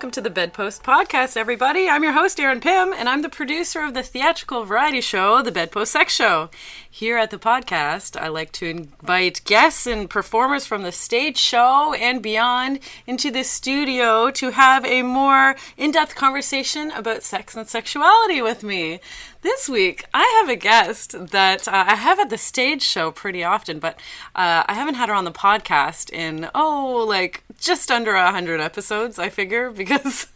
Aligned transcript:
Welcome 0.00 0.10
to 0.10 0.22
the 0.22 0.30
Bedpost 0.30 0.82
Podcast, 0.82 1.36
everybody. 1.36 1.86
I'm 1.86 2.02
your 2.02 2.14
host, 2.14 2.40
Aaron 2.40 2.62
Pym, 2.62 2.94
and 2.94 3.06
I'm 3.06 3.20
the 3.20 3.28
producer 3.28 3.82
of 3.82 3.92
the 3.92 4.02
theatrical 4.02 4.64
variety 4.64 5.02
show, 5.02 5.42
The 5.42 5.52
Bedpost 5.52 5.92
Sex 5.92 6.14
Show. 6.14 6.48
Here 6.90 7.18
at 7.18 7.30
the 7.30 7.38
podcast, 7.38 8.18
I 8.18 8.28
like 8.28 8.50
to 8.52 8.66
invite 8.66 9.44
guests 9.44 9.86
and 9.86 10.08
performers 10.08 10.64
from 10.64 10.84
the 10.84 10.90
stage 10.90 11.36
show 11.36 11.92
and 11.92 12.22
beyond 12.22 12.78
into 13.06 13.30
the 13.30 13.42
studio 13.44 14.30
to 14.30 14.52
have 14.52 14.86
a 14.86 15.02
more 15.02 15.54
in 15.76 15.90
depth 15.90 16.14
conversation 16.14 16.90
about 16.92 17.22
sex 17.22 17.54
and 17.54 17.68
sexuality 17.68 18.40
with 18.40 18.62
me. 18.62 19.00
This 19.42 19.70
week, 19.70 20.04
I 20.12 20.40
have 20.40 20.50
a 20.50 20.56
guest 20.56 21.28
that 21.30 21.66
uh, 21.66 21.84
I 21.88 21.94
have 21.94 22.20
at 22.20 22.28
the 22.28 22.36
stage 22.36 22.82
show 22.82 23.10
pretty 23.10 23.42
often, 23.42 23.78
but 23.78 23.94
uh, 24.34 24.64
I 24.66 24.74
haven't 24.74 24.96
had 24.96 25.08
her 25.08 25.14
on 25.14 25.24
the 25.24 25.32
podcast 25.32 26.12
in, 26.12 26.50
oh, 26.54 27.06
like 27.08 27.42
just 27.58 27.90
under 27.90 28.14
a 28.14 28.24
100 28.24 28.60
episodes, 28.60 29.18
I 29.18 29.30
figure, 29.30 29.70
because 29.70 30.26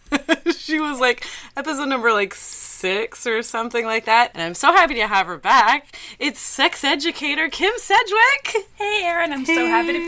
she 0.56 0.80
was 0.80 1.00
like 1.00 1.26
episode 1.54 1.90
number 1.90 2.12
like 2.12 2.34
six 2.34 3.26
or 3.26 3.42
something 3.42 3.84
like 3.84 4.06
that. 4.06 4.30
And 4.32 4.42
I'm 4.42 4.54
so 4.54 4.72
happy 4.72 4.94
to 4.94 5.06
have 5.06 5.26
her 5.26 5.36
back. 5.36 5.94
It's 6.18 6.40
sex 6.40 6.82
educator 6.82 7.50
Kim 7.50 7.72
Sedgwick. 7.76 8.68
Hey, 8.76 9.02
Erin. 9.04 9.34
I'm 9.34 9.44
so 9.44 9.66
happy 9.66 9.92
to 9.92 10.06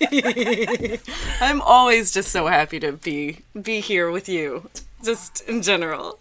be 0.00 0.08
here. 0.80 0.98
I'm 1.40 1.62
always 1.62 2.10
just 2.10 2.32
so 2.32 2.48
happy 2.48 2.80
to 2.80 2.90
be 2.90 3.44
be 3.60 3.78
here 3.78 4.10
with 4.10 4.28
you, 4.28 4.68
just 5.04 5.42
in 5.42 5.62
general. 5.62 6.18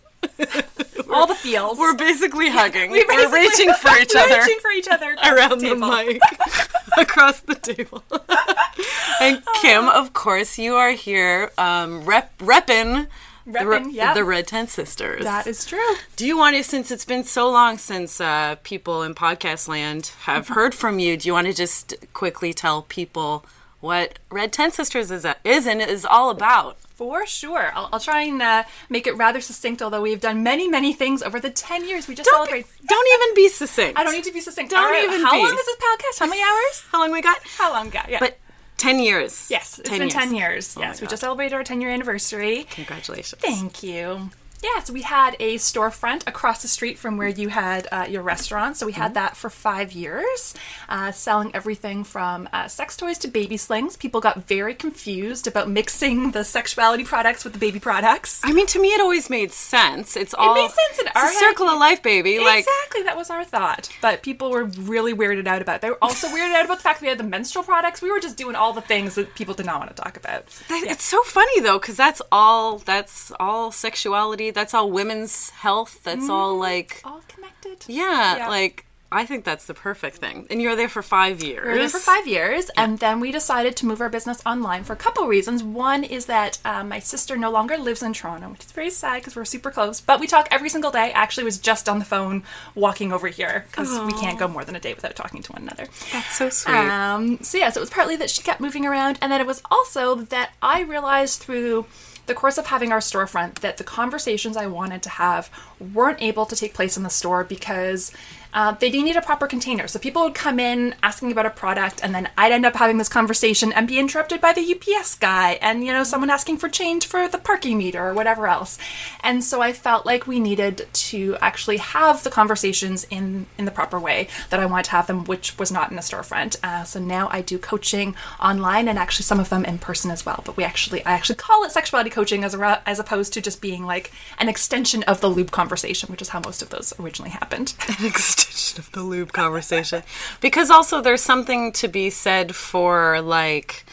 All 1.11 1.25
the 1.27 1.35
feels. 1.35 1.77
We're 1.79 1.95
basically 1.95 2.49
hugging. 2.49 2.91
We 2.91 3.03
We're 3.07 3.33
reaching 3.33 3.73
for 3.73 3.89
each 3.99 4.11
we're 4.15 4.21
other 4.21 4.37
reaching 4.41 4.59
for 4.61 4.71
each 4.71 4.87
other 4.87 5.15
around 5.25 5.59
the, 5.59 5.69
table. 5.69 5.87
mic 5.87 6.21
across 6.97 7.39
the 7.41 7.55
table. 7.55 8.03
and 9.21 9.41
Kim, 9.61 9.87
of 9.89 10.13
course, 10.13 10.57
you 10.59 10.75
are 10.75 10.91
here 10.91 11.51
um, 11.57 12.05
rep 12.05 12.37
repping. 12.39 13.07
The, 13.47 13.65
Re- 13.65 14.13
the 14.13 14.23
Red 14.23 14.45
Tent 14.45 14.69
Sisters. 14.69 15.23
That 15.23 15.47
is 15.47 15.65
true. 15.65 15.95
Do 16.15 16.27
you 16.27 16.37
want 16.37 16.55
to, 16.55 16.63
since 16.63 16.91
it's 16.91 17.05
been 17.05 17.23
so 17.23 17.49
long 17.49 17.79
since 17.79 18.21
uh, 18.21 18.57
people 18.61 19.01
in 19.01 19.15
podcast 19.15 19.67
land 19.67 20.11
have 20.25 20.43
Mm-hmm. 20.45 20.53
heard 20.53 20.75
from 20.75 20.99
you, 20.99 21.17
do 21.17 21.27
you 21.27 21.33
want 21.33 21.47
to 21.47 21.53
just 21.53 21.95
quickly 22.13 22.53
tell 22.53 22.83
people 22.83 23.43
what 23.79 24.19
Red 24.29 24.53
Tent 24.53 24.75
Sisters 24.75 25.09
is, 25.09 25.25
is 25.43 25.65
and 25.65 25.81
is 25.81 26.05
all 26.05 26.29
about? 26.29 26.77
For 27.00 27.25
sure. 27.25 27.72
I'll, 27.73 27.88
I'll 27.94 28.00
try 28.02 28.23
and 28.23 28.42
uh, 28.42 28.64
make 28.89 29.08
it 29.08 29.14
rather 29.16 29.39
succinct, 29.39 29.81
although 29.81 30.02
we've 30.02 30.19
done 30.19 30.44
many, 30.44 30.67
many 30.67 30.92
things 30.92 31.23
over 31.23 31.39
the 31.39 31.50
10 31.50 31.88
years 31.88 32.09
we 32.09 32.14
just 32.14 32.30
Don't, 32.30 32.45
celebrate. 32.45 32.66
don't 32.86 33.08
even 33.14 33.36
be 33.36 33.47
succinct. 33.47 33.97
I 33.97 34.03
don't 34.03 34.11
need 34.11 34.25
to 34.25 34.33
be 34.33 34.42
succinct. 34.42 34.72
Don't 34.72 34.83
right, 34.83 35.05
even 35.05 35.22
How 35.22 35.31
be. 35.31 35.38
long 35.38 35.53
is 35.58 35.66
this 35.66 35.77
podcast? 35.77 36.20
How 36.20 36.27
many 36.27 36.42
hours? 36.42 36.83
How 36.92 37.00
long 37.00 37.14
we 37.14 37.22
got? 37.22 37.39
How 37.58 37.72
long, 37.72 37.89
got? 37.89 38.09
Yeah. 38.09 38.20
But 38.20 38.38
10 38.75 39.00
years. 39.00 39.47
yes, 39.50 39.80
it's 39.80 39.88
10 39.88 40.00
been 40.00 40.08
years. 40.09 40.14
10 40.14 40.36
years. 40.36 40.75
Oh 40.77 40.81
yes, 40.81 41.00
we 41.00 41.08
just 41.08 41.22
celebrated 41.22 41.55
our 41.55 41.64
10 41.64 41.80
year 41.80 41.89
anniversary. 41.89 42.67
Congratulations. 42.70 43.42
Thank 43.42 43.82
you. 43.82 44.30
Yeah, 44.61 44.83
so 44.83 44.92
we 44.92 45.03
had 45.03 45.36
a 45.39 45.55
storefront 45.55 46.27
across 46.27 46.61
the 46.61 46.67
street 46.67 46.97
from 46.97 47.15
where 47.17 47.30
you 47.30 47.47
had 47.49 47.87
uh, 47.92 48.05
your 48.09 48.21
restaurant. 48.23 48.75
So 48.77 48.86
we 48.86 48.92
Mm-hmm. 48.92 49.02
had 49.02 49.14
that 49.14 49.37
for 49.37 49.49
five 49.49 49.93
years, 49.93 50.53
uh, 50.89 51.11
selling 51.11 51.52
everything 51.55 52.03
from 52.03 52.49
uh, 52.52 52.67
sex 52.67 52.97
toys 52.97 53.17
to 53.20 53.27
baby 53.30 53.55
slings. 53.55 53.95
People 53.95 54.20
got 54.20 54.43
very 54.47 54.73
confused 54.73 55.47
about 55.47 55.70
mixing 55.70 56.31
the 56.31 56.43
sexuality 56.43 57.03
products 57.05 57.43
with 57.45 57.53
the 57.53 57.59
baby 57.59 57.80
products. 57.80 58.42
I 58.43 58.52
mean, 58.52 58.65
to 58.67 58.81
me, 58.81 58.89
it 58.89 58.99
always 58.99 59.30
made 59.30 59.52
sense. 59.53 60.17
It's 60.17 60.33
all 60.33 60.55
made 60.55 60.70
sense 60.71 60.99
in 60.99 61.08
it's 61.08 61.15
our 61.15 61.30
a 61.30 61.33
circle 61.33 61.67
of 61.70 61.80
life, 61.80 62.02
baby. 62.03 62.39
Like, 62.39 62.59
exactly, 62.67 63.03
that 63.03 63.15
was 63.15 63.30
our 63.30 63.45
thought. 63.45 63.89
But 64.02 64.23
people 64.23 64.49
were 64.52 64.64
really 64.65 65.14
weirded 65.14 65.47
out 65.47 65.61
about 65.61 65.77
it. 65.77 65.81
They 65.81 65.89
were 65.91 66.03
also 66.03 66.27
weirded 66.36 66.53
out 66.55 66.65
about 66.65 66.77
the 66.77 66.83
fact 66.83 66.99
that 66.99 67.05
we 67.05 67.09
had 67.09 67.20
the 67.20 67.23
menstrual 67.23 67.64
products. 67.64 68.02
We 68.02 68.11
were 68.11 68.20
just 68.20 68.36
doing 68.36 68.55
all 68.55 68.73
the 68.73 68.81
things 68.81 69.15
that 69.15 69.36
people 69.36 69.53
did 69.53 69.67
not 69.67 69.80
want 69.80 69.95
to 69.95 70.02
talk 70.02 70.17
about. 70.17 70.47
that- 70.67 70.83
it's 70.87 71.03
so 71.05 71.21
funny 71.23 71.61
though, 71.61 71.80
because 71.80 71.95
that's 71.95 72.21
all. 72.31 72.80
That's 72.80 73.31
all 73.39 73.71
sexuality. 73.71 74.48
That's 74.52 74.73
all 74.73 74.89
women's 74.92 75.49
health. 75.52 76.02
That's 76.04 76.30
all 76.30 76.58
like, 76.58 77.02
All 77.05 77.21
connected. 77.27 77.86
yeah, 77.87 78.37
Yeah. 78.37 78.48
like 78.49 78.86
I 79.11 79.26
think 79.26 79.43
that's 79.43 79.65
the 79.65 79.73
perfect 79.73 80.17
thing. 80.17 80.45
And 80.52 80.61
you're 80.61 80.76
there 80.76 80.87
for 80.87 81.02
five 81.02 81.42
years. 81.43 81.65
We 81.65 81.71
were 81.71 81.77
there 81.80 81.89
for 81.89 81.98
five 81.98 82.27
years, 82.27 82.70
and 82.77 82.99
then 82.99 83.20
we 83.20 83.32
decided 83.32 83.76
to 83.77 83.88
move 83.88 84.02
our 84.02 84.09
business 84.09 84.39
online 84.45 84.83
for 84.83 84.93
a 84.93 84.95
couple 84.95 85.26
reasons. 85.26 85.64
One 85.64 86.04
is 86.04 86.27
that 86.27 86.59
um, 86.64 86.89
my 86.89 86.99
sister 86.99 87.36
no 87.36 87.49
longer 87.49 87.76
lives 87.76 88.04
in 88.04 88.14
Toronto, 88.14 88.49
which 88.49 88.65
is 88.65 88.71
very 88.71 88.92
sad 88.92 89.15
because 89.21 89.36
we're 89.36 89.45
super 89.45 89.71
close. 89.71 89.99
But 89.99 90.20
we 90.20 90.27
talk 90.27 90.48
every 90.52 90.70
single 90.70 90.92
day. 90.92 91.05
I 91.05 91.09
actually, 91.09 91.45
was 91.45 91.58
just 91.58 91.89
on 91.89 91.98
the 91.98 92.05
phone 92.05 92.43
walking 92.76 93.11
over 93.11 93.27
here 93.30 93.65
because 93.71 93.99
we 94.05 94.14
can't 94.14 94.38
go 94.38 94.48
more 94.48 94.64
than 94.64 94.76
a 94.76 94.80
day 94.80 94.93
without 94.93 95.15
talking 95.15 95.42
to 95.42 95.54
one 95.54 95.64
another. 95.64 95.88
That's 96.14 96.36
so 96.36 96.52
sweet. 96.52 96.76
Um, 96.76 97.39
so 97.42 97.58
yeah, 97.58 97.71
so 97.71 97.80
it 97.80 97.82
was 97.82 97.89
partly 97.89 98.15
that 98.17 98.30
she 98.30 98.43
kept 98.43 98.61
moving 98.61 98.86
around, 98.86 99.17
and 99.23 99.32
then 99.32 99.42
it 99.42 99.48
was 99.48 99.64
also 99.71 100.14
that 100.15 100.52
I 100.61 100.82
realized 100.82 101.42
through 101.42 101.88
the 102.29 102.35
course 102.35 102.59
of 102.59 102.67
having 102.67 102.91
our 102.91 102.99
storefront 102.99 103.55
that 103.55 103.77
the 103.77 103.83
conversations 103.83 104.55
I 104.55 104.67
wanted 104.67 105.01
to 105.01 105.09
have 105.09 105.49
weren't 105.79 106.21
able 106.21 106.45
to 106.45 106.55
take 106.55 106.75
place 106.75 106.95
in 106.95 107.01
the 107.01 107.09
store 107.09 107.43
because 107.43 108.13
uh, 108.54 108.71
they 108.73 108.89
didn't 108.89 109.05
need 109.05 109.15
a 109.15 109.21
proper 109.21 109.48
container. 109.48 109.87
So 109.87 109.99
people 109.99 110.23
would 110.23 110.33
come 110.33 110.60
in 110.60 110.95
asking 111.04 111.32
about 111.32 111.45
a 111.45 111.52
product, 111.52 111.99
and 112.04 112.14
then 112.14 112.30
I'd 112.37 112.52
end 112.52 112.65
up 112.65 112.76
having 112.76 112.98
this 112.98 113.10
conversation 113.10 113.71
and 113.71 113.87
be 113.87 113.99
interrupted 113.99 114.42
by 114.42 114.54
the 114.54 114.76
UPS 114.76 115.15
guy, 115.15 115.54
and 115.61 115.83
you 115.83 115.92
know 115.92 116.04
someone 116.04 116.30
asking 116.30 116.58
for 116.58 116.70
change 116.70 117.05
for 117.05 117.27
the 117.27 117.38
parking 117.38 117.77
meter 117.77 118.08
or 118.08 118.14
whatever 118.14 118.48
else. 118.48 118.77
And 119.23 119.43
so 119.43 119.61
I 119.61 119.73
felt 119.73 120.05
like 120.05 120.27
we 120.27 120.39
needed 120.39 120.88
to 120.92 121.38
actually 121.42 121.77
have 121.77 122.23
the 122.23 122.30
conversations 122.32 123.05
in 123.09 123.45
in 123.58 123.65
the 123.65 123.71
proper 123.71 123.99
way 123.99 124.27
that 124.49 124.59
I 124.59 124.65
wanted 124.65 124.86
to 124.86 124.92
have 124.92 125.08
them, 125.08 125.26
which 125.26 125.58
was 125.59 125.71
not 125.71 125.92
in 125.92 125.98
a 125.98 126.02
storefront. 126.02 126.58
Uh, 126.64 126.83
so 126.83 126.99
now 126.99 127.30
I 127.32 127.42
do 127.42 127.58
coaching 127.58 128.15
online 128.39 128.88
and 128.88 128.98
actually 128.98 129.24
some 129.24 129.39
of 129.39 129.50
them 129.50 129.65
in 129.65 129.77
person 129.77 130.09
as 130.12 130.25
well. 130.25 130.42
But 130.45 130.57
we 130.57 130.63
actually 130.63 131.06
I 131.06 131.12
actually 131.12 131.36
call 131.36 131.63
it 131.63 131.71
sexuality 131.71 132.09
coaching 132.09 132.44
as 132.44 132.54
a, 132.54 132.81
as 132.88 133.00
opposed 133.00 133.33
to 133.33 133.42
just 133.42 133.62
being 133.62 133.86
like 133.86 134.12
an 134.39 134.50
extension 134.50 135.04
of 135.04 135.21
the 135.21 135.30
lube 135.30 135.51
conversation, 135.51 136.09
which 136.09 136.21
is 136.21 136.30
how 136.30 136.42
most 136.44 136.62
of 136.62 136.69
those 136.69 136.94
originally 137.00 137.31
happened. 137.31 137.75
Of 138.77 138.92
the 138.92 139.04
lube 139.04 139.31
conversation. 139.31 140.04
Because 140.42 140.69
also 140.69 141.01
there's 141.01 141.21
something 141.21 141.71
to 141.74 141.88
be 141.88 142.10
said 142.10 142.56
for 142.56 143.21
like 143.21 143.86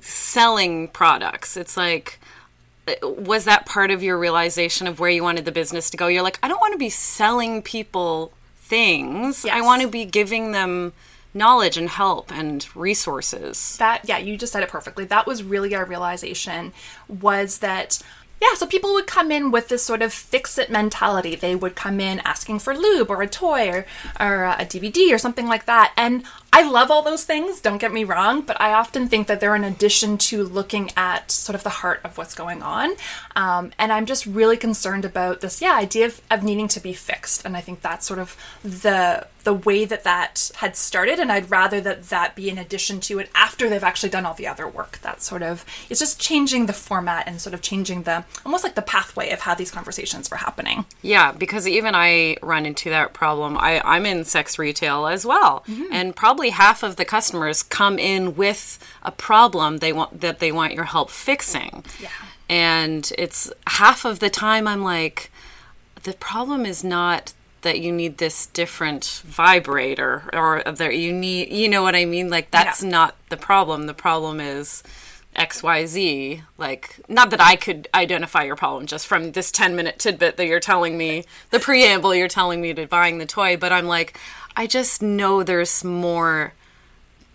selling 0.00 0.88
products. 0.88 1.56
It's 1.56 1.76
like 1.76 2.18
was 3.02 3.44
that 3.44 3.64
part 3.64 3.90
of 3.90 4.02
your 4.02 4.18
realization 4.18 4.86
of 4.88 4.98
where 4.98 5.10
you 5.10 5.22
wanted 5.22 5.44
the 5.44 5.52
business 5.52 5.88
to 5.90 5.96
go? 5.96 6.08
You're 6.08 6.22
like, 6.22 6.38
I 6.42 6.48
don't 6.48 6.60
want 6.60 6.72
to 6.72 6.78
be 6.78 6.90
selling 6.90 7.62
people 7.62 8.32
things. 8.56 9.44
I 9.44 9.60
want 9.60 9.82
to 9.82 9.88
be 9.88 10.04
giving 10.04 10.52
them 10.52 10.92
knowledge 11.34 11.76
and 11.76 11.88
help 11.88 12.30
and 12.30 12.66
resources. 12.76 13.76
that 13.78 14.06
yeah 14.06 14.18
you 14.18 14.36
just 14.36 14.52
said 14.52 14.62
it 14.62 14.68
perfectly 14.68 15.06
that 15.06 15.26
was 15.26 15.42
really 15.42 15.74
our 15.74 15.86
realization 15.86 16.72
was 17.08 17.58
that 17.60 17.98
yeah 18.42 18.54
so 18.54 18.66
people 18.66 18.92
would 18.92 19.06
come 19.06 19.30
in 19.30 19.50
with 19.52 19.68
this 19.68 19.84
sort 19.84 20.02
of 20.02 20.12
fix 20.12 20.58
it 20.58 20.68
mentality. 20.70 21.36
They 21.36 21.54
would 21.54 21.76
come 21.76 22.00
in 22.00 22.18
asking 22.20 22.58
for 22.58 22.76
lube 22.76 23.08
or 23.08 23.22
a 23.22 23.28
toy 23.28 23.70
or, 23.70 23.86
or 24.18 24.44
uh, 24.44 24.56
a 24.58 24.66
dvd 24.66 25.14
or 25.14 25.18
something 25.18 25.46
like 25.46 25.66
that. 25.66 25.92
And 25.96 26.24
i 26.52 26.62
love 26.68 26.90
all 26.90 27.02
those 27.02 27.24
things 27.24 27.60
don't 27.60 27.78
get 27.78 27.92
me 27.92 28.04
wrong 28.04 28.42
but 28.42 28.60
i 28.60 28.72
often 28.72 29.08
think 29.08 29.26
that 29.26 29.40
they're 29.40 29.54
an 29.54 29.64
addition 29.64 30.18
to 30.18 30.44
looking 30.44 30.90
at 30.96 31.30
sort 31.30 31.54
of 31.54 31.62
the 31.62 31.70
heart 31.70 32.00
of 32.04 32.18
what's 32.18 32.34
going 32.34 32.62
on 32.62 32.94
um, 33.36 33.72
and 33.78 33.92
i'm 33.92 34.06
just 34.06 34.26
really 34.26 34.56
concerned 34.56 35.04
about 35.04 35.40
this 35.40 35.60
yeah 35.60 35.76
idea 35.76 36.06
of, 36.06 36.20
of 36.30 36.42
needing 36.42 36.68
to 36.68 36.80
be 36.80 36.92
fixed 36.92 37.44
and 37.44 37.56
i 37.56 37.60
think 37.60 37.80
that's 37.80 38.06
sort 38.06 38.18
of 38.18 38.36
the 38.62 39.26
the 39.44 39.52
way 39.52 39.84
that 39.84 40.04
that 40.04 40.50
had 40.56 40.76
started 40.76 41.18
and 41.18 41.32
i'd 41.32 41.50
rather 41.50 41.80
that 41.80 42.04
that 42.10 42.36
be 42.36 42.48
in 42.48 42.58
addition 42.58 43.00
to 43.00 43.18
it 43.18 43.28
after 43.34 43.68
they've 43.68 43.82
actually 43.82 44.08
done 44.08 44.24
all 44.24 44.34
the 44.34 44.46
other 44.46 44.68
work 44.68 44.98
that 44.98 45.20
sort 45.20 45.42
of 45.42 45.64
it's 45.90 45.98
just 45.98 46.20
changing 46.20 46.66
the 46.66 46.72
format 46.72 47.26
and 47.26 47.40
sort 47.40 47.52
of 47.54 47.60
changing 47.60 48.04
the 48.04 48.24
almost 48.46 48.62
like 48.62 48.74
the 48.76 48.82
pathway 48.82 49.30
of 49.30 49.40
how 49.40 49.54
these 49.54 49.70
conversations 49.70 50.30
were 50.30 50.36
happening 50.36 50.84
Yeah, 51.02 51.32
because 51.32 51.66
even 51.66 51.94
I 51.94 52.36
run 52.42 52.66
into 52.66 52.90
that 52.90 53.12
problem. 53.12 53.56
I, 53.58 53.80
I'm 53.84 54.06
in 54.06 54.24
sex 54.24 54.58
retail 54.58 55.06
as 55.06 55.26
well, 55.26 55.64
and 55.90 56.14
probably 56.14 56.50
half 56.50 56.82
of 56.82 56.96
the 56.96 57.04
customers 57.04 57.62
come 57.62 57.98
in 57.98 58.36
with 58.36 58.78
a 59.02 59.10
problem 59.10 59.78
they 59.78 59.92
want 59.92 60.20
that 60.20 60.38
they 60.38 60.52
want 60.52 60.74
your 60.74 60.84
help 60.84 61.10
fixing. 61.10 61.84
Yeah. 62.00 62.08
And 62.48 63.10
it's 63.18 63.50
half 63.66 64.04
of 64.04 64.18
the 64.20 64.30
time 64.30 64.66
I'm 64.68 64.82
like, 64.82 65.30
the 66.02 66.12
problem 66.14 66.66
is 66.66 66.82
not 66.84 67.32
that 67.62 67.80
you 67.80 67.92
need 67.92 68.18
this 68.18 68.46
different 68.46 69.22
vibrator 69.24 70.28
or 70.32 70.62
that 70.64 70.96
you 70.96 71.12
need 71.12 71.52
you 71.52 71.68
know 71.68 71.82
what 71.82 71.94
I 71.94 72.04
mean? 72.04 72.28
Like 72.28 72.50
that's 72.50 72.82
Yeah. 72.82 72.90
not 72.90 73.16
the 73.28 73.36
problem. 73.36 73.86
The 73.86 73.94
problem 73.94 74.40
is 74.40 74.82
XYZ 75.36 76.42
like 76.58 77.00
not 77.08 77.30
that 77.30 77.40
I 77.40 77.56
could 77.56 77.88
identify 77.94 78.42
your 78.42 78.56
problem 78.56 78.86
just 78.86 79.06
from 79.06 79.32
this 79.32 79.50
10 79.50 79.74
minute 79.74 79.98
tidbit 79.98 80.36
that 80.36 80.46
you're 80.46 80.60
telling 80.60 80.98
me 80.98 81.24
the 81.50 81.58
preamble 81.58 82.14
you're 82.14 82.28
telling 82.28 82.60
me 82.60 82.74
to 82.74 82.86
buying 82.86 83.16
the 83.18 83.24
toy 83.24 83.56
but 83.56 83.72
I'm 83.72 83.86
like 83.86 84.18
I 84.56 84.66
just 84.66 85.00
know 85.00 85.42
there's 85.42 85.82
more 85.84 86.52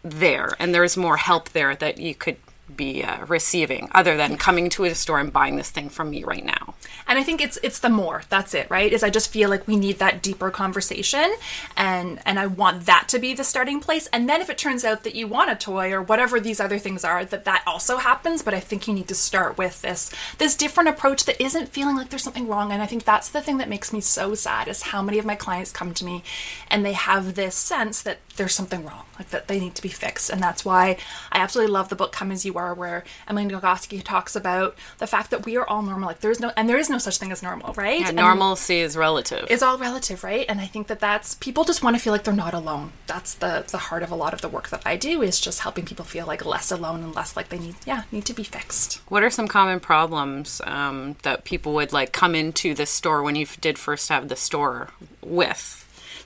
there 0.03 0.56
and 0.60 0.75
there's 0.75 0.95
more 0.95 1.18
help 1.18 1.50
there 1.50 1.75
that 1.75 1.98
you 1.98 2.13
could 2.13 2.38
be 2.75 3.03
uh, 3.03 3.25
receiving 3.25 3.89
other 3.93 4.17
than 4.17 4.37
coming 4.37 4.69
to 4.71 4.83
a 4.83 4.93
store 4.93 5.19
and 5.19 5.31
buying 5.31 5.55
this 5.55 5.69
thing 5.69 5.89
from 5.89 6.09
me 6.09 6.23
right 6.23 6.45
now. 6.45 6.75
And 7.07 7.17
I 7.17 7.23
think 7.23 7.41
it's 7.41 7.57
it's 7.63 7.79
the 7.79 7.89
more. 7.89 8.23
That's 8.29 8.53
it, 8.53 8.69
right? 8.69 8.91
Is 8.91 9.03
I 9.03 9.09
just 9.09 9.31
feel 9.31 9.49
like 9.49 9.67
we 9.67 9.77
need 9.77 9.99
that 9.99 10.21
deeper 10.21 10.51
conversation 10.51 11.33
and 11.75 12.19
and 12.25 12.39
I 12.39 12.47
want 12.47 12.85
that 12.85 13.07
to 13.09 13.19
be 13.19 13.33
the 13.33 13.43
starting 13.43 13.79
place. 13.79 14.07
And 14.07 14.27
then 14.27 14.41
if 14.41 14.49
it 14.49 14.57
turns 14.57 14.83
out 14.83 15.03
that 15.03 15.15
you 15.15 15.27
want 15.27 15.51
a 15.51 15.55
toy 15.55 15.91
or 15.91 16.01
whatever 16.01 16.39
these 16.39 16.59
other 16.59 16.79
things 16.79 17.03
are, 17.03 17.23
that 17.23 17.45
that 17.45 17.63
also 17.65 17.97
happens, 17.97 18.41
but 18.41 18.53
I 18.53 18.59
think 18.59 18.87
you 18.87 18.93
need 18.93 19.07
to 19.07 19.15
start 19.15 19.57
with 19.57 19.81
this 19.81 20.11
this 20.37 20.55
different 20.55 20.89
approach 20.89 21.25
that 21.25 21.41
isn't 21.41 21.69
feeling 21.69 21.95
like 21.95 22.09
there's 22.09 22.23
something 22.23 22.47
wrong. 22.47 22.71
And 22.71 22.81
I 22.81 22.85
think 22.85 23.05
that's 23.05 23.29
the 23.29 23.41
thing 23.41 23.57
that 23.57 23.69
makes 23.69 23.93
me 23.93 24.01
so 24.01 24.35
sad 24.35 24.67
is 24.67 24.81
how 24.83 25.01
many 25.01 25.19
of 25.19 25.25
my 25.25 25.35
clients 25.35 25.71
come 25.71 25.93
to 25.93 26.05
me 26.05 26.23
and 26.69 26.85
they 26.85 26.93
have 26.93 27.35
this 27.35 27.55
sense 27.55 28.01
that 28.01 28.19
there's 28.38 28.54
something 28.56 28.86
wrong, 28.86 29.04
like 29.19 29.30
that 29.30 29.48
they 29.48 29.60
need 29.60 29.75
to 29.75 29.81
be 29.81 29.89
fixed. 29.89 30.30
And 30.30 30.42
that's 30.42 30.63
why 30.63 30.98
I 31.31 31.39
absolutely 31.39 31.74
love 31.74 31.89
the 31.89 31.95
book 31.95 32.12
Come 32.12 32.31
As 32.31 32.45
You 32.45 32.56
Are, 32.56 32.74
where 32.74 33.04
Emily 33.28 33.45
Nagoski 33.48 34.01
talks 34.04 34.36
about 34.36 34.75
the 35.00 35.07
fact 35.07 35.31
that 35.31 35.45
we 35.45 35.57
are 35.57 35.68
all 35.68 35.81
normal. 35.81 36.07
Like 36.07 36.19
there's 36.22 36.39
no, 36.39 36.51
and 36.56 36.69
there 36.69 36.78
is 36.78 36.89
no 36.89 36.98
such 36.98 37.18
thing 37.18 37.31
as 37.31 37.44
normal, 37.44 37.74
right? 37.74 38.00
Yeah, 38.00 38.07
And 38.10 38.16
normalcy 38.16 38.80
is 38.80 38.95
relative. 38.95 39.48
it's 39.50 39.62
all 39.63 39.78
relative, 39.78 40.24
right? 40.24 40.45
And 40.48 40.62
I 40.62 40.66
think 40.66 40.88
that 40.88 41.00
that's 41.00 41.36
people 41.36 41.63
just 41.63 41.84
want 41.84 41.95
to 41.95 42.01
feel 42.01 42.13
like 42.13 42.24
they're 42.24 42.34
not 42.34 42.54
alone. 42.54 42.92
That's 43.07 43.34
the 43.34 43.66
the 43.69 43.78
heart 43.78 44.04
of 44.04 44.12
a 44.12 44.16
lot 44.16 44.34
of 44.34 44.42
the 44.42 44.50
work 44.50 44.69
that 44.69 44.81
I 44.86 44.95
do 44.95 45.22
is 45.22 45.39
just 45.39 45.60
helping 45.62 45.86
people 45.86 46.06
feel 46.06 46.25
like 46.25 46.45
less 46.45 46.72
alone 46.72 47.04
and 47.04 47.13
less 47.16 47.36
like 47.36 47.50
they 47.50 47.60
need, 47.60 47.75
yeah, 47.86 48.04
need 48.12 48.25
to 48.25 48.34
be 48.34 48.44
fixed. 48.44 49.01
what 49.10 49.24
are 49.24 49.30
some 49.30 49.48
common 49.48 49.80
problems 49.80 50.62
um, 50.66 51.16
that 51.24 51.44
people 51.44 51.74
would 51.74 51.92
like 51.92 52.12
come 52.12 52.36
into 52.36 52.74
the 52.74 52.86
store 52.86 53.24
when 53.24 53.36
you 53.36 53.45
did 53.60 53.78
first 53.80 54.10
have 54.10 54.28
the 54.30 54.36
store 54.36 54.89
with? 55.22 55.76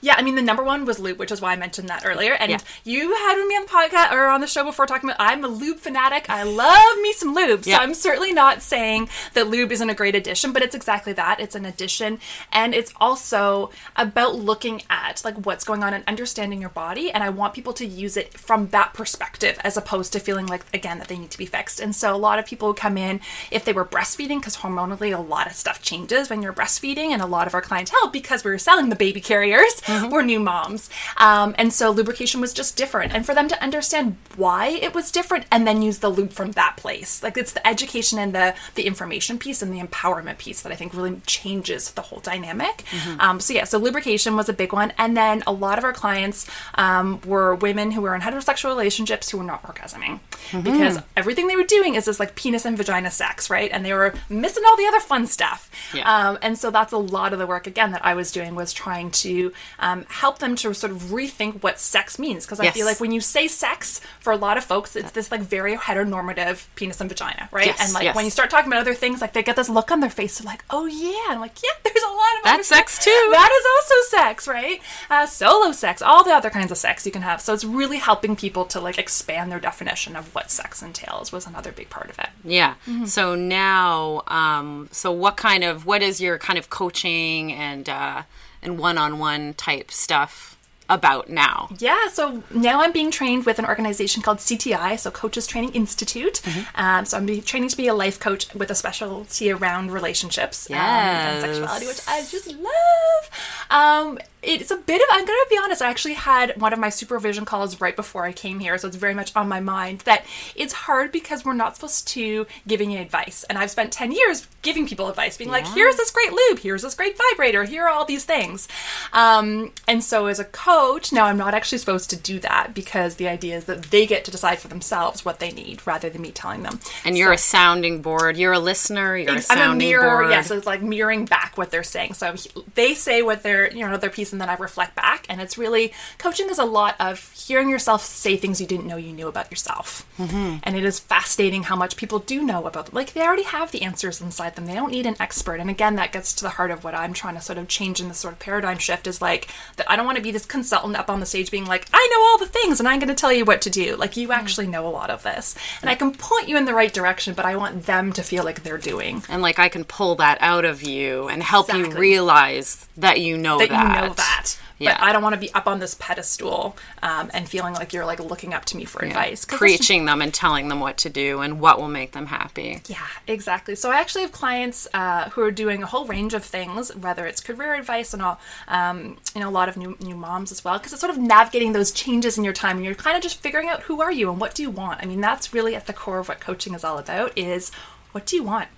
Yeah, 0.02 0.14
I 0.18 0.22
mean 0.22 0.34
the 0.34 0.42
number 0.42 0.62
one 0.64 0.84
was 0.84 0.98
lube, 0.98 1.18
which 1.18 1.30
is 1.30 1.40
why 1.40 1.52
I 1.52 1.56
mentioned 1.56 1.88
that 1.88 2.02
earlier. 2.04 2.34
And 2.34 2.50
Yeah. 2.50 2.58
you 2.84 3.14
had 3.14 3.36
me 3.46 3.54
on 3.56 3.62
the 3.66 3.68
podcast 3.72 4.12
or 4.12 4.26
on 4.26 4.40
the 4.40 4.46
show 4.46 4.64
before 4.64 4.84
talking 4.84 5.08
about 5.08 5.20
I'm 5.20 5.44
a 5.44 5.48
lube 5.48 5.78
fanatic. 5.78 6.28
I 6.28 6.42
love 6.42 6.98
me 7.00 7.12
some 7.12 7.34
lube. 7.34 7.62
Yeah. 7.64 7.76
So 7.78 7.82
I'm 7.82 7.94
certainly 7.94 8.32
not 8.32 8.62
saying 8.62 9.08
that 9.34 9.46
lube 9.48 9.70
isn't 9.72 9.88
a 9.88 9.94
great 9.94 10.14
addition, 10.14 10.52
but 10.52 10.60
it's 10.62 10.74
exactly 10.74 11.12
that. 11.14 11.40
It's 11.40 11.54
an 11.54 11.64
addition, 11.64 12.18
and 12.52 12.74
it's 12.74 12.92
also 13.00 13.70
about 13.96 14.34
looking 14.34 14.82
at 14.90 15.22
like 15.24 15.36
what's 15.46 15.64
going 15.64 15.82
on 15.84 15.94
and 15.94 16.04
understanding 16.08 16.60
your 16.60 16.70
body. 16.70 17.10
And 17.12 17.22
I 17.22 17.28
want 17.30 17.54
people 17.54 17.72
to 17.74 17.86
use 17.86 18.16
it 18.16 18.34
from 18.34 18.68
that 18.68 18.94
perspective 18.94 19.58
as 19.62 19.76
opposed 19.76 20.12
to 20.14 20.18
feeling 20.20 20.46
like 20.46 20.64
again 20.74 20.98
that 20.98 21.08
they 21.08 21.16
need 21.18 21.30
to 21.30 21.38
be 21.38 21.46
fixed. 21.46 21.78
And 21.80 21.94
so 21.94 22.14
a 22.14 22.16
lot 22.18 22.38
of 22.40 22.44
people 22.46 22.74
come 22.74 22.98
in 22.98 23.20
if 23.52 23.64
they 23.64 23.72
were 23.72 23.84
breastfeeding 23.84 24.40
because 24.40 24.56
hormonally 24.58 25.16
a 25.16 25.20
lot 25.20 25.46
of 25.46 25.52
stuff 25.54 25.80
changes 25.80 26.28
when 26.28 26.42
you're 26.42 26.52
breastfeeding, 26.52 27.10
and 27.10 27.22
a 27.22 27.26
lot 27.26 27.46
of 27.46 27.54
our 27.54 27.62
clientele 27.62 28.08
because 28.08 28.42
we 28.44 28.50
were 28.50 28.58
selling 28.58 28.88
the 28.88 28.96
baby 28.96 29.20
carriers 29.20 29.80
were 30.10 30.22
new 30.22 30.40
moms, 30.40 30.90
um, 31.16 31.54
and 31.58 31.72
so 31.72 31.90
lubrication 31.90 32.40
was 32.40 32.52
just 32.52 32.76
different. 32.76 33.14
And 33.14 33.24
for 33.24 33.34
them 33.34 33.48
to 33.48 33.62
understand 33.62 34.16
why 34.36 34.68
it 34.68 34.94
was 34.94 35.10
different, 35.10 35.46
and 35.50 35.66
then 35.66 35.82
use 35.82 35.98
the 35.98 36.08
lube 36.08 36.32
from 36.32 36.52
that 36.52 36.76
place, 36.76 37.22
like 37.22 37.36
it's 37.36 37.52
the 37.52 37.66
education 37.66 38.18
and 38.18 38.34
the 38.34 38.54
the 38.74 38.86
information 38.86 39.38
piece 39.38 39.62
and 39.62 39.72
the 39.72 39.80
empowerment 39.80 40.38
piece 40.38 40.62
that 40.62 40.72
I 40.72 40.76
think 40.76 40.94
really 40.94 41.20
changes 41.26 41.90
the 41.92 42.02
whole 42.02 42.20
dynamic. 42.20 42.84
Um, 43.20 43.40
so 43.40 43.52
yeah, 43.52 43.64
so 43.64 43.78
lubrication 43.78 44.36
was 44.36 44.48
a 44.48 44.52
big 44.52 44.72
one, 44.72 44.92
and 44.98 45.16
then 45.16 45.42
a 45.46 45.52
lot 45.52 45.78
of 45.78 45.84
our 45.84 45.92
clients 45.92 46.46
um, 46.74 47.20
were 47.26 47.54
women 47.54 47.92
who 47.92 48.00
were 48.02 48.14
in 48.14 48.20
heterosexual 48.20 48.68
relationships 48.68 49.30
who 49.30 49.38
were 49.38 49.44
not 49.44 49.62
orgasming 49.62 50.20
because 50.62 50.98
everything 51.16 51.46
they 51.48 51.56
were 51.56 51.64
doing 51.64 51.94
is 51.94 52.04
this 52.04 52.20
like 52.20 52.34
penis 52.34 52.64
and 52.64 52.76
vagina 52.76 53.10
sex, 53.10 53.50
right? 53.50 53.70
And 53.72 53.84
they 53.84 53.92
were 53.92 54.14
missing 54.28 54.62
all 54.66 54.76
the 54.76 54.86
other 54.86 55.00
fun 55.00 55.26
stuff. 55.26 55.70
Yeah. 55.94 56.10
Um, 56.10 56.38
and 56.42 56.58
so 56.58 56.70
that's 56.70 56.92
a 56.92 56.98
lot 56.98 57.32
of 57.32 57.38
the 57.38 57.46
work 57.46 57.66
again 57.66 57.92
that 57.92 58.04
I 58.04 58.14
was 58.14 58.32
doing 58.32 58.54
was 58.54 58.72
trying 58.72 59.10
to 59.12 59.52
um, 59.82 60.06
help 60.08 60.38
them 60.38 60.56
to 60.56 60.72
sort 60.72 60.92
of 60.92 60.98
rethink 61.16 61.62
what 61.62 61.78
sex 61.78 62.18
means 62.18 62.46
because 62.46 62.60
I 62.60 62.64
Yes. 62.64 62.74
feel 62.74 62.86
like 62.86 63.00
when 63.00 63.12
you 63.12 63.20
say 63.20 63.48
sex 63.48 64.00
for 64.20 64.32
a 64.32 64.36
lot 64.36 64.56
of 64.56 64.64
folks, 64.64 64.96
it's 64.96 65.10
this 65.10 65.30
like 65.30 65.42
very 65.42 65.76
heteronormative 65.76 66.66
penis 66.76 67.00
and 67.00 67.10
vagina, 67.10 67.48
right? 67.52 67.66
Yes, 67.66 67.80
and 67.84 67.92
like 67.92 68.04
yes. 68.04 68.14
when 68.16 68.24
you 68.24 68.30
start 68.30 68.48
talking 68.48 68.68
about 68.72 68.80
other 68.80 68.94
things, 68.94 69.20
like 69.20 69.32
they 69.34 69.42
get 69.42 69.56
this 69.56 69.68
look 69.68 69.90
on 69.90 70.00
their 70.00 70.08
face, 70.10 70.38
they're 70.38 70.50
like, 70.50 70.64
oh 70.70 70.86
yeah, 70.86 71.34
I'm 71.34 71.40
like, 71.40 71.62
yeah, 71.62 71.70
there's 71.82 72.02
a 72.02 72.08
lot 72.08 72.16
of 72.16 72.46
other 72.46 72.56
That's 72.58 72.68
sex 72.68 72.98
too. 73.04 73.28
That 73.32 73.50
is 73.52 73.66
also 73.76 74.16
sex, 74.16 74.48
right? 74.48 74.80
Uh, 75.10 75.26
solo 75.26 75.72
sex, 75.72 76.00
all 76.00 76.24
the 76.24 76.30
other 76.32 76.48
kinds 76.50 76.70
of 76.70 76.78
sex 76.78 77.04
you 77.04 77.12
can 77.12 77.22
have. 77.22 77.40
So 77.40 77.52
it's 77.52 77.64
really 77.64 77.98
helping 77.98 78.36
people 78.36 78.64
to 78.66 78.80
like 78.80 78.98
expand 78.98 79.50
their 79.50 79.60
definition 79.60 80.14
of 80.16 80.34
what 80.34 80.50
sex 80.50 80.80
entails 80.80 81.32
was 81.32 81.46
another 81.46 81.72
big 81.72 81.90
part 81.90 82.08
of 82.08 82.18
it. 82.20 82.28
Yeah. 82.44 82.74
So 83.04 83.34
now, 83.34 84.22
um, 84.28 84.88
so 84.92 85.10
what 85.10 85.36
kind 85.36 85.64
of 85.64 85.86
what 85.86 86.02
is 86.02 86.20
your 86.20 86.38
kind 86.38 86.58
of 86.58 86.70
coaching 86.70 87.52
and 87.52 87.88
uh, 87.88 88.22
and 88.62 88.78
one 88.78 88.98
on 88.98 89.18
one 89.18 89.54
type 89.54 89.90
stuff 89.90 90.51
about 90.88 91.28
now? 91.28 91.68
Yeah, 91.78 92.08
so 92.08 92.42
now 92.50 92.80
I'm 92.80 92.92
being 92.92 93.10
trained 93.10 93.46
with 93.46 93.58
an 93.58 93.66
organization 93.66 94.22
called 94.22 94.38
CTI, 94.38 94.98
so 94.98 95.10
Coaches 95.10 95.46
Training 95.46 95.72
Institute. 95.72 96.40
Um, 96.74 97.04
so 97.04 97.16
I'm 97.16 97.26
being 97.26 97.42
training 97.42 97.68
to 97.70 97.76
be 97.76 97.88
a 97.88 97.94
life 97.94 98.18
coach 98.20 98.52
with 98.54 98.70
a 98.70 98.74
specialty 98.74 99.50
around 99.50 99.90
relationships 99.90 100.70
um, 100.70 100.76
and 100.76 101.40
sexuality, 101.40 101.86
which 101.86 102.00
I 102.06 102.20
just 102.28 102.48
love. 102.48 103.30
Um, 103.70 104.18
it's 104.42 104.72
a 104.72 104.76
bit 104.76 105.00
of, 105.00 105.06
I'm 105.12 105.24
going 105.24 105.38
to 105.38 105.46
be 105.50 105.58
honest, 105.62 105.82
I 105.82 105.88
actually 105.88 106.14
had 106.14 106.60
one 106.60 106.72
of 106.72 106.78
my 106.78 106.88
supervision 106.88 107.44
calls 107.44 107.80
right 107.80 107.94
before 107.94 108.24
I 108.24 108.32
came 108.32 108.58
here, 108.58 108.76
so 108.76 108.88
it's 108.88 108.96
very 108.96 109.14
much 109.14 109.34
on 109.36 109.48
my 109.48 109.60
mind 109.60 110.00
that 110.00 110.24
it's 110.56 110.72
hard 110.72 111.12
because 111.12 111.44
we're 111.44 111.52
not 111.52 111.76
supposed 111.76 112.08
to 112.08 112.46
giving 112.66 112.94
advice. 112.96 113.44
And 113.44 113.56
I've 113.56 113.70
spent 113.70 113.92
10 113.92 114.10
years 114.10 114.48
giving 114.62 114.86
people 114.86 115.08
advice, 115.08 115.36
being 115.36 115.50
like, 115.50 115.66
here's 115.68 115.96
this 115.96 116.10
great 116.10 116.32
lube, 116.32 116.58
here's 116.58 116.82
this 116.82 116.94
great 116.94 117.16
vibrator, 117.16 117.62
here 117.64 117.84
are 117.84 117.90
all 117.90 118.04
these 118.04 118.24
things. 118.24 118.66
Um, 119.12 119.72
and 119.86 120.02
so 120.02 120.26
as 120.26 120.40
a 120.40 120.44
coach, 120.44 120.71
now 121.12 121.26
I'm 121.26 121.36
not 121.36 121.54
actually 121.54 121.78
supposed 121.78 122.10
to 122.10 122.16
do 122.16 122.38
that 122.40 122.74
because 122.74 123.16
the 123.16 123.28
idea 123.28 123.56
is 123.56 123.64
that 123.66 123.84
they 123.84 124.06
get 124.06 124.24
to 124.24 124.30
decide 124.30 124.58
for 124.58 124.68
themselves 124.68 125.24
what 125.24 125.38
they 125.38 125.50
need 125.50 125.86
rather 125.86 126.08
than 126.08 126.22
me 126.22 126.30
telling 126.30 126.62
them. 126.62 126.80
And 127.04 127.16
you're 127.16 127.32
a 127.32 127.38
sounding 127.38 128.02
board. 128.02 128.36
You're 128.36 128.52
a 128.52 128.58
listener. 128.58 129.16
You're 129.16 129.36
a 129.36 129.42
I'm 129.50 129.72
a 129.72 129.74
mirror, 129.74 130.22
board. 130.22 130.30
yes. 130.30 130.50
it's 130.50 130.66
like 130.66 130.82
mirroring 130.82 131.24
back 131.24 131.58
what 131.58 131.70
they're 131.70 131.82
saying. 131.82 132.14
So 132.14 132.34
they 132.74 132.94
say 132.94 133.22
what 133.22 133.42
they're, 133.42 133.72
you 133.72 133.86
know, 133.86 133.96
their 133.96 134.10
piece, 134.10 134.32
and 134.32 134.40
then 134.40 134.48
I 134.48 134.54
reflect 134.54 134.94
back. 134.94 135.26
And 135.28 135.40
it's 135.40 135.58
really 135.58 135.92
coaching 136.18 136.48
is 136.48 136.58
a 136.58 136.64
lot 136.64 136.96
of 137.00 137.32
hearing 137.32 137.68
yourself 137.68 138.04
say 138.04 138.36
things 138.36 138.60
you 138.60 138.66
didn't 138.66 138.86
know 138.86 138.96
you 138.96 139.12
knew 139.12 139.28
about 139.28 139.50
yourself. 139.50 140.06
Mm-hmm. 140.18 140.58
And 140.62 140.76
it 140.76 140.84
is 140.84 140.98
fascinating 140.98 141.64
how 141.64 141.76
much 141.76 141.96
people 141.96 142.18
do 142.18 142.42
know 142.42 142.66
about. 142.66 142.86
Them. 142.86 142.94
Like 142.94 143.12
they 143.12 143.22
already 143.22 143.44
have 143.44 143.70
the 143.70 143.82
answers 143.82 144.20
inside 144.20 144.56
them. 144.56 144.66
They 144.66 144.74
don't 144.74 144.92
need 144.92 145.06
an 145.06 145.16
expert. 145.20 145.56
And 145.56 145.70
again, 145.70 145.96
that 145.96 146.12
gets 146.12 146.32
to 146.34 146.42
the 146.42 146.50
heart 146.50 146.70
of 146.70 146.84
what 146.84 146.94
I'm 146.94 147.12
trying 147.12 147.34
to 147.34 147.40
sort 147.40 147.58
of 147.58 147.68
change 147.68 148.00
in 148.00 148.08
this 148.08 148.18
sort 148.18 148.34
of 148.34 148.40
paradigm 148.40 148.78
shift. 148.78 149.06
Is 149.06 149.22
like 149.22 149.48
that 149.76 149.90
I 149.90 149.96
don't 149.96 150.06
want 150.06 150.16
to 150.16 150.22
be 150.22 150.30
this 150.30 150.46
consultant 150.62 150.96
up 150.96 151.10
on 151.10 151.18
the 151.18 151.26
stage 151.26 151.50
being 151.50 151.66
like, 151.66 151.88
I 151.92 152.08
know 152.12 152.22
all 152.22 152.38
the 152.38 152.46
things, 152.46 152.78
and 152.78 152.88
I'm 152.88 153.00
going 153.00 153.08
to 153.08 153.16
tell 153.16 153.32
you 153.32 153.44
what 153.44 153.62
to 153.62 153.70
do. 153.70 153.96
Like 153.96 154.16
you 154.16 154.28
mm. 154.28 154.34
actually 154.34 154.68
know 154.68 154.86
a 154.86 154.88
lot 154.88 155.10
of 155.10 155.24
this, 155.24 155.56
and 155.80 155.90
I 155.90 155.96
can 155.96 156.12
point 156.12 156.48
you 156.48 156.56
in 156.56 156.66
the 156.66 156.74
right 156.74 156.92
direction. 156.92 157.34
But 157.34 157.46
I 157.46 157.56
want 157.56 157.86
them 157.86 158.12
to 158.12 158.22
feel 158.22 158.44
like 158.44 158.62
they're 158.62 158.78
doing. 158.78 159.24
and 159.28 159.42
like 159.42 159.58
I 159.58 159.68
can 159.68 159.84
pull 159.84 160.14
that 160.16 160.38
out 160.40 160.64
of 160.64 160.82
you 160.82 161.26
and 161.28 161.42
help 161.42 161.72
you 161.74 161.90
realize 161.90 162.88
that 162.96 163.20
you 163.20 163.36
know 163.36 163.58
that, 163.58 163.70
that. 163.70 163.82
you 163.82 164.00
know 164.00 164.14
that. 164.14 164.56
Yeah. 164.82 164.98
But 164.98 165.04
I 165.06 165.12
don't 165.12 165.22
want 165.22 165.34
to 165.34 165.40
be 165.40 165.52
up 165.54 165.66
on 165.66 165.78
this 165.78 165.94
pedestal 165.98 166.76
um, 167.02 167.30
and 167.32 167.48
feeling 167.48 167.74
like 167.74 167.92
you're 167.92 168.04
like 168.04 168.20
looking 168.20 168.52
up 168.54 168.64
to 168.66 168.76
me 168.76 168.84
for 168.84 169.04
advice. 169.04 169.44
'Cause 169.44 169.58
that's 169.60 169.76
Preaching 169.76 170.04
them 170.06 170.20
and 170.20 170.32
telling 170.34 170.68
them 170.68 170.80
what 170.80 170.96
to 170.98 171.10
do 171.10 171.40
and 171.40 171.60
what 171.60 171.80
will 171.80 171.88
make 171.88 172.12
them 172.12 172.26
happy. 172.26 172.82
Yeah, 172.88 172.98
exactly. 173.26 173.74
So 173.74 173.90
I 173.90 174.00
actually 174.00 174.22
have 174.22 174.32
clients 174.32 174.88
uh, 174.92 175.30
who 175.30 175.42
are 175.42 175.50
doing 175.50 175.82
a 175.82 175.86
whole 175.86 176.04
range 176.06 176.34
of 176.34 176.44
things, 176.44 176.94
whether 176.96 177.26
it's 177.26 177.40
career 177.40 177.74
advice 177.74 178.12
and 178.12 178.22
all, 178.22 178.40
um, 178.68 179.16
you 179.34 179.40
know, 179.40 179.48
a 179.48 179.50
lot 179.50 179.68
of 179.68 179.76
new 179.76 179.96
new 180.00 180.16
moms 180.16 180.50
as 180.52 180.64
well, 180.64 180.78
because 180.78 180.92
it's 180.92 181.00
sort 181.00 181.10
of 181.10 181.18
navigating 181.18 181.72
those 181.72 181.92
changes 181.92 182.36
in 182.36 182.44
your 182.44 182.52
time, 182.52 182.76
and 182.76 182.84
you're 182.84 182.94
kind 182.94 183.16
of 183.16 183.22
just 183.22 183.40
figuring 183.40 183.68
out 183.68 183.82
who 183.82 184.00
are 184.02 184.10
you 184.12 184.30
and 184.30 184.40
what 184.40 184.54
do 184.54 184.62
you 184.62 184.70
want. 184.70 185.00
I 185.02 185.06
mean, 185.06 185.20
that's 185.20 185.52
really 185.54 185.74
at 185.76 185.86
the 185.86 185.92
core 185.92 186.18
of 186.18 186.28
what 186.28 186.40
coaching 186.40 186.74
is 186.74 186.82
all 186.84 186.98
about: 186.98 187.32
is 187.36 187.70
what 188.12 188.26
do 188.26 188.36
you 188.36 188.42
want? 188.42 188.68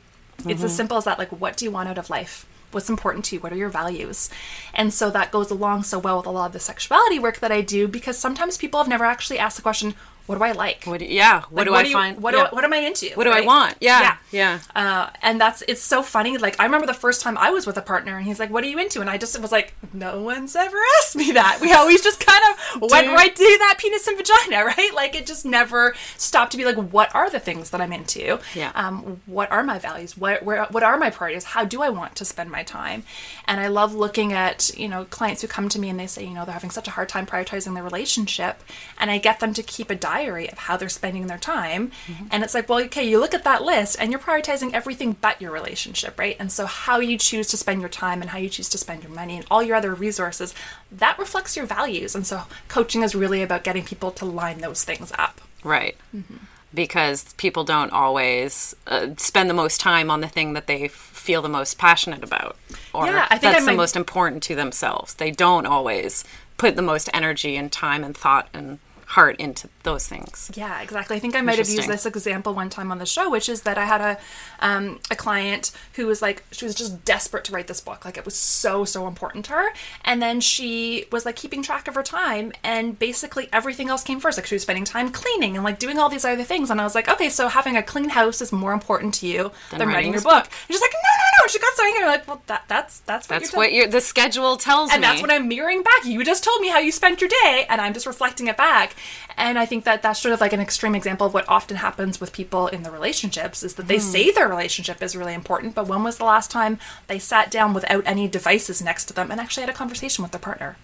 It's 0.46 0.62
as 0.62 0.74
simple 0.76 0.96
as 0.96 1.04
that. 1.04 1.18
Like, 1.18 1.30
what 1.30 1.56
do 1.56 1.64
you 1.64 1.70
want 1.70 1.88
out 1.88 1.96
of 1.98 2.10
life? 2.10 2.44
What's 2.74 2.90
important 2.90 3.24
to 3.26 3.36
you? 3.36 3.40
What 3.40 3.52
are 3.52 3.56
your 3.56 3.68
values? 3.68 4.30
And 4.74 4.92
so 4.92 5.10
that 5.10 5.30
goes 5.30 5.50
along 5.50 5.84
so 5.84 5.98
well 5.98 6.18
with 6.18 6.26
a 6.26 6.30
lot 6.30 6.46
of 6.46 6.52
the 6.52 6.60
sexuality 6.60 7.18
work 7.18 7.38
that 7.38 7.52
I 7.52 7.60
do 7.60 7.88
because 7.88 8.18
sometimes 8.18 8.58
people 8.58 8.80
have 8.80 8.88
never 8.88 9.04
actually 9.04 9.38
asked 9.38 9.56
the 9.56 9.62
question, 9.62 9.94
"What 10.26 10.38
do 10.38 10.44
I 10.44 10.52
like?" 10.52 10.84
What 10.84 11.00
do, 11.00 11.06
yeah. 11.06 11.42
What 11.50 11.52
Like, 11.52 11.66
do 11.66 11.74
I 11.74 11.82
you- 11.82 11.92
find? 11.92 12.20
What, 12.22 12.34
yeah. 12.34 12.48
do, 12.48 12.54
what 12.54 12.64
am 12.64 12.72
I 12.72 12.78
into? 12.78 13.10
What 13.14 13.24
do 13.24 13.30
I 13.30 13.40
want? 13.42 13.76
Yeah, 13.80 14.16
yeah. 14.30 14.60
Uh, 14.74 15.10
and 15.22 15.40
that's 15.40 15.62
it's 15.68 15.82
so 15.82 16.02
funny. 16.02 16.38
Like 16.38 16.58
I 16.60 16.64
remember 16.64 16.86
the 16.86 16.94
first 16.94 17.20
time 17.20 17.36
I 17.38 17.50
was 17.50 17.66
with 17.66 17.76
a 17.76 17.82
partner, 17.82 18.16
and 18.16 18.26
he's 18.26 18.38
like, 18.40 18.50
"What 18.50 18.64
are 18.64 18.68
you 18.68 18.78
into?" 18.78 19.00
And 19.00 19.10
I 19.10 19.18
just 19.18 19.38
was 19.40 19.52
like, 19.52 19.74
"No 19.92 20.20
one's 20.22 20.54
ever 20.56 20.76
asked 20.98 21.16
me 21.16 21.32
that." 21.32 21.58
We 21.60 21.72
always 21.72 22.02
just 22.02 22.20
kind 22.24 22.42
of 22.50 22.82
went 22.90 23.08
right 23.08 23.34
to 23.34 23.56
that 23.60 23.76
penis 23.78 24.06
and 24.06 24.16
vagina, 24.16 24.64
right? 24.76 24.90
Like 24.94 25.14
it 25.14 25.26
just 25.26 25.44
never 25.44 25.94
stopped 26.16 26.52
to 26.52 26.56
be 26.58 26.64
like, 26.64 26.76
what 26.76 27.14
are 27.14 27.30
the 27.30 27.40
things 27.40 27.70
that 27.70 27.80
I'm 27.80 27.92
into? 27.92 28.38
Yeah. 28.54 28.72
Um, 28.74 29.20
what 29.26 29.50
are 29.50 29.62
my 29.62 29.78
values? 29.78 30.16
What 30.16 30.42
where, 30.42 30.64
what 30.66 30.82
are 30.82 30.96
my 30.98 31.10
priorities? 31.10 31.44
How 31.44 31.64
do 31.64 31.82
I 31.82 31.90
want 31.90 32.14
to 32.16 32.24
spend 32.24 32.50
my 32.50 32.62
time? 32.62 33.04
And 33.46 33.60
I 33.60 33.68
love 33.68 33.94
looking 33.94 34.32
at 34.32 34.70
you 34.76 34.88
know 34.88 35.04
clients 35.04 35.42
who 35.42 35.48
come 35.48 35.68
to 35.68 35.78
me 35.78 35.88
and 35.90 35.98
they 36.00 36.06
say 36.06 36.24
you 36.24 36.34
know 36.34 36.44
they're 36.44 36.52
having 36.54 36.70
such 36.70 36.88
a 36.88 36.92
hard 36.92 37.08
time 37.08 37.26
prioritizing 37.26 37.74
their 37.74 37.82
relationship, 37.84 38.62
and 38.98 39.10
I 39.10 39.18
get 39.18 39.40
them 39.40 39.52
to 39.54 39.62
keep 39.62 39.90
a 39.90 39.94
diary 40.14 40.46
of 40.52 40.58
how 40.66 40.76
they're 40.76 40.88
spending 41.00 41.26
their 41.26 41.38
time, 41.38 41.82
and 42.30 42.42
it's 42.44 42.54
like, 42.54 42.68
well, 42.68 42.80
okay, 42.84 43.06
you 43.10 43.18
look 43.20 43.34
at 43.34 43.44
that 43.44 43.62
list 43.62 43.96
and 43.98 44.10
you're 44.10 44.20
prioritizing 44.28 44.72
everything 44.72 45.16
but 45.20 45.40
your 45.42 45.52
relationship, 45.60 46.18
right? 46.18 46.36
And 46.38 46.50
so 46.56 46.66
how 46.66 47.00
you 47.00 47.16
choose 47.18 47.48
to 47.48 47.56
spend 47.56 47.80
your 47.80 47.88
time 47.90 48.20
and 48.22 48.30
how 48.30 48.38
you 48.38 48.48
choose 48.48 48.68
to 48.70 48.78
spend 48.78 49.02
your 49.02 49.12
money 49.12 49.36
and 49.36 49.46
all 49.50 49.62
your 49.62 49.76
other 49.76 49.94
resources, 49.94 50.54
that 50.90 51.18
reflects 51.18 51.56
your 51.56 51.66
values. 51.66 52.14
And 52.14 52.26
so 52.26 52.42
coaching 52.68 53.02
is 53.02 53.14
really 53.14 53.42
about 53.42 53.64
getting 53.64 53.84
people 53.84 54.10
to 54.12 54.24
line 54.24 54.58
those 54.58 54.84
things 54.84 55.12
up. 55.18 55.40
Right. 55.62 55.96
Mm-hmm. 56.14 56.36
Because 56.72 57.32
people 57.34 57.64
don't 57.64 57.92
always 57.92 58.74
uh, 58.86 59.08
spend 59.16 59.48
the 59.48 59.54
most 59.54 59.80
time 59.80 60.10
on 60.10 60.20
the 60.20 60.28
thing 60.28 60.54
that 60.54 60.66
they 60.66 60.84
f- 60.84 60.92
feel 60.92 61.40
the 61.42 61.48
most 61.48 61.78
passionate 61.78 62.24
about, 62.24 62.56
or 62.92 63.06
Yeah, 63.06 63.26
I 63.30 63.38
think 63.38 63.52
that's 63.52 63.68
I 63.68 63.72
the 63.72 63.76
most 63.76 63.96
important 63.96 64.42
to 64.44 64.54
themselves. 64.54 65.14
They 65.14 65.30
don't 65.30 65.66
always 65.66 66.24
put 66.56 66.74
the 66.74 66.82
most 66.82 67.08
energy 67.12 67.56
and 67.56 67.70
time 67.70 68.02
and 68.02 68.16
thought 68.16 68.48
and 68.52 68.78
heart 69.14 69.36
into 69.38 69.68
those 69.84 70.06
things. 70.08 70.50
Yeah, 70.54 70.80
exactly. 70.82 71.16
I 71.16 71.20
think 71.20 71.36
I 71.36 71.40
might 71.40 71.58
have 71.58 71.68
used 71.68 71.88
this 71.88 72.04
example 72.04 72.52
one 72.54 72.68
time 72.68 72.90
on 72.90 72.98
the 72.98 73.06
show, 73.06 73.30
which 73.30 73.48
is 73.48 73.62
that 73.62 73.78
I 73.78 73.84
had 73.84 74.00
a 74.00 74.18
um, 74.60 74.98
a 75.10 75.16
client 75.16 75.70
who 75.94 76.06
was 76.06 76.20
like 76.20 76.42
she 76.50 76.64
was 76.64 76.74
just 76.74 77.04
desperate 77.04 77.44
to 77.44 77.52
write 77.52 77.66
this 77.68 77.80
book, 77.80 78.04
like 78.04 78.16
it 78.16 78.24
was 78.24 78.34
so 78.34 78.84
so 78.84 79.06
important 79.06 79.44
to 79.46 79.52
her, 79.52 79.68
and 80.04 80.20
then 80.20 80.40
she 80.40 81.06
was 81.12 81.24
like 81.24 81.36
keeping 81.36 81.62
track 81.62 81.86
of 81.86 81.94
her 81.94 82.02
time, 82.02 82.52
and 82.64 82.98
basically 82.98 83.48
everything 83.52 83.88
else 83.88 84.02
came 84.02 84.18
first. 84.20 84.36
Like 84.36 84.46
she 84.46 84.54
was 84.56 84.62
spending 84.62 84.84
time 84.84 85.10
cleaning 85.10 85.54
and 85.56 85.64
like 85.64 85.78
doing 85.78 85.98
all 85.98 86.08
these 86.08 86.24
other 86.24 86.44
things, 86.44 86.70
and 86.70 86.80
I 86.80 86.84
was 86.84 86.94
like, 86.94 87.08
okay, 87.08 87.28
so 87.28 87.48
having 87.48 87.76
a 87.76 87.82
clean 87.82 88.08
house 88.10 88.40
is 88.40 88.50
more 88.52 88.72
important 88.72 89.14
to 89.14 89.26
you 89.26 89.52
than, 89.70 89.78
writing 89.80 89.88
writing 89.94 90.06
your 90.12 90.14
this 90.14 90.24
book. 90.24 90.44
And 90.44 90.72
she's 90.72 90.80
like, 90.80 90.92
no, 90.92 90.98
no, 90.98 91.24
no. 91.42 91.46
She 91.48 91.58
got 91.60 91.74
so 91.74 91.84
angry. 91.84 92.02
I'm 92.02 92.08
like, 92.08 92.26
well, 92.26 92.42
that 92.46 92.64
that's 92.68 93.00
that's 93.00 93.28
what 93.28 93.38
That's 93.38 93.52
you're 93.52 93.58
what 93.58 93.64
telling- 93.66 93.76
your 93.76 93.88
the 93.88 94.00
schedule 94.00 94.56
tells 94.56 94.90
and 94.90 95.00
me. 95.00 95.06
And 95.06 95.12
that's 95.12 95.22
what 95.22 95.30
I'm 95.30 95.46
mirroring 95.46 95.82
back. 95.82 96.04
You 96.04 96.24
just 96.24 96.42
told 96.42 96.60
me 96.60 96.68
how 96.68 96.78
you 96.78 96.90
spent 96.90 97.20
your 97.20 97.30
day, 97.30 97.66
and 97.68 97.80
I'm 97.80 97.92
just 97.94 98.06
reflecting 98.06 98.48
it 98.48 98.56
back. 98.56 98.96
And 99.36 99.58
I 99.58 99.66
think 99.66 99.84
that 99.84 100.02
that's 100.02 100.20
sort 100.20 100.32
of 100.32 100.40
like 100.40 100.52
an 100.52 100.60
extreme 100.60 100.94
example 100.94 101.26
of 101.26 101.34
what 101.34 101.48
often 101.48 101.76
happens 101.78 102.20
with 102.20 102.32
people 102.32 102.68
in 102.68 102.82
the 102.82 102.90
relationships 102.90 103.62
is 103.62 103.74
that 103.74 103.88
they 103.88 103.98
say 103.98 104.30
their 104.30 104.48
relationship 104.48 105.02
is 105.02 105.16
really 105.16 105.34
important, 105.34 105.74
but 105.74 105.88
when 105.88 106.02
was 106.04 106.18
the 106.18 106.24
last 106.24 106.50
time 106.50 106.78
they 107.08 107.18
sat 107.18 107.50
down 107.50 107.74
without 107.74 108.02
any 108.06 108.28
devices 108.28 108.80
next 108.82 109.06
to 109.06 109.14
them 109.14 109.30
and 109.30 109.40
actually 109.40 109.62
had 109.62 109.70
a 109.70 109.74
conversation 109.76 110.22
with 110.22 110.32
their 110.32 110.40
partner? 110.40 110.76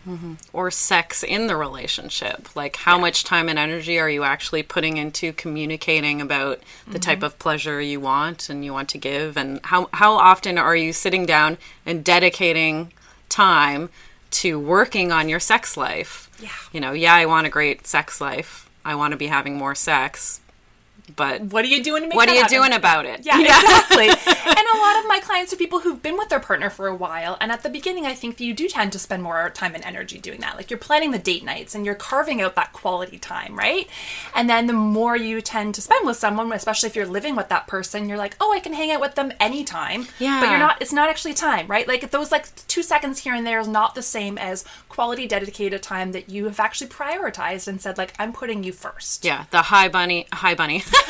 or 0.52 0.70
sex 0.70 1.22
in 1.22 1.46
the 1.46 1.56
relationship. 1.56 2.48
Like, 2.56 2.76
how 2.76 2.98
much 2.98 3.24
time 3.24 3.48
and 3.48 3.58
energy 3.58 3.98
are 3.98 4.10
you 4.10 4.24
actually 4.24 4.62
putting 4.62 4.96
into 4.96 5.32
communicating 5.32 6.20
about 6.20 6.58
the 6.86 6.98
Mm-hmm. 6.98 6.98
type 7.00 7.22
of 7.22 7.38
pleasure 7.38 7.80
you 7.80 8.00
want 8.00 8.48
and 8.50 8.64
you 8.64 8.72
want 8.72 8.88
to 8.90 8.98
give? 8.98 9.36
And 9.36 9.60
how, 9.64 9.88
how 9.94 10.14
often 10.14 10.58
are 10.58 10.76
you 10.76 10.92
sitting 10.92 11.24
down 11.26 11.56
and 11.86 12.04
dedicating 12.04 12.92
time 13.28 13.88
to 14.32 14.58
working 14.58 15.12
on 15.12 15.28
your 15.28 15.40
sex 15.40 15.76
life? 15.76 16.29
Yeah. 16.40 16.50
You 16.72 16.80
know, 16.80 16.92
yeah, 16.92 17.14
I 17.14 17.26
want 17.26 17.46
a 17.46 17.50
great 17.50 17.86
sex 17.86 18.20
life. 18.20 18.68
I 18.84 18.94
want 18.94 19.12
to 19.12 19.16
be 19.16 19.26
having 19.26 19.56
more 19.56 19.74
sex. 19.74 20.40
But 21.16 21.42
What 21.42 21.64
are 21.64 21.68
you 21.68 21.82
doing 21.82 22.02
to 22.02 22.08
make 22.08 22.16
what 22.16 22.28
are 22.28 22.34
you 22.34 22.40
happen? 22.42 22.56
doing 22.56 22.72
about 22.72 23.06
it? 23.06 23.20
Yeah, 23.30 23.40
exactly. 23.40 24.08
and 24.08 24.66
a 24.74 24.78
lot 24.78 24.98
of 24.98 25.06
my 25.08 25.20
clients 25.22 25.52
are 25.52 25.56
people 25.56 25.80
who've 25.80 26.02
been 26.02 26.16
with 26.16 26.28
their 26.30 26.40
partner 26.40 26.70
for 26.70 26.86
a 26.88 26.94
while. 26.94 27.36
And 27.40 27.52
at 27.52 27.62
the 27.62 27.68
beginning, 27.68 28.06
I 28.06 28.14
think 28.14 28.40
you 28.40 28.54
do 28.54 28.68
tend 28.68 28.92
to 28.92 28.98
spend 28.98 29.22
more 29.22 29.50
time 29.50 29.74
and 29.74 29.84
energy 29.84 30.18
doing 30.18 30.40
that. 30.40 30.56
Like 30.56 30.70
you're 30.70 30.78
planning 30.78 31.10
the 31.10 31.18
date 31.18 31.44
nights 31.44 31.74
and 31.74 31.84
you're 31.84 31.94
carving 31.94 32.40
out 32.40 32.54
that 32.56 32.72
quality 32.72 33.18
time, 33.18 33.56
right? 33.56 33.88
And 34.34 34.48
then 34.48 34.66
the 34.66 34.72
more 34.72 35.16
you 35.16 35.40
tend 35.40 35.74
to 35.76 35.82
spend 35.82 36.06
with 36.06 36.16
someone, 36.16 36.50
especially 36.52 36.88
if 36.88 36.96
you're 36.96 37.06
living 37.06 37.36
with 37.36 37.48
that 37.48 37.66
person, 37.66 38.08
you're 38.08 38.18
like, 38.18 38.36
oh, 38.40 38.52
I 38.52 38.60
can 38.60 38.72
hang 38.72 38.90
out 38.90 39.00
with 39.00 39.14
them 39.14 39.32
anytime. 39.38 40.06
Yeah. 40.18 40.40
But 40.40 40.50
you're 40.50 40.58
not, 40.58 40.80
it's 40.80 40.92
not 40.92 41.08
actually 41.08 41.34
time, 41.34 41.66
right? 41.66 41.86
Like 41.86 42.10
those 42.10 42.32
like 42.32 42.46
two 42.66 42.82
seconds 42.82 43.20
here 43.20 43.34
and 43.34 43.46
there 43.46 43.60
is 43.60 43.68
not 43.68 43.94
the 43.94 44.02
same 44.02 44.38
as 44.38 44.64
quality 44.88 45.26
dedicated 45.26 45.82
time 45.82 46.12
that 46.12 46.28
you 46.28 46.44
have 46.46 46.58
actually 46.60 46.88
prioritized 46.88 47.68
and 47.68 47.80
said, 47.80 47.98
like, 47.98 48.14
I'm 48.18 48.32
putting 48.32 48.64
you 48.64 48.72
first. 48.72 49.24
Yeah, 49.24 49.44
the 49.50 49.62
high 49.62 49.88
bunny, 49.88 50.26
high 50.32 50.54
bunny, 50.54 50.82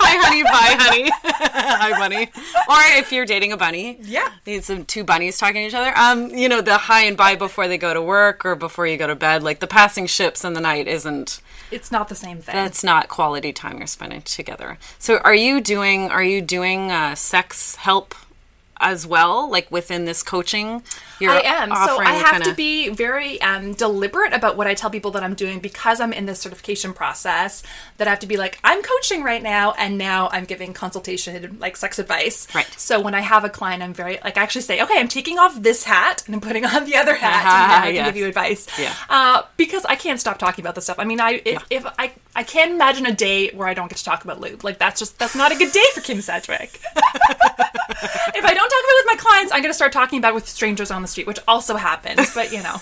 hi 0.00 0.16
honey, 0.22 0.42
bye 0.42 0.76
honey, 0.78 1.10
hi 1.22 1.98
bunny. 1.98 2.24
Or 2.68 2.98
if 2.98 3.12
you're 3.12 3.26
dating 3.26 3.52
a 3.52 3.56
bunny, 3.56 3.98
Yeah. 4.02 4.30
need 4.46 4.64
some 4.64 4.84
two 4.84 5.04
bunnies 5.04 5.38
talking 5.38 5.54
to 5.62 5.66
each 5.66 5.74
other. 5.74 5.96
Um, 5.96 6.30
you 6.30 6.48
know, 6.48 6.60
the 6.60 6.76
hi 6.78 7.02
and 7.04 7.16
bye 7.16 7.36
before 7.36 7.68
they 7.68 7.78
go 7.78 7.94
to 7.94 8.02
work 8.02 8.44
or 8.44 8.54
before 8.54 8.86
you 8.86 8.96
go 8.96 9.06
to 9.06 9.14
bed. 9.14 9.42
Like 9.42 9.60
the 9.60 9.66
passing 9.66 10.06
ships 10.06 10.44
in 10.44 10.54
the 10.54 10.60
night 10.60 10.86
isn't. 10.88 11.40
It's 11.70 11.92
not 11.92 12.08
the 12.08 12.14
same 12.16 12.38
thing. 12.38 12.54
That's 12.54 12.82
not 12.82 13.08
quality 13.08 13.52
time 13.52 13.78
you're 13.78 13.86
spending 13.86 14.22
together. 14.22 14.78
So, 14.98 15.18
are 15.18 15.34
you 15.34 15.60
doing? 15.60 16.10
Are 16.10 16.22
you 16.24 16.40
doing 16.42 16.90
uh, 16.90 17.14
sex 17.14 17.76
help 17.76 18.14
as 18.80 19.06
well? 19.06 19.48
Like 19.50 19.70
within 19.70 20.04
this 20.04 20.22
coaching, 20.22 20.82
you're 21.20 21.32
I 21.32 21.40
am. 21.40 21.68
So 21.70 21.74
offering 21.76 22.08
I 22.08 22.12
have 22.14 22.30
kinda- 22.32 22.46
to 22.50 22.54
be 22.54 22.88
very 22.88 23.40
um, 23.42 23.74
deliberate 23.74 24.32
about 24.32 24.56
what 24.56 24.66
I 24.66 24.74
tell 24.74 24.90
people 24.90 25.10
that 25.12 25.22
I'm 25.22 25.34
doing 25.34 25.60
because 25.60 26.00
I'm 26.00 26.12
in 26.12 26.26
this 26.26 26.40
certification 26.40 26.92
process. 26.92 27.62
That 27.98 28.06
I 28.08 28.10
have 28.10 28.20
to 28.20 28.26
be 28.26 28.36
like, 28.36 28.58
I'm 28.64 28.82
coaching 28.82 29.22
right 29.22 29.42
now, 29.42 29.72
and 29.78 29.98
now 29.98 30.28
I'm 30.32 30.44
giving 30.44 30.72
consultation, 30.72 31.58
like 31.60 31.76
sex 31.76 31.98
advice. 31.98 32.48
Right. 32.54 32.66
So 32.78 33.00
when 33.00 33.14
I 33.14 33.20
have 33.20 33.44
a 33.44 33.50
client, 33.50 33.82
I'm 33.82 33.92
very 33.92 34.18
like, 34.24 34.38
I 34.38 34.42
actually 34.42 34.62
say, 34.62 34.80
okay, 34.82 34.98
I'm 34.98 35.08
taking 35.08 35.38
off 35.38 35.60
this 35.60 35.84
hat 35.84 36.22
and 36.26 36.34
I'm 36.34 36.40
putting 36.40 36.64
on 36.64 36.84
the 36.86 36.96
other 36.96 37.14
hat, 37.14 37.44
and 37.44 37.70
then 37.72 37.82
I 37.82 37.86
can 37.86 37.94
Yes. 37.96 38.06
give 38.06 38.16
you 38.16 38.26
advice. 38.26 38.66
Yeah. 38.78 38.94
Uh, 39.08 39.42
because 39.56 39.84
I 39.84 39.96
can't 39.96 40.18
stop 40.18 40.38
talking 40.38 40.62
about 40.64 40.74
this 40.74 40.84
stuff. 40.84 40.98
I 40.98 41.04
mean, 41.04 41.20
I 41.20 41.42
if, 41.44 41.62
if 41.70 41.84
I 41.98 42.12
I 42.36 42.42
can't 42.44 42.70
imagine 42.70 43.06
a 43.06 43.12
day 43.12 43.50
where 43.50 43.66
I 43.66 43.74
don't 43.74 43.88
get 43.88 43.98
to 43.98 44.04
talk 44.04 44.24
about 44.24 44.40
lube. 44.40 44.62
Like 44.62 44.78
that's 44.78 45.00
just 45.00 45.18
that's 45.18 45.34
not 45.34 45.52
a 45.52 45.56
good 45.56 45.72
day 45.72 45.84
for 45.94 46.00
Kim 46.00 46.20
Sedgwick. 46.20 46.80
if 46.94 48.44
I 48.44 48.54
don't 48.54 48.70
talk 48.70 48.82
about 48.84 48.96
it 48.96 49.04
with 49.04 49.06
my 49.06 49.16
clients, 49.18 49.52
I'm 49.52 49.62
to 49.62 49.74
start 49.74 49.92
talking 49.92 50.18
about 50.18 50.30
it 50.30 50.34
with 50.34 50.48
strangers 50.48 50.90
on 50.90 51.02
the 51.02 51.08
street, 51.08 51.26
which 51.26 51.40
also 51.48 51.76
happens, 51.76 52.32
but 52.34 52.52
you 52.52 52.62
know. 52.62 52.80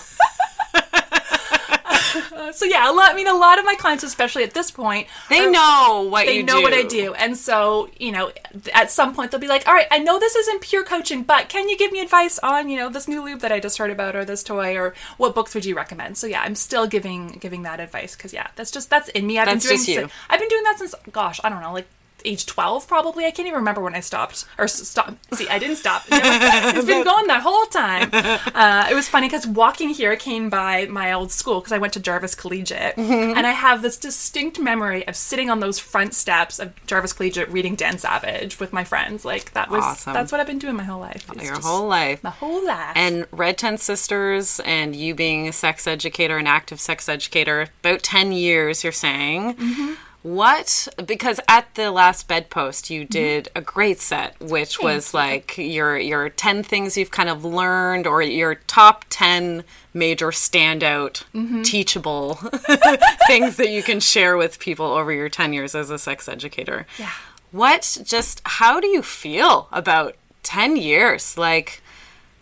Uh, 2.15 2.51
so 2.51 2.65
yeah, 2.65 2.89
a 2.89 2.93
lot, 2.93 3.11
I 3.11 3.15
mean, 3.15 3.27
a 3.27 3.33
lot 3.33 3.59
of 3.59 3.65
my 3.65 3.75
clients, 3.75 4.03
especially 4.03 4.43
at 4.43 4.53
this 4.53 4.71
point, 4.71 5.07
They 5.29 5.39
are- 5.45 5.51
know 5.51 6.07
what 6.09 6.25
they 6.25 6.41
know 6.43 6.57
do. 6.57 6.63
what 6.63 6.73
I 6.73 6.83
do, 6.83 7.13
and 7.13 7.37
so 7.37 7.89
you 7.97 8.11
know, 8.11 8.31
at 8.73 8.91
some 8.91 9.13
point 9.13 9.31
they'll 9.31 9.39
be 9.39 9.47
like, 9.47 9.67
"All 9.67 9.73
right, 9.73 9.87
I 9.91 9.99
know 9.99 10.19
this 10.19 10.35
isn't 10.35 10.61
pure 10.61 10.83
coaching, 10.83 11.23
but 11.23 11.49
can 11.49 11.69
you 11.69 11.77
give 11.77 11.91
me 11.91 11.99
advice 12.01 12.39
on 12.39 12.69
you 12.69 12.77
know 12.77 12.89
this 12.89 13.07
new 13.07 13.23
lube 13.23 13.39
that 13.41 13.51
I 13.51 13.59
just 13.59 13.77
heard 13.77 13.91
about, 13.91 14.15
or 14.15 14.25
this 14.25 14.43
toy, 14.43 14.75
or 14.77 14.93
what 15.17 15.35
books 15.35 15.53
would 15.55 15.65
you 15.65 15.75
recommend?" 15.75 16.17
So 16.17 16.27
yeah, 16.27 16.41
I'm 16.41 16.55
still 16.55 16.87
giving 16.87 17.27
giving 17.39 17.63
that 17.63 17.79
advice 17.79 18.15
because 18.15 18.33
yeah, 18.33 18.47
that's 18.55 18.71
just 18.71 18.89
that's 18.89 19.09
in 19.09 19.27
me. 19.27 19.39
I've 19.39 19.45
That's 19.47 19.65
been 19.65 19.77
doing 19.77 19.85
just 19.85 19.89
you. 19.89 20.09
I've 20.29 20.39
been 20.39 20.49
doing 20.49 20.63
that 20.63 20.79
since 20.79 20.95
gosh, 21.11 21.39
I 21.43 21.49
don't 21.49 21.61
know, 21.61 21.73
like 21.73 21.87
age 22.25 22.45
12 22.45 22.87
probably. 22.87 23.25
I 23.25 23.31
can't 23.31 23.47
even 23.47 23.59
remember 23.59 23.81
when 23.81 23.95
I 23.95 23.99
stopped 23.99 24.45
or 24.57 24.67
stop. 24.67 25.15
See, 25.33 25.47
I 25.49 25.59
didn't 25.59 25.77
stop. 25.77 26.03
it's 26.09 26.85
been 26.85 27.03
going 27.03 27.27
that 27.27 27.41
whole 27.41 27.65
time. 27.65 28.09
Uh, 28.13 28.87
it 28.89 28.93
was 28.95 29.07
funny 29.07 29.27
because 29.27 29.45
walking 29.47 29.89
here, 29.89 30.11
I 30.11 30.15
came 30.15 30.49
by 30.49 30.85
my 30.87 31.11
old 31.13 31.31
school 31.31 31.59
because 31.59 31.71
I 31.71 31.77
went 31.77 31.93
to 31.93 31.99
Jarvis 31.99 32.35
Collegiate, 32.35 32.95
Mm-hmm. 32.95 33.37
and 33.37 33.45
I 33.47 33.51
have 33.51 33.81
this 33.81 33.97
distinct 33.97 34.59
memory 34.59 35.07
of 35.07 35.15
sitting 35.15 35.49
on 35.49 35.59
those 35.59 35.79
front 35.79 36.13
steps 36.13 36.59
of 36.59 36.73
Jarvis 36.85 37.13
Collegiate 37.13 37.49
reading 37.49 37.75
Dan 37.75 37.97
Savage 37.97 38.59
with 38.59 38.73
my 38.73 38.83
friends. 38.83 39.25
Like 39.25 39.53
that 39.53 39.69
was 39.69 39.83
Awesome. 39.83 40.13
that's 40.13 40.31
what 40.31 40.39
I've 40.41 40.47
been 40.47 40.59
doing 40.59 40.75
my 40.75 40.83
whole 40.83 40.99
life. 40.99 41.25
It's 41.33 41.43
Your 41.43 41.59
whole 41.59 41.87
life. 41.87 42.23
my 42.23 42.29
whole 42.29 42.65
life. 42.65 42.93
And 42.95 43.25
Red 43.31 43.57
Tent 43.57 43.79
Sisters 43.79 44.59
and 44.65 44.95
you 44.95 45.13
being 45.15 45.47
a 45.47 45.51
sex 45.53 45.87
educator, 45.87 46.37
an 46.37 46.47
active 46.47 46.79
sex 46.79 47.07
educator, 47.09 47.67
about 47.83 48.03
10 48.03 48.31
years, 48.31 48.83
you're 48.83 48.91
saying. 48.93 49.55
Mm-hmm. 49.55 49.93
What, 50.21 50.87
because 51.05 51.39
at 51.47 51.73
the 51.75 51.91
last 51.91 52.27
bedpost, 52.27 52.89
you 52.89 53.05
did 53.05 53.47
a 53.55 53.61
great 53.61 53.99
set, 54.01 54.37
which 54.41 54.77
was 54.81 55.13
like 55.13 55.57
your, 55.57 55.97
your 55.97 56.27
10 56.29 56.61
things 56.63 56.97
you've 56.97 57.09
kind 57.11 57.29
of 57.29 57.45
learned 57.45 58.05
or 58.05 58.21
your 58.21 58.55
top 58.55 59.05
10 59.09 59.63
major 59.93 60.27
standout, 60.27 61.23
Mm-hmm. 61.33 61.61
teachable 61.61 62.33
things 63.27 63.55
that 63.55 63.69
you 63.69 63.81
can 63.81 63.99
share 64.01 64.35
with 64.35 64.59
people 64.59 64.85
over 64.87 65.11
your 65.11 65.29
10 65.29 65.53
years 65.53 65.73
as 65.73 65.89
a 65.89 65.97
sex 65.97 66.27
educator. 66.27 66.85
Yeah. 66.97 67.11
What, 67.51 67.97
just, 68.03 68.41
how 68.43 68.79
do 68.79 68.87
you 68.87 69.01
feel 69.01 69.69
about 69.71 70.15
10 70.43 70.75
years? 70.75 71.37
Like, 71.37 71.81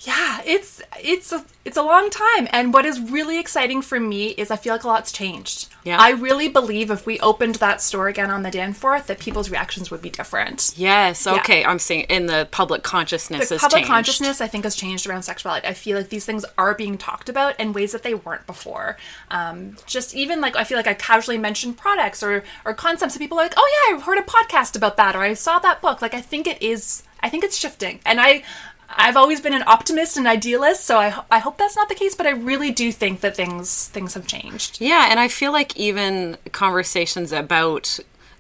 Yeah, 0.01 0.42
it's 0.46 0.82
it's 1.00 1.32
a 1.32 1.44
it's 1.66 1.75
a 1.75 1.82
long 1.82 2.10
time, 2.12 2.48
and 2.51 2.72
what 2.72 2.86
is 2.86 3.00
really 3.00 3.39
exciting 3.39 3.82
for 3.82 4.00
me 4.00 4.27
is 4.30 4.51
I 4.51 4.56
feel 4.56 4.74
like 4.74 4.84
a 4.84 4.88
lot's 4.88 5.12
changed. 5.12 5.70
Yeah. 5.84 5.98
I 6.00 6.12
really 6.12 6.48
believe 6.48 6.92
if 6.92 7.06
we 7.08 7.20
opened 7.20 7.56
that 7.56 7.82
store 7.82 8.08
again 8.08 8.30
on 8.30 8.44
the 8.44 8.51
Danforth, 8.51 9.08
that 9.08 9.20
people's 9.20 9.50
reactions 9.50 9.89
would 9.89 10.01
be 10.01 10.10
different. 10.12 10.74
Yes. 10.77 11.25
Okay. 11.25 11.66
I'm 11.66 11.80
saying 11.80 12.01
in 12.10 12.27
the 12.27 12.48
public 12.51 12.84
consciousness 12.84 13.50
The 13.50 13.58
public 13.58 13.80
changed. 13.80 13.88
consciousness, 13.88 14.39
I 14.39 14.48
think, 14.48 14.66
has 14.66 14.75
changed 14.75 15.08
around 15.08 15.24
sexuality. 15.24 15.66
I 15.68 15.74
feel 15.74 15.98
like 15.98 16.10
these 16.10 16.25
things 16.25 16.46
are 16.58 16.75
being 16.75 16.98
talked 16.98 17.27
about 17.27 17.60
in 17.60 17.74
ways 17.74 17.92
that 17.94 18.04
they 18.04 18.13
weren't 18.13 18.46
before. 18.46 18.98
Um, 19.32 19.77
just 19.88 20.16
even 20.16 20.42
like 20.42 20.56
I 20.56 20.63
feel 20.63 20.77
like 20.77 20.88
I 20.88 20.94
casually 20.94 21.38
mentioned 21.39 21.77
products 21.77 22.22
or 22.22 22.44
or 22.66 22.74
concepts, 22.75 23.16
and 23.16 23.22
people 23.22 23.39
are 23.39 23.44
like, 23.44 23.54
"Oh 23.58 23.88
yeah, 23.89 23.98
I 23.98 24.01
heard 24.01 24.20
a 24.20 24.22
podcast 24.22 24.75
about 24.75 24.96
that," 24.98 25.16
or 25.16 25.22
"I 25.22 25.34
saw 25.34 25.58
that 25.60 25.82
book." 25.82 26.04
Like 26.04 26.13
I 26.13 26.22
think 26.22 26.46
it 26.46 26.62
is. 26.62 27.01
I 27.24 27.30
think 27.30 27.44
it's 27.44 27.58
shifting, 27.58 28.00
and 28.06 28.22
I. 28.22 28.44
I've 28.89 29.17
always 29.17 29.41
been 29.41 29.53
an 29.53 29.63
optimist 29.67 30.17
and 30.17 30.27
idealist, 30.27 30.86
so 30.86 30.98
I, 30.98 31.24
I 31.29 31.39
hope 31.39 31.58
that's 31.58 31.75
not 31.75 31.89
the 31.89 31.96
case. 31.96 32.15
But 32.15 32.25
I 32.25 32.32
really 32.32 32.72
do 32.72 32.91
think 32.91 33.22
that 33.22 33.36
things 33.36 33.88
things 33.89 34.13
have 34.13 34.27
changed. 34.27 34.79
Yeah, 34.79 35.08
and 35.10 35.20
I 35.20 35.27
feel 35.27 35.51
like 35.51 35.75
even 35.77 36.38
conversations 36.51 37.32
about 37.32 38.00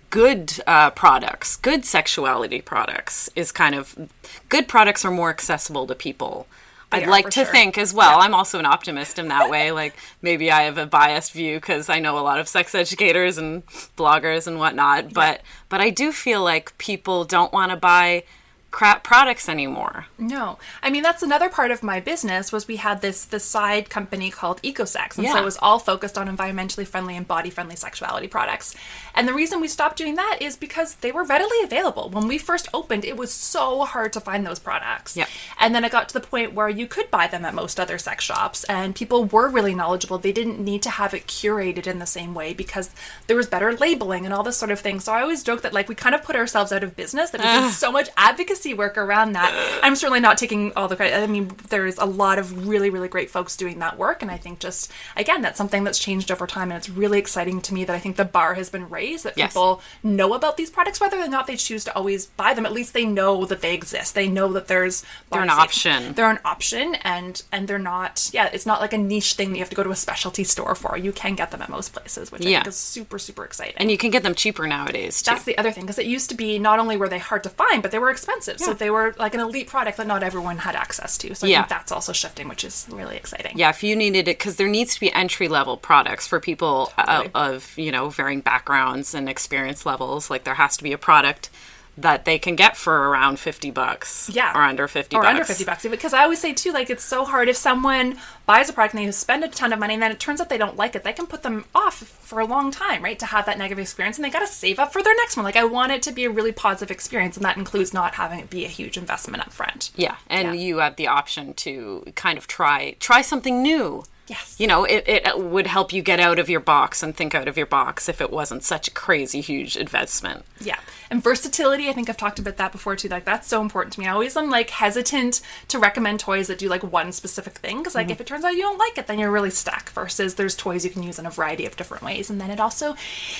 good 0.09 0.53
uh, 0.65 0.89
products, 0.91 1.57
good 1.57 1.85
sexuality 1.85 2.61
products, 2.61 3.29
is 3.35 3.51
kind 3.51 3.75
of 3.75 4.09
good 4.49 4.67
products 4.67 5.03
are 5.03 5.11
more 5.11 5.29
accessible 5.29 5.85
to 5.87 5.95
people. 5.95 6.47
They 6.91 6.99
I'd 6.99 7.07
are, 7.07 7.11
like 7.11 7.25
to 7.31 7.43
sure. 7.43 7.45
think 7.45 7.77
as 7.77 7.93
well. 7.93 8.21
I'm 8.21 8.33
also 8.33 8.59
an 8.59 8.65
optimist 8.65 9.19
in 9.19 9.27
that 9.27 9.49
way. 9.49 9.71
Like 9.71 9.95
maybe 10.21 10.49
I 10.49 10.61
have 10.61 10.77
a 10.77 10.85
biased 10.85 11.33
view 11.33 11.57
because 11.57 11.89
I 11.89 11.99
know 11.99 12.17
a 12.17 12.21
lot 12.21 12.39
of 12.39 12.47
sex 12.47 12.73
educators 12.73 13.37
and 13.37 13.65
bloggers 13.97 14.47
and 14.47 14.57
whatnot. 14.57 15.13
But 15.13 15.41
but 15.67 15.81
I 15.81 15.89
do 15.89 16.13
feel 16.13 16.41
like 16.41 16.77
people 16.77 17.25
don't 17.25 17.51
want 17.51 17.71
to 17.71 17.77
buy 17.77 18.23
crap 18.69 19.03
products 19.03 19.47
anymore. 19.47 20.07
No, 20.17 20.59
I 20.83 20.89
mean 20.89 21.01
that's 21.01 21.23
another 21.23 21.49
part 21.49 21.71
of 21.71 21.83
my 21.83 21.99
business 21.99 22.51
was 22.51 22.67
we 22.67 22.75
had 22.75 23.01
this 23.01 23.23
this 23.23 23.45
side 23.45 23.89
company 23.89 24.29
called 24.29 24.61
EcoSex, 24.61 25.17
and 25.17 25.27
so 25.27 25.37
it 25.37 25.45
was 25.45 25.57
all 25.61 25.79
focused 25.79 26.17
on 26.17 26.27
environmentally 26.27 26.85
friendly 26.85 27.15
and 27.15 27.27
body 27.27 27.49
friendly 27.49 27.75
sexuality 27.75 28.27
products. 28.27 28.75
And 29.15 29.27
the 29.27 29.33
reason 29.33 29.61
we 29.61 29.67
stopped 29.67 29.97
doing 29.97 30.15
that 30.15 30.37
is 30.41 30.57
because 30.57 30.95
they 30.95 31.11
were 31.11 31.23
readily 31.23 31.63
available. 31.63 32.09
When 32.09 32.27
we 32.27 32.37
first 32.37 32.67
opened, 32.73 33.05
it 33.05 33.17
was 33.17 33.31
so 33.31 33.85
hard 33.85 34.13
to 34.13 34.19
find 34.19 34.45
those 34.45 34.59
products. 34.59 35.15
Yep. 35.15 35.29
And 35.59 35.73
then 35.73 35.85
it 35.85 35.91
got 35.91 36.09
to 36.09 36.13
the 36.13 36.27
point 36.27 36.53
where 36.53 36.69
you 36.69 36.87
could 36.87 37.09
buy 37.09 37.27
them 37.27 37.45
at 37.45 37.55
most 37.55 37.79
other 37.79 37.97
sex 37.97 38.23
shops, 38.25 38.63
and 38.65 38.95
people 38.95 39.25
were 39.25 39.47
really 39.47 39.75
knowledgeable. 39.75 40.17
They 40.17 40.33
didn't 40.33 40.59
need 40.59 40.81
to 40.83 40.89
have 40.89 41.13
it 41.13 41.25
curated 41.25 41.87
in 41.87 41.99
the 41.99 42.05
same 42.05 42.33
way 42.33 42.53
because 42.53 42.89
there 43.27 43.37
was 43.37 43.47
better 43.47 43.73
labeling 43.73 44.25
and 44.25 44.33
all 44.33 44.43
this 44.43 44.57
sort 44.57 44.71
of 44.71 44.79
thing. 44.79 44.99
So 44.99 45.13
I 45.13 45.21
always 45.21 45.41
joke 45.41 45.61
that 45.61 45.73
like 45.73 45.87
we 45.87 45.95
kind 45.95 46.13
of 46.13 46.23
put 46.23 46.35
ourselves 46.35 46.71
out 46.71 46.83
of 46.83 46.95
business. 46.95 47.29
That 47.29 47.41
we 47.41 47.47
did 47.47 47.73
so 47.73 47.91
much 47.91 48.09
advocacy 48.17 48.56
work 48.65 48.97
around 48.97 49.33
that. 49.33 49.79
I'm 49.83 49.95
certainly 49.95 50.19
not 50.19 50.37
taking 50.37 50.73
all 50.75 50.87
the 50.87 50.95
credit. 50.95 51.15
I 51.17 51.27
mean, 51.27 51.51
there's 51.69 51.97
a 51.97 52.05
lot 52.05 52.39
of 52.39 52.67
really, 52.67 52.89
really 52.89 53.07
great 53.07 53.29
folks 53.29 53.55
doing 53.55 53.79
that 53.79 53.97
work, 53.97 54.21
and 54.21 54.29
I 54.31 54.37
think 54.37 54.59
just 54.59 54.91
again 55.15 55.41
that's 55.41 55.57
something 55.57 55.83
that's 55.83 55.99
changed 55.99 56.31
over 56.31 56.47
time, 56.47 56.71
and 56.71 56.77
it's 56.77 56.89
really 56.89 57.19
exciting 57.19 57.61
to 57.61 57.73
me 57.73 57.83
that 57.85 57.95
I 57.95 57.99
think 57.99 58.15
the 58.15 58.25
bar 58.25 58.55
has 58.55 58.69
been 58.69 58.89
raised 58.89 59.23
that 59.25 59.37
Yes. 59.37 59.53
people 59.53 59.81
know 60.03 60.33
about 60.33 60.57
these 60.57 60.69
products, 60.69 60.99
whether 60.99 61.17
or 61.19 61.27
not 61.27 61.47
they 61.47 61.55
choose 61.55 61.83
to 61.85 61.95
always 61.95 62.25
buy 62.25 62.53
them. 62.53 62.65
At 62.65 62.73
least 62.73 62.93
they 62.93 63.05
know 63.05 63.45
that 63.45 63.61
they 63.61 63.73
exist. 63.73 64.15
They 64.15 64.27
know 64.27 64.51
that 64.53 64.67
there's 64.67 65.03
They're 65.31 65.41
an 65.41 65.49
option. 65.49 66.13
They're 66.13 66.29
an 66.29 66.39
option, 66.43 66.95
and 67.03 67.41
and 67.51 67.67
they're 67.67 67.79
not. 67.79 68.29
Yeah, 68.33 68.49
it's 68.51 68.65
not 68.65 68.81
like 68.81 68.93
a 68.93 68.97
niche 68.97 69.33
thing 69.33 69.49
that 69.51 69.55
you 69.57 69.61
have 69.61 69.69
to 69.69 69.75
go 69.75 69.83
to 69.83 69.91
a 69.91 69.95
specialty 69.95 70.43
store 70.43 70.75
for. 70.75 70.97
You 70.97 71.11
can 71.11 71.35
get 71.35 71.51
them 71.51 71.61
at 71.61 71.69
most 71.69 71.93
places, 71.93 72.31
which 72.31 72.45
I 72.45 72.49
Yeah. 72.49 72.57
think 72.59 72.67
is 72.67 72.77
super 72.77 73.19
super 73.19 73.43
exciting. 73.45 73.75
And 73.77 73.91
you 73.91 73.97
can 73.97 74.09
get 74.11 74.23
them 74.23 74.35
cheaper 74.35 74.65
nowadays 74.67 75.21
too. 75.21 75.31
that's 75.31 75.43
the 75.43 75.57
other 75.57 75.71
thing 75.71 75.83
because 75.85 75.99
it 75.99 76.05
used 76.05 76.29
to 76.29 76.35
be 76.35 76.59
not 76.59 76.79
only 76.79 76.97
were 76.97 77.09
they 77.09 77.19
hard 77.19 77.43
to 77.43 77.49
find, 77.49 77.81
but 77.81 77.91
they 77.91 77.99
were 77.99 78.09
expensive. 78.09 78.46
So 78.55 78.71
Yeah. 78.71 78.73
they 78.73 78.89
were 78.89 79.13
like 79.17 79.33
an 79.33 79.39
elite 79.39 79.67
product 79.67 79.97
that 79.97 80.07
not 80.07 80.23
everyone 80.23 80.57
had 80.59 80.75
access 80.75 81.17
to. 81.19 81.35
So 81.35 81.45
I 81.45 81.49
Yeah. 81.49 81.59
think 81.59 81.69
that's 81.69 81.91
also 81.91 82.13
shifting, 82.13 82.47
which 82.47 82.63
is 82.63 82.85
really 82.89 83.17
exciting. 83.17 83.57
Yeah, 83.57 83.69
if 83.69 83.83
you 83.83 83.95
needed 83.95 84.27
it, 84.27 84.37
because 84.37 84.55
there 84.55 84.67
needs 84.67 84.93
to 84.95 84.99
be 84.99 85.11
entry 85.13 85.47
level 85.47 85.77
products 85.77 86.25
for 86.27 86.39
people 86.39 86.91
uh, 86.97 87.25
of 87.35 87.77
you 87.77 87.91
know 87.91 88.09
varying 88.09 88.41
backgrounds 88.41 89.13
and 89.13 89.27
experience 89.29 89.85
levels. 89.85 90.29
Like 90.29 90.43
there 90.45 90.55
has 90.55 90.77
to 90.77 90.83
be 90.83 90.93
a 90.93 90.97
product 90.97 91.49
that 91.97 92.25
they 92.25 92.37
can 92.37 92.55
get 92.55 92.77
for 92.77 93.09
around 93.09 93.39
fifty 93.39 93.71
bucks. 93.71 94.29
Yeah. 94.33 94.53
or 94.55 94.61
under 94.63 94.87
fifty. 94.87 95.15
or 95.15 95.21
bucks. 95.21 95.29
under 95.31 95.43
50 95.43 95.63
bucks 95.65 95.85
because 95.87 96.13
i 96.13 96.21
always 96.23 96.39
say 96.39 96.53
too 96.53 96.71
like 96.71 96.89
it's 96.89 97.03
so 97.03 97.25
hard 97.25 97.49
if 97.49 97.55
someone 97.55 98.17
buys 98.45 98.69
a 98.69 98.73
product 98.73 98.93
and 98.95 99.05
they 99.07 99.11
spend 99.11 99.43
a 99.43 99.47
ton 99.47 99.73
of 99.73 99.79
money 99.79 99.93
and 99.95 100.03
then 100.03 100.11
it 100.11 100.19
turns 100.19 100.39
out 100.39 100.49
they 100.49 100.57
don't 100.57 100.77
like 100.77 100.95
it 100.95 101.03
they 101.03 101.11
can 101.13 101.25
put 101.25 101.43
them 101.43 101.65
off 101.73 101.95
for 101.95 102.39
a 102.39 102.45
long 102.45 102.69
time 102.71 103.03
right 103.03 103.17
to 103.19 103.25
have 103.25 103.45
that 103.45 103.57
negative 103.57 103.79
experience 103.79 104.17
and 104.17 104.25
they 104.25 104.29
got 104.29 104.39
to 104.39 104.47
save 104.47 104.77
up 104.79 104.93
for 104.93 105.01
their 105.01 105.15
next 105.15 105.35
one 105.35 105.43
like 105.43 105.55
i 105.55 105.63
want 105.63 105.91
it 105.91 106.01
to 106.03 106.11
be 106.11 106.25
a 106.25 106.29
really 106.29 106.51
positive 106.51 106.91
experience 106.91 107.35
and 107.35 107.45
that 107.45 107.57
includes 107.57 107.93
not 107.93 108.13
having 108.15 108.39
it 108.39 108.49
be 108.49 108.63
a 108.65 108.69
huge 108.69 108.97
investment 108.97 109.41
up 109.41 109.51
front 109.51 109.91
Yeah, 109.95 110.15
and 110.27 110.49
Yeah. 110.49 110.53
you 110.53 110.77
have 110.77 110.95
the 110.97 111.07
option 111.07 111.53
to 111.55 112.03
kind 112.15 112.37
of 112.37 112.47
try 112.47 112.95
try 112.99 113.21
something 113.21 113.61
new. 113.61 114.03
Yes. 114.27 114.55
You 114.59 114.67
know, 114.67 114.83
it, 114.83 115.03
it 115.07 115.39
would 115.39 115.67
help 115.67 115.93
you 115.93 116.01
get 116.01 116.19
out 116.19 116.39
of 116.39 116.49
your 116.49 116.59
box 116.59 117.01
and 117.01 117.15
think 117.15 117.33
out 117.33 117.47
of 117.47 117.57
your 117.57 117.65
box 117.65 118.09
if 118.09 118.19
it 118.21 118.31
wasn't 118.31 118.63
such 118.63 118.87
a 118.87 118.91
crazy 118.91 119.41
huge 119.41 119.75
investment. 119.77 120.45
yeah 120.59 120.79
and 121.09 121.23
versatility 121.23 121.87
i 121.87 121.93
think 121.93 122.09
i've 122.09 122.17
talked 122.17 122.37
about 122.39 122.57
that 122.57 122.71
before 122.73 122.95
too 122.95 123.07
like 123.07 123.23
that's 123.23 123.47
so 123.47 123.61
important 123.61 123.93
to 123.93 123.99
me 123.99 124.07
i 124.07 124.11
always 124.11 124.35
am 124.35 124.49
like 124.49 124.69
hesitant 124.71 125.39
to 125.69 125.79
recommend 125.79 126.19
toys 126.19 126.47
that 126.47 126.57
do 126.57 126.67
like 126.67 126.83
one 126.83 127.11
specific 127.13 127.53
thing 127.53 127.77
because 127.77 127.95
like 127.95 128.09
if 128.09 128.19
it 128.19 128.27
turns 128.27 128.43
out 128.43 128.53
you 128.55 128.61
don't 128.61 128.77
like 128.77 128.97
it 128.97 129.07
then 129.07 129.17
you're 129.17 129.31
really 129.31 129.49
stuck 129.49 129.89
versus 129.91 130.35
there's 130.35 130.55
toys 130.55 130.83
you 130.83 130.91
can 130.91 131.03
use 131.03 131.17
in 131.17 131.25
a 131.25 131.29
variety 131.29 131.65
of 131.65 131.77
different 131.77 132.03
ways 132.03 132.29
and 132.29 132.41
then 132.41 132.51
it 132.51 132.59
also 132.59 132.93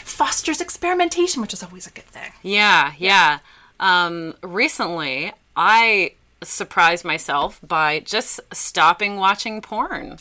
fosters 0.04 0.62
experimentation 0.62 1.42
which 1.42 1.52
is 1.54 1.62
always 1.62 1.88
a 1.88 1.92
good 1.92 2.06
thing 2.06 2.32
Yeah, 2.42 2.94
yeah. 2.98 3.40
Um, 3.80 4.36
recently, 4.42 5.34
I 5.56 6.14
surprised 6.44 7.04
myself 7.06 7.60
by 7.68 8.00
just 8.00 8.40
stopping 8.54 9.18
watching 9.18 9.62
porn. 9.62 10.18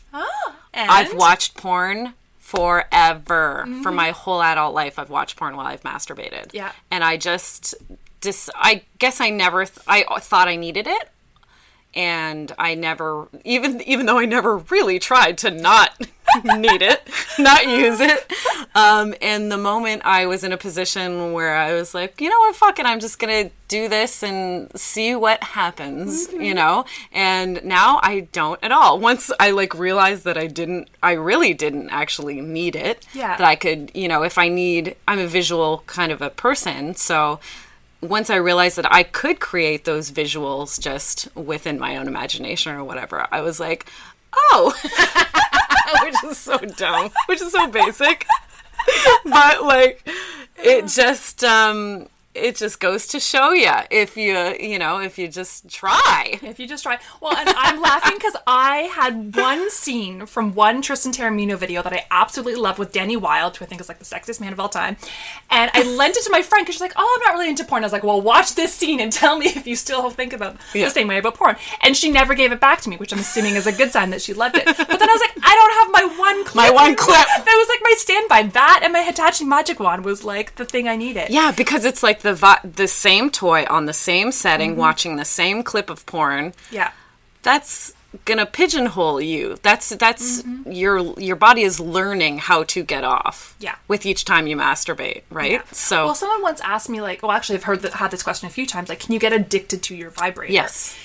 And 0.77 0.91
I've 0.91 1.15
watched 1.15 1.57
porn 1.57 2.15
forever. 2.39 3.65
For 3.65 3.71
mm-hmm. 3.71 3.95
my 3.95 4.11
whole 4.11 4.43
adult 4.43 4.75
life, 4.75 4.99
I've 4.99 5.11
watched 5.11 5.37
porn 5.37 5.57
while 5.57 5.67
I've 5.67 5.83
masturbated. 5.83 6.55
Yeah. 6.55 6.73
And 6.91 7.03
I 7.03 7.17
just, 7.17 7.75
dis- 8.21 8.51
I 8.55 8.83
guess 8.99 9.21
I 9.21 9.31
never, 9.31 9.65
th- 9.65 9.79
I 9.89 10.05
uh, 10.05 10.21
thought 10.21 10.47
I 10.47 10.57
needed 10.57 10.87
it. 10.87 11.11
And 11.95 12.53
I 12.59 12.75
never, 12.75 13.29
even 13.43 13.81
even 13.83 14.05
though 14.05 14.19
I 14.19 14.27
never 14.27 14.59
really 14.59 14.99
tried 14.99 15.39
to 15.39 15.51
not 15.51 16.07
need 16.45 16.83
it, 16.83 17.03
not 17.39 17.67
use 17.67 18.01
it. 18.01 18.33
Um, 18.75 19.15
and 19.23 19.51
the 19.51 19.57
moment 19.57 20.03
I 20.05 20.27
was 20.27 20.45
in 20.45 20.53
a 20.53 20.57
position 20.57 21.33
where 21.33 21.57
I 21.57 21.73
was 21.73 21.95
like, 21.95 22.21
you 22.21 22.29
know 22.29 22.39
what, 22.41 22.57
fuck 22.57 22.79
it, 22.79 22.87
I'm 22.87 23.01
just 23.01 23.19
gonna 23.19 23.51
do 23.69 23.89
this 23.89 24.23
and 24.23 24.71
see 24.79 25.15
what 25.15 25.43
happens, 25.43 26.29
Mm-hmm. 26.29 26.41
you 26.41 26.55
know. 26.55 26.85
And 27.13 27.65
now 27.65 28.01
I 28.03 28.29
don't 28.33 28.63
at 28.63 28.73
all. 28.73 28.99
Once 28.99 29.31
I 29.41 29.51
like 29.51 29.75
realized 29.75 30.25
that 30.25 30.37
I 30.39 30.47
didn't, 30.47 30.89
I 31.03 31.13
really 31.13 31.55
didn't 31.55 31.91
actually 31.91 32.41
need 32.41 32.77
it. 32.77 33.07
Yeah. 33.15 33.37
That 33.37 33.47
I 33.47 33.57
could, 33.57 33.91
you 33.95 34.09
know, 34.09 34.23
if 34.23 34.39
I 34.39 34.49
need, 34.49 34.97
I'm 35.09 35.19
a 35.19 35.27
visual 35.27 35.83
kind 35.87 36.13
of 36.13 36.21
a 36.23 36.31
person, 36.31 36.95
so 36.95 37.41
once 38.03 38.29
I 38.31 38.37
realized 38.37 38.77
that 38.77 38.93
I 38.93 39.03
could 39.05 39.41
create 39.41 39.85
those 39.85 40.11
visuals 40.13 40.79
just 40.79 41.29
within 41.35 41.79
my 41.79 41.97
own 41.97 42.07
imagination 42.07 42.73
or 42.77 42.85
whatever, 42.85 43.27
I 43.33 43.41
was 43.41 43.59
like, 43.59 43.87
oh, 44.35 44.75
which 46.03 46.25
is 46.25 46.39
so 46.39 46.59
dumb, 46.59 47.11
which 47.27 47.41
is 47.41 47.53
so 47.53 47.69
basic. 47.69 48.27
but 49.25 49.65
like, 49.65 50.09
it 50.63 50.87
just, 50.87 51.45
um, 51.45 52.09
it 52.37 52.57
just 52.57 52.81
goes 52.81 53.07
to 53.09 53.21
show 53.21 53.53
you 53.53 53.71
if 53.91 54.17
you, 54.17 54.37
you 54.61 54.79
know, 54.79 54.99
if 54.99 55.19
you 55.19 55.29
just 55.29 55.69
try. 55.69 56.39
If 56.43 56.59
you 56.61 56.67
just 56.69 56.83
try. 56.83 56.99
Well, 57.21 57.37
and 57.37 57.49
I'm 57.49 57.81
laughing 57.81 58.15
because 58.17 58.37
I 58.47 58.91
had 58.95 59.35
one 59.37 59.71
scene 59.71 60.27
from 60.27 60.55
one 60.55 60.83
Tristan 60.83 61.13
Taormino 61.13 61.57
video 61.57 61.83
that 61.83 61.93
I 61.93 62.05
absolutely 62.11 62.61
love 62.61 62.79
with 62.79 62.93
Danny 62.93 63.17
Wylde, 63.17 63.57
who 63.57 63.65
I 63.65 63.69
think 63.69 63.81
is 63.81 63.89
like 63.89 63.99
the 63.99 64.05
sexiest 64.05 64.41
man 64.41 64.53
of 64.53 64.61
all 64.61 64.69
time. 64.69 64.97
And 65.51 65.71
I 65.75 65.83
lent 65.83 66.17
it 66.17 66.25
to 66.25 66.31
my 66.31 66.43
friend 66.43 66.65
because 66.65 66.75
she's 66.77 66.81
like, 66.83 66.93
oh, 66.97 67.19
I'm 67.21 67.27
not 67.27 67.39
really 67.39 67.49
into 67.51 67.65
porn. 67.65 67.83
I 67.83 67.87
was 67.87 67.93
like, 67.93 68.05
well, 68.05 68.21
watch 68.21 68.55
this 68.55 68.73
scene 68.75 69.01
and 69.01 69.13
tell 69.23 69.39
me 69.39 69.47
if 69.47 69.67
you 69.67 69.77
still 69.77 70.11
think 70.11 70.33
about 70.33 70.57
Yeah. 70.75 70.85
the 70.87 70.91
same 70.91 71.09
way 71.09 71.19
about 71.19 71.35
porn. 71.35 71.57
And 71.83 71.97
she 71.97 72.11
never 72.11 72.35
gave 72.35 72.53
it 72.53 72.61
back 72.61 72.81
to 72.83 72.89
me, 72.91 72.97
which 72.97 73.13
I'm 73.13 73.19
assuming 73.19 73.55
is 73.57 73.67
a 73.67 73.73
good 73.73 73.91
sign 73.91 74.11
that 74.11 74.23
she 74.23 74.35
loved 74.35 74.57
it. 74.57 74.65
But 74.67 74.77
then 74.77 75.09
I 75.09 75.13
was 75.13 75.21
like, 75.21 75.37
I 75.43 75.55
don't 75.55 76.03
have 76.05 76.11
my 76.11 76.19
one 76.19 76.45
clip. 76.45 76.55
My 76.57 76.71
one 76.71 76.95
clip. 76.97 77.17
That 77.47 77.57
was 77.59 77.69
like 77.69 77.81
my 77.83 77.95
standby. 77.97 78.43
That 78.55 78.81
and 78.83 78.93
my 78.93 79.03
Hitachi 79.03 79.45
Magic 79.45 79.79
Wand 79.81 80.05
was 80.05 80.25
like 80.25 80.57
the 80.57 80.65
thing 80.65 80.89
I 80.89 80.97
needed. 80.97 81.31
Yeah, 81.31 81.53
because 81.53 81.85
it's 81.85 82.03
like 82.03 82.21
the 82.27 82.35
vi- 82.35 82.61
the 82.83 82.89
same 82.89 83.31
toy 83.31 83.65
on 83.77 83.87
the 83.87 83.93
same 84.09 84.29
setting, 84.33 84.71
mm-hmm. 84.73 84.81
watching 84.87 85.17
the 85.17 85.25
same 85.25 85.63
clip 85.63 85.89
of 85.91 86.05
porn. 86.07 86.53
Yeah. 86.71 86.91
that's 87.43 87.95
gonna 88.25 88.47
pigeonhole 88.47 89.21
you 89.21 89.57
that's 89.63 89.91
that's 90.05 90.43
mm-hmm. 90.43 90.73
your 90.73 90.97
your 91.29 91.37
body 91.37 91.63
is 91.71 91.79
learning 91.79 92.39
how 92.39 92.63
to 92.65 92.83
get 92.83 93.05
off 93.05 93.55
Yeah. 93.59 93.75
with 93.89 94.07
each 94.07 94.25
time 94.25 94.47
you 94.47 94.57
masturbate 94.57 95.23
right 95.31 95.61
so 95.75 96.07
Well, 96.07 96.15
someone 96.15 96.41
once 96.51 96.61
asked 96.63 96.89
me, 96.89 97.01
like, 97.03 97.23
well, 97.23 97.33
actually, 97.33 97.57
I've 97.59 97.65
heard 97.71 97.83
that, 97.83 97.93
had 97.95 98.11
this 98.11 98.23
question 98.23 98.47
a 98.49 98.51
few 98.59 98.67
times, 98.67 98.89
like, 98.89 99.01
can 99.01 99.13
you 99.13 99.21
get 99.21 99.33
addicted 99.41 99.83
to 99.89 99.95
your 99.95 100.11
vibrator? 100.11 100.53
yes 100.61 100.97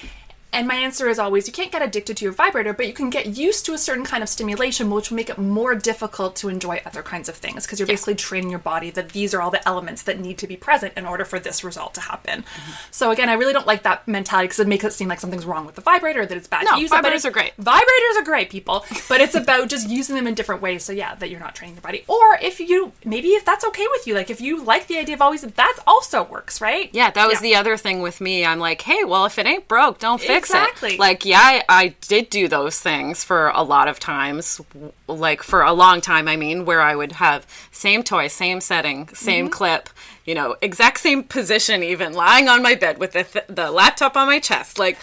And 0.54 0.68
my 0.68 0.76
answer 0.76 1.08
is 1.08 1.18
always, 1.18 1.48
you 1.48 1.54
can't 1.54 1.72
get 1.72 1.82
addicted 1.82 2.18
to 2.18 2.26
your 2.26 2.34
vibrator, 2.34 2.74
but 2.74 2.86
you 2.88 2.94
can 2.94 3.10
get 3.10 3.38
used 3.38 3.66
to 3.66 3.74
a 3.74 3.78
certain 3.78 4.04
kind 4.04 4.22
of 4.22 4.30
stimulation, 4.30 4.90
which 4.90 5.10
will 5.10 5.16
make 5.16 5.30
it 5.30 5.38
more 5.38 5.76
difficult 5.76 6.36
to 6.38 6.50
enjoy 6.50 6.82
other 6.86 7.02
kinds 7.02 7.30
of 7.30 7.36
things 7.36 7.66
because 7.66 7.80
you're 7.80 7.88
basically 7.88 8.16
training 8.16 8.50
your 8.50 8.60
body 8.60 8.90
that 8.92 9.10
these 9.10 9.34
are 9.34 9.42
all 9.42 9.50
the 9.52 9.66
elements 9.68 10.04
that 10.04 10.20
need 10.20 10.38
to 10.40 10.48
be 10.48 10.58
present 10.58 10.94
in 10.98 11.06
order 11.06 11.24
for 11.24 11.40
this 11.40 11.64
result 11.64 11.94
to 11.94 12.02
happen. 12.02 12.42
Mm-hmm. 12.44 12.72
So 12.92 13.12
again, 13.12 13.30
I 13.30 13.34
really 13.34 13.54
don't 13.54 13.68
like 13.68 13.84
that 13.84 14.08
mentality 14.08 14.48
because 14.48 14.60
it 14.60 14.68
makes 14.68 14.84
it 14.84 14.92
seem 14.94 15.08
like 15.08 15.20
something's 15.20 15.46
wrong 15.46 15.66
with 15.66 15.76
the 15.76 15.82
vibrator, 15.82 16.26
that 16.26 16.38
it's 16.38 16.48
bad 16.48 16.66
No, 16.66 16.76
to 16.76 16.82
use. 16.82 16.92
vibrators 16.92 17.16
it- 17.24 17.26
are 17.26 17.32
great. 17.32 17.54
Vibrators 17.58 18.18
are 18.20 18.24
great, 18.24 18.50
people, 18.50 18.86
but 19.08 19.22
it's 19.22 19.36
about 19.36 19.70
just 19.70 19.90
using 19.90 20.16
them 20.16 20.28
in 20.28 20.34
different 20.34 20.62
ways. 20.62 20.84
So 20.84 20.92
yeah, 20.94 21.16
that 21.16 21.30
you're 21.30 21.40
not 21.40 21.56
training 21.56 21.76
your 21.76 21.82
body, 21.82 22.04
or 22.08 22.38
if 22.42 22.60
you 22.60 22.92
maybe 23.06 23.30
if 23.30 23.46
that's 23.46 23.64
okay 23.66 23.88
with 23.92 24.06
you, 24.08 24.16
like 24.16 24.30
if 24.30 24.42
you 24.42 24.62
like 24.64 24.88
the 24.88 24.98
idea 24.98 25.16
of 25.16 25.22
always, 25.22 25.42
that 25.42 25.78
also 25.88 26.24
works, 26.24 26.60
right? 26.60 26.90
yeah 26.94 27.10
that 27.12 27.28
was 27.28 27.40
the 27.42 27.56
other 27.56 27.78
thing 27.78 28.02
with 28.02 28.20
me 28.20 28.46
i'm 28.46 28.60
like 28.60 28.82
hey 28.82 29.04
well 29.04 29.26
if 29.26 29.38
it 29.38 29.46
ain't 29.46 29.68
broke 29.68 30.00
don't 30.00 30.20
fix 30.20 30.41
fix 30.42 30.50
Exactly. 30.50 30.94
it. 30.94 31.00
Like, 31.00 31.26
yeah, 31.26 31.40
I, 31.42 31.64
I 31.70 31.88
did 32.02 32.30
do 32.30 32.48
those 32.48 32.80
things 32.80 33.24
for 33.24 33.50
a 33.50 33.64
lot 33.64 33.88
of 33.88 34.00
times. 34.00 34.62
Like 35.08 35.44
for 35.44 35.62
a 35.62 35.74
long 35.74 36.02
time, 36.02 36.28
I 36.28 36.36
mean, 36.36 36.66
where 36.66 36.82
I 36.82 36.96
would 36.96 37.14
have 37.14 37.46
same 37.72 38.04
toy, 38.04 38.28
same 38.28 38.62
setting, 38.62 39.08
same 39.10 39.46
Mm-hmm. 39.46 39.52
clip, 39.54 39.90
you 40.26 40.36
know, 40.36 40.56
exact 40.62 41.00
same 41.00 41.24
position, 41.24 41.84
even 41.84 42.14
lying 42.14 42.48
on 42.48 42.62
my 42.62 42.76
bed 42.76 42.98
with 43.00 43.14
the 43.14 43.24
th- 43.24 43.46
the 43.48 43.72
laptop 43.72 44.16
on 44.16 44.28
my 44.28 44.40
chest, 44.40 44.78
like 44.78 44.98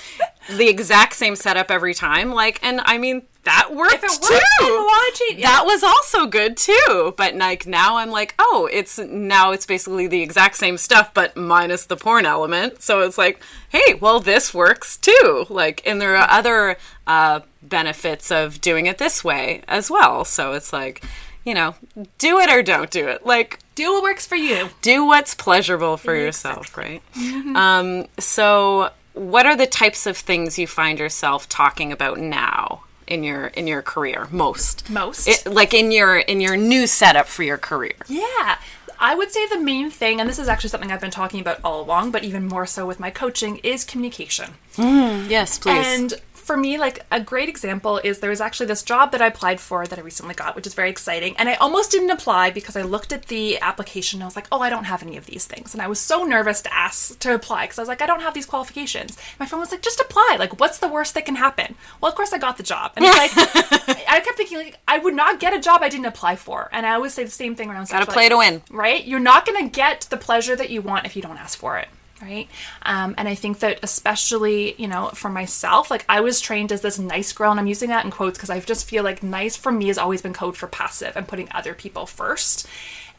the 0.49 0.69
exact 0.69 1.15
same 1.15 1.35
setup 1.37 1.71
every 1.71 1.95
time. 1.95 2.33
Like, 2.33 2.59
and 2.63 2.81
I 2.85 2.99
mean, 2.99 3.23
that 3.49 3.75
worked 3.75 4.03
too. 4.03 4.39
change- 5.15 5.41
yeah. 5.41 5.49
That 5.49 5.65
was 5.67 5.83
also 5.83 6.27
good 6.27 6.57
too. 6.57 7.15
But 7.17 7.35
like 7.35 7.67
now, 7.67 7.97
I'm 7.97 8.11
like, 8.11 8.35
oh, 8.39 8.69
it's 8.73 8.99
now 8.99 9.53
it's 9.53 9.67
basically 9.67 10.07
the 10.07 10.23
exact 10.23 10.57
same 10.57 10.79
stuff, 10.79 11.13
but 11.15 11.37
minus 11.37 11.87
the 11.87 11.97
porn 11.97 12.27
element. 12.27 12.83
So 12.83 13.01
it's 13.01 13.19
like, 13.19 13.43
hey, 13.71 13.95
well, 13.95 14.21
this 14.21 14.53
works 14.55 14.97
too. 14.97 15.47
Like, 15.49 15.83
and 15.87 16.01
there 16.01 16.17
are 16.17 16.31
other 16.31 16.77
uh, 17.07 17.41
benefits 17.63 18.31
of 18.31 18.61
doing 18.61 18.87
it 18.87 18.99
this 18.99 19.25
way 19.25 19.63
as 19.69 19.91
well. 19.91 20.25
So 20.25 20.53
it's 20.53 20.73
like, 20.73 21.05
you 21.45 21.55
know, 21.55 21.75
do 22.19 22.39
it 22.39 22.51
or 22.51 22.63
don't 22.63 22.91
do 22.91 23.09
it. 23.09 23.25
Like, 23.25 23.59
Do 23.75 23.93
what 23.95 24.03
works 24.03 24.27
for 24.27 24.37
you. 24.37 24.69
do 24.83 25.05
what's 25.07 25.35
pleasurable 25.35 25.97
for 25.97 26.15
yourself, 26.15 26.77
right? 26.77 27.03
Um, 27.57 28.07
so, 28.19 28.91
what 29.15 29.47
are 29.47 29.57
the 29.57 29.67
types 29.67 30.07
of 30.07 30.17
things 30.17 30.59
you 30.59 30.67
find 30.67 30.99
yourself 30.99 31.49
talking 31.49 31.91
about 31.93 32.19
now 32.19 32.83
in 33.09 33.25
your 33.25 33.49
in 33.49 33.67
your 33.67 33.83
career 33.83 34.29
most? 34.31 34.89
Most. 34.89 35.27
It, 35.27 35.47
like 35.47 35.75
in 35.75 35.91
your 35.91 36.19
in 36.19 36.41
your 36.41 36.57
new 36.57 36.87
setup 36.87 37.27
for 37.27 37.43
your 37.43 37.59
career. 37.59 37.95
Yeah. 38.07 38.59
I 39.01 39.15
would 39.15 39.31
say 39.31 39.47
the 39.47 39.61
main 39.61 39.91
thing, 39.91 40.21
and 40.21 40.29
this 40.29 40.41
is 40.41 40.49
actually 40.49 40.71
something 40.71 40.91
I've 40.91 41.01
been 41.01 41.13
talking 41.13 41.41
about 41.41 41.61
all 41.63 41.81
along, 41.81 42.11
but 42.11 42.25
even 42.25 42.49
more 42.49 42.67
so 42.67 42.85
with 42.85 42.99
my 42.99 43.11
coaching, 43.11 43.59
is 43.59 43.85
communication. 43.85 44.55
Mm, 44.75 45.29
yes, 45.29 45.57
please. 45.57 45.87
And 45.87 46.15
for 46.49 46.57
me, 46.57 46.79
like 46.79 47.05
a 47.13 47.21
great 47.21 47.51
example 47.51 47.99
is 48.03 48.21
there 48.21 48.31
was 48.31 48.41
actually 48.41 48.65
this 48.65 48.83
job 48.83 49.13
that 49.13 49.21
I 49.21 49.27
applied 49.27 49.61
for 49.61 49.87
that 49.87 49.99
I 49.99 50.03
recently 50.03 50.35
got, 50.35 50.57
which 50.57 50.67
is 50.67 50.73
very 50.73 50.89
exciting. 50.89 51.37
And 51.37 51.47
I 51.47 51.57
almost 51.57 51.91
didn't 51.91 52.09
apply 52.09 52.49
because 52.53 52.75
I 52.75 52.81
looked 52.81 53.13
at 53.13 53.27
the 53.27 53.61
application 53.61 54.17
and 54.17 54.23
I 54.25 54.27
was 54.29 54.35
like, 54.35 54.49
oh, 54.51 54.61
I 54.63 54.71
don't 54.71 54.85
have 54.85 55.03
any 55.03 55.19
of 55.19 55.27
these 55.27 55.45
things. 55.45 55.75
And 55.75 55.83
I 55.83 55.87
was 55.89 56.01
so 56.01 56.25
nervous 56.25 56.63
to 56.63 56.73
ask 56.75 57.19
to 57.19 57.35
apply 57.35 57.65
because 57.67 57.79
I 57.79 57.83
was 57.83 57.89
like, 57.89 58.01
I 58.01 58.07
don't 58.07 58.23
have 58.23 58.33
these 58.33 58.47
qualifications. 58.47 59.19
My 59.39 59.45
friend 59.45 59.61
was 59.61 59.71
like, 59.73 59.83
just 59.83 60.01
apply. 60.01 60.37
Like, 60.39 60.59
what's 60.59 60.79
the 60.79 60.89
worst 60.89 61.13
that 61.15 61.27
can 61.27 61.35
happen? 61.35 61.75
Well, 62.01 62.11
of 62.11 62.17
course, 62.17 62.33
I 62.33 62.39
got 62.39 62.57
the 62.57 62.63
job. 62.63 62.93
And 62.97 63.05
it's 63.05 63.19
like, 63.19 64.09
I 64.09 64.21
kept 64.21 64.39
thinking, 64.39 64.57
like, 64.57 64.79
I 64.89 64.97
would 64.97 65.15
not 65.15 65.41
get 65.41 65.53
a 65.53 65.61
job 65.61 65.83
I 65.83 65.91
didn't 65.91 66.07
apply 66.07 66.37
for. 66.37 66.71
And 66.73 66.87
I 66.87 66.95
always 66.95 67.13
say 67.13 67.25
the 67.25 67.31
same 67.31 67.57
thing 67.57 67.69
around 67.69 67.91
Gotta 67.91 68.11
play 68.11 68.31
to 68.31 68.39
win. 68.39 68.63
right? 68.71 69.05
You're 69.05 69.21
not 69.21 69.45
going 69.45 69.63
to 69.63 69.71
get 69.71 70.07
the 70.09 70.17
pleasure 70.17 70.57
that 70.57 70.71
you 70.71 70.81
want 70.81 71.05
if 71.05 71.15
you 71.15 71.21
don't 71.21 71.37
ask 71.37 71.59
for 71.59 71.77
it, 71.77 71.89
right? 72.23 72.49
Um, 72.83 73.15
and 73.19 73.29
I 73.29 73.35
think 73.35 73.61
that 73.61 73.81
especially, 73.83 74.75
you 74.81 74.89
know, 74.89 75.11
for 75.15 75.29
myself, 75.29 75.91
like 75.91 76.05
I 76.09 76.21
was 76.21 76.41
trained 76.41 76.73
as 76.73 76.81
this 76.81 76.99
nice 76.99 77.33
girl, 77.33 77.51
and 77.51 77.61
I'm 77.61 77.67
using 77.67 77.89
that 77.91 78.05
in 78.05 78.11
quotes 78.11 78.39
because 78.39 78.51
I 78.51 78.61
just 78.61 78.89
feel 78.89 79.05
like 79.05 79.23
nice 79.23 79.57
for 79.57 79.73
me 79.73 79.89
has 79.89 79.99
always 79.99 80.23
been 80.23 80.33
code 80.33 80.57
for 80.57 80.67
passive 80.67 81.17
and 81.17 81.27
putting 81.29 81.49
other 81.53 81.75
people 81.75 82.07
first. 82.07 82.67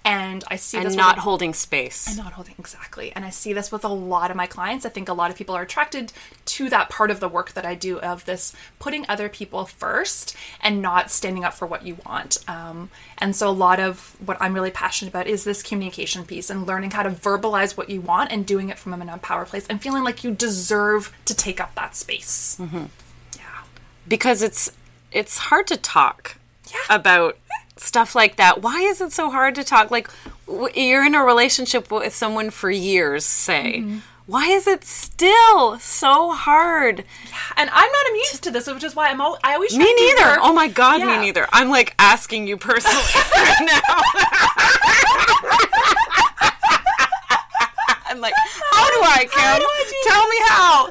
And 0.05 0.45
I 0.49 0.55
see 0.55 0.77
and 0.77 0.87
this 0.87 0.95
not 0.95 1.17
with- 1.17 1.23
holding 1.23 1.53
space. 1.53 2.07
And 2.07 2.17
not 2.17 2.33
holding 2.33 2.55
exactly 2.57 3.11
and 3.13 3.25
i 3.25 3.29
see 3.29 3.51
this 3.53 3.71
with 3.71 3.83
a 3.83 3.89
lot 3.89 4.31
of 4.31 4.37
my 4.37 4.45
clients 4.47 4.85
i 4.85 4.89
think 4.89 5.09
a 5.09 5.13
lot 5.13 5.29
of 5.29 5.37
people 5.37 5.55
are 5.55 5.61
attracted 5.61 6.11
to 6.59 6.69
that 6.69 6.89
part 6.89 7.09
of 7.11 7.19
the 7.19 7.27
work 7.29 7.51
that 7.53 7.65
i 7.65 7.73
do 7.73 7.99
of 8.01 8.25
this 8.25 8.53
putting 8.79 9.05
other 9.07 9.29
people 9.29 9.65
first 9.65 10.35
and 10.61 10.81
not 10.81 11.09
standing 11.09 11.43
up 11.45 11.53
for 11.53 11.65
what 11.65 11.85
you 11.85 11.97
want 12.05 12.37
um, 12.49 12.89
and 13.17 13.35
so 13.35 13.47
a 13.49 13.51
lot 13.51 13.79
of 13.79 14.15
what 14.25 14.35
i'm 14.41 14.53
really 14.53 14.71
passionate 14.71 15.09
about 15.09 15.25
is 15.27 15.43
this 15.43 15.63
communication 15.63 16.25
piece 16.25 16.49
and 16.49 16.67
learning 16.67 16.91
how 16.91 17.03
to 17.03 17.09
verbalize 17.09 17.77
what 17.77 17.89
you 17.89 18.01
want 18.01 18.31
and 18.31 18.45
doing 18.45 18.69
it 18.69 18.77
from 18.77 18.93
an 18.93 19.07
empowered 19.09 19.47
place 19.47 19.65
and 19.67 19.81
feeling 19.81 20.03
like 20.03 20.23
you 20.23 20.31
deserve 20.31 21.15
to 21.25 21.33
take 21.35 21.59
up 21.61 21.73
that 21.75 21.95
space 21.95 22.59
yeah 23.37 23.61
because 24.07 24.41
it's 24.41 24.71
it's 25.11 25.37
hard 25.37 25.65
to 25.67 25.77
talk 25.77 26.37
Yeah. 26.71 26.95
about 26.95 27.37
stuff 27.77 28.13
like 28.13 28.35
that. 28.35 28.61
Why 28.61 28.81
is 28.81 28.99
it 28.99 29.13
so 29.13 29.29
hard 29.31 29.55
to 29.55 29.63
talk? 29.63 29.89
Like 29.89 30.09
w- 30.45 30.69
you're 30.75 31.05
in 31.05 31.15
a 31.15 31.23
relationship 31.23 31.89
with 31.89 32.13
someone 32.13 32.49
for 32.49 32.69
years, 32.69 33.23
say. 33.25 33.77
Mm-hmm. 33.79 33.99
Why 34.29 34.45
is 34.45 34.67
it 34.67 34.83
still 34.83 35.79
so 35.79 36.31
hard? 36.33 37.03
and 37.57 37.67
i'm 37.73 37.91
not 37.91 38.07
immune 38.09 38.25
to 38.41 38.51
this 38.51 38.67
which 38.67 38.83
is 38.83 38.95
why 38.95 39.09
i'm 39.09 39.19
al- 39.19 39.39
i 39.43 39.55
always 39.55 39.73
try 39.73 39.83
Me 39.83 39.91
neither. 39.95 40.23
work- 40.29 40.39
Oh 40.43 40.53
my 40.53 40.67
god, 40.67 40.99
Yeah. 40.99 41.07
me 41.07 41.17
neither. 41.25 41.47
I'm 41.51 41.69
like 41.69 41.95
asking 41.97 42.45
you 42.47 42.55
personally 42.57 42.97
right 43.35 43.65
now. 43.65 43.79
I'm 48.11 48.19
like, 48.21 48.33
how 48.71 48.87
do 48.89 49.01
I, 49.03 49.27
Kim? 49.29 49.59
do 49.59 49.65
I 49.65 49.83
do 49.89 49.95
Tell 50.09 50.27
me 50.27 50.37
how. 50.49 50.89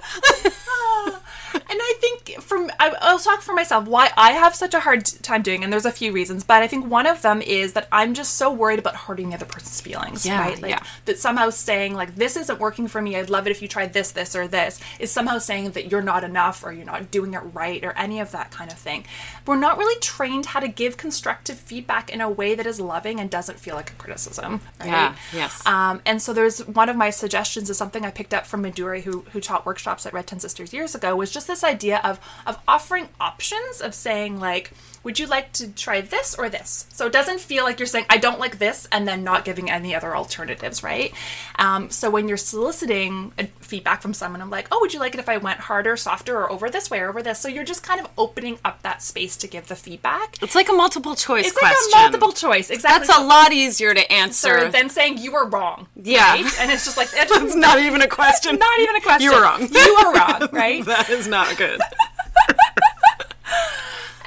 And 1.70 1.78
I 1.80 1.94
think 2.00 2.40
from 2.42 2.70
I- 2.78 2.94
I'll 3.00 3.18
talk 3.18 3.42
for 3.42 3.54
myself 3.54 3.86
why 3.86 4.10
I 4.16 4.32
have 4.32 4.54
such 4.54 4.74
a 4.74 4.80
hard 4.80 5.04
time 5.04 5.42
doing, 5.42 5.62
and 5.64 5.72
there's 5.72 5.84
a 5.86 5.92
few 5.92 6.12
reasons, 6.12 6.44
but 6.44 6.62
I 6.62 6.66
think 6.66 6.86
one 6.86 7.06
of 7.06 7.22
them 7.22 7.42
is 7.42 7.72
that 7.74 7.88
I'm 7.92 8.14
just 8.14 8.34
so 8.34 8.52
worried 8.52 8.78
about 8.78 8.96
hurting 8.96 9.30
the 9.30 9.36
other 9.36 9.46
person's 9.46 9.80
feelings, 9.80 10.24
Yeah, 10.26 10.40
right? 10.40 10.60
Like 10.60 10.70
yeah. 10.70 10.82
that 11.04 11.18
somehow 11.18 11.50
saying 11.50 11.94
like 11.94 12.14
this 12.16 12.36
isn't 12.36 12.58
working 12.58 12.88
for 12.88 13.00
me. 13.02 13.16
I'd 13.16 13.30
love 13.30 13.46
it 13.46 13.50
if 13.50 13.62
you 13.62 13.68
tried 13.68 13.92
this, 13.92 14.10
this, 14.12 14.34
or 14.34 14.46
this 14.48 14.80
is 14.98 15.10
somehow 15.10 15.38
saying 15.38 15.70
that 15.72 15.90
you're 15.90 16.02
not 16.02 16.24
enough 16.24 16.64
or 16.64 16.72
you're 16.72 16.84
not 16.84 17.10
doing 17.10 17.34
it 17.34 17.40
right 17.52 17.84
or 17.84 17.92
any 17.92 18.20
of 18.20 18.30
that 18.32 18.50
kind 18.50 18.70
of 18.72 18.78
thing. 18.78 19.04
We're 19.48 19.56
not 19.56 19.78
really 19.78 19.98
trained 20.00 20.44
how 20.44 20.60
to 20.60 20.68
give 20.68 20.98
constructive 20.98 21.58
feedback 21.58 22.10
in 22.10 22.20
a 22.20 22.28
way 22.28 22.54
that 22.54 22.66
is 22.66 22.78
loving 22.80 23.18
and 23.18 23.30
doesn't 23.30 23.58
feel 23.58 23.74
like 23.74 23.90
a 23.90 23.94
criticism, 23.94 24.60
right? 24.78 24.88
Yeah, 24.88 25.16
yes. 25.32 25.66
Um, 25.66 26.02
and 26.04 26.20
so 26.20 26.34
there's 26.34 26.66
one 26.66 26.90
of 26.90 26.96
my 26.96 27.08
suggestions 27.08 27.70
is 27.70 27.78
something 27.78 28.04
I 28.04 28.10
picked 28.10 28.34
up 28.34 28.46
from 28.46 28.62
Maduri, 28.62 29.04
who 29.04 29.24
who 29.32 29.40
taught 29.40 29.64
workshops 29.64 30.04
at 30.04 30.12
Red 30.12 30.26
Tent 30.26 30.42
Sisters 30.42 30.74
years 30.74 30.94
ago, 30.94 31.16
was 31.16 31.30
just 31.30 31.46
this 31.46 31.64
idea 31.64 31.98
of 32.04 32.20
of 32.46 32.58
offering 32.68 33.08
options 33.18 33.80
of 33.80 33.94
saying 33.94 34.38
like, 34.38 34.72
would 35.04 35.18
you 35.18 35.26
like 35.26 35.52
to 35.54 35.68
try 35.72 36.00
this 36.00 36.34
or 36.34 36.48
this? 36.48 36.86
So 36.92 37.06
it 37.06 37.12
doesn't 37.12 37.40
feel 37.40 37.64
like 37.64 37.78
you're 37.78 37.86
saying 37.86 38.06
I 38.10 38.18
don't 38.18 38.38
like 38.40 38.58
this 38.58 38.86
and 38.92 39.06
then 39.06 39.24
not 39.24 39.44
giving 39.44 39.70
any 39.70 39.94
other 39.94 40.14
alternatives, 40.16 40.82
right? 40.82 41.12
Um, 41.58 41.90
so 41.90 42.10
when 42.10 42.28
you're 42.28 42.36
soliciting 42.36 43.32
feedback 43.60 44.02
from 44.02 44.14
someone, 44.14 44.40
I'm 44.40 44.50
like, 44.50 44.68
oh, 44.72 44.78
would 44.80 44.92
you 44.92 45.00
like 45.00 45.14
it 45.14 45.20
if 45.20 45.28
I 45.28 45.36
went 45.38 45.60
harder, 45.60 45.96
softer, 45.96 46.36
or 46.36 46.50
over 46.50 46.68
this 46.70 46.90
way 46.90 47.00
or 47.00 47.08
over 47.08 47.22
this? 47.22 47.38
So 47.40 47.48
you're 47.48 47.64
just 47.64 47.82
kind 47.82 48.00
of 48.00 48.08
opening 48.18 48.58
up 48.64 48.82
that 48.82 49.02
space 49.02 49.36
to 49.38 49.46
give 49.46 49.68
the 49.68 49.76
feedback. 49.76 50.42
It's 50.42 50.54
like 50.54 50.68
a 50.68 50.72
multiple 50.72 51.14
choice 51.14 51.46
It's 51.46 51.58
question. 51.58 51.76
like 51.92 52.00
a 52.00 52.02
multiple 52.04 52.32
choice, 52.32 52.70
exactly. 52.70 53.06
That's 53.06 53.18
a 53.18 53.22
lot 53.24 53.52
easier 53.52 53.94
to 53.94 54.12
answer. 54.12 54.66
Or 54.66 54.68
than 54.68 54.88
saying 54.90 55.18
you 55.18 55.32
were 55.32 55.46
wrong. 55.48 55.86
Yeah. 55.96 56.32
right? 56.32 56.60
And 56.60 56.70
it's 56.70 56.84
just 56.84 56.96
like 56.96 57.08
it 57.14 57.28
just 57.28 57.42
it's 57.44 57.54
not 57.54 57.78
even 57.78 58.02
a 58.02 58.08
question. 58.18 58.56
not 58.58 58.78
even 58.80 58.96
a 58.96 59.00
question. 59.00 59.22
You 59.30 59.36
were 59.36 59.42
wrong. 59.42 59.60
You 59.62 59.96
were 60.04 60.12
wrong, 60.14 60.48
right? 60.52 60.84
that 60.86 61.08
is 61.10 61.26
not 61.28 61.56
good. 61.56 61.80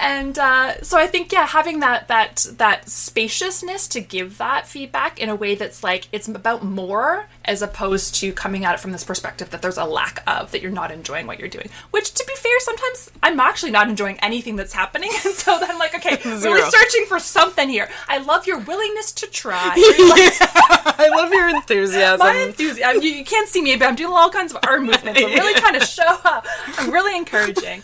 And 0.01 0.39
uh, 0.39 0.81
so 0.81 0.97
I 0.97 1.05
think 1.05 1.31
yeah, 1.31 1.45
having 1.45 1.79
that 1.79 2.07
that 2.07 2.47
that 2.57 2.89
spaciousness 2.89 3.87
to 3.89 4.01
give 4.01 4.39
that 4.39 4.67
feedback 4.67 5.19
in 5.19 5.29
a 5.29 5.35
way 5.35 5.53
that's 5.53 5.83
like 5.83 6.07
it's 6.11 6.27
about 6.27 6.63
more 6.63 7.27
as 7.45 7.61
opposed 7.61 8.15
to 8.15 8.33
coming 8.33 8.65
at 8.65 8.73
it 8.73 8.79
from 8.79 8.91
this 8.93 9.03
perspective 9.03 9.51
that 9.51 9.61
there's 9.61 9.77
a 9.77 9.85
lack 9.85 10.23
of 10.25 10.51
that 10.51 10.61
you're 10.61 10.71
not 10.71 10.91
enjoying 10.91 11.27
what 11.27 11.37
you're 11.37 11.47
doing. 11.47 11.69
Which 11.91 12.13
to 12.15 12.25
be 12.27 12.33
fair, 12.35 12.59
sometimes 12.61 13.11
I'm 13.21 13.39
actually 13.39 13.71
not 13.71 13.89
enjoying 13.89 14.19
anything 14.21 14.55
that's 14.55 14.73
happening, 14.73 15.11
and 15.23 15.35
so 15.35 15.59
then 15.59 15.69
I'm 15.69 15.77
like, 15.77 15.93
okay, 15.93 16.17
really 16.25 16.39
Zero. 16.39 16.69
searching 16.69 17.05
for 17.05 17.19
something 17.19 17.69
here. 17.69 17.87
I 18.09 18.17
love 18.17 18.47
your 18.47 18.57
willingness 18.57 19.11
to 19.13 19.27
try. 19.27 19.73
I 19.75 21.09
love 21.11 21.31
your 21.31 21.47
enthusiasm. 21.49 22.25
my 22.25 22.37
enthusiasm. 22.37 23.03
You, 23.03 23.09
you 23.09 23.25
can't 23.25 23.47
see 23.47 23.61
me, 23.61 23.75
but 23.75 23.87
I'm 23.87 23.95
doing 23.95 24.13
all 24.13 24.31
kinds 24.31 24.51
of 24.51 24.59
arm 24.67 24.87
movements. 24.87 25.21
I'm 25.21 25.29
really 25.29 25.59
trying 25.59 25.79
to 25.79 25.85
show 25.85 26.17
up. 26.25 26.43
I'm 26.79 26.89
really 26.89 27.15
encouraging. 27.15 27.83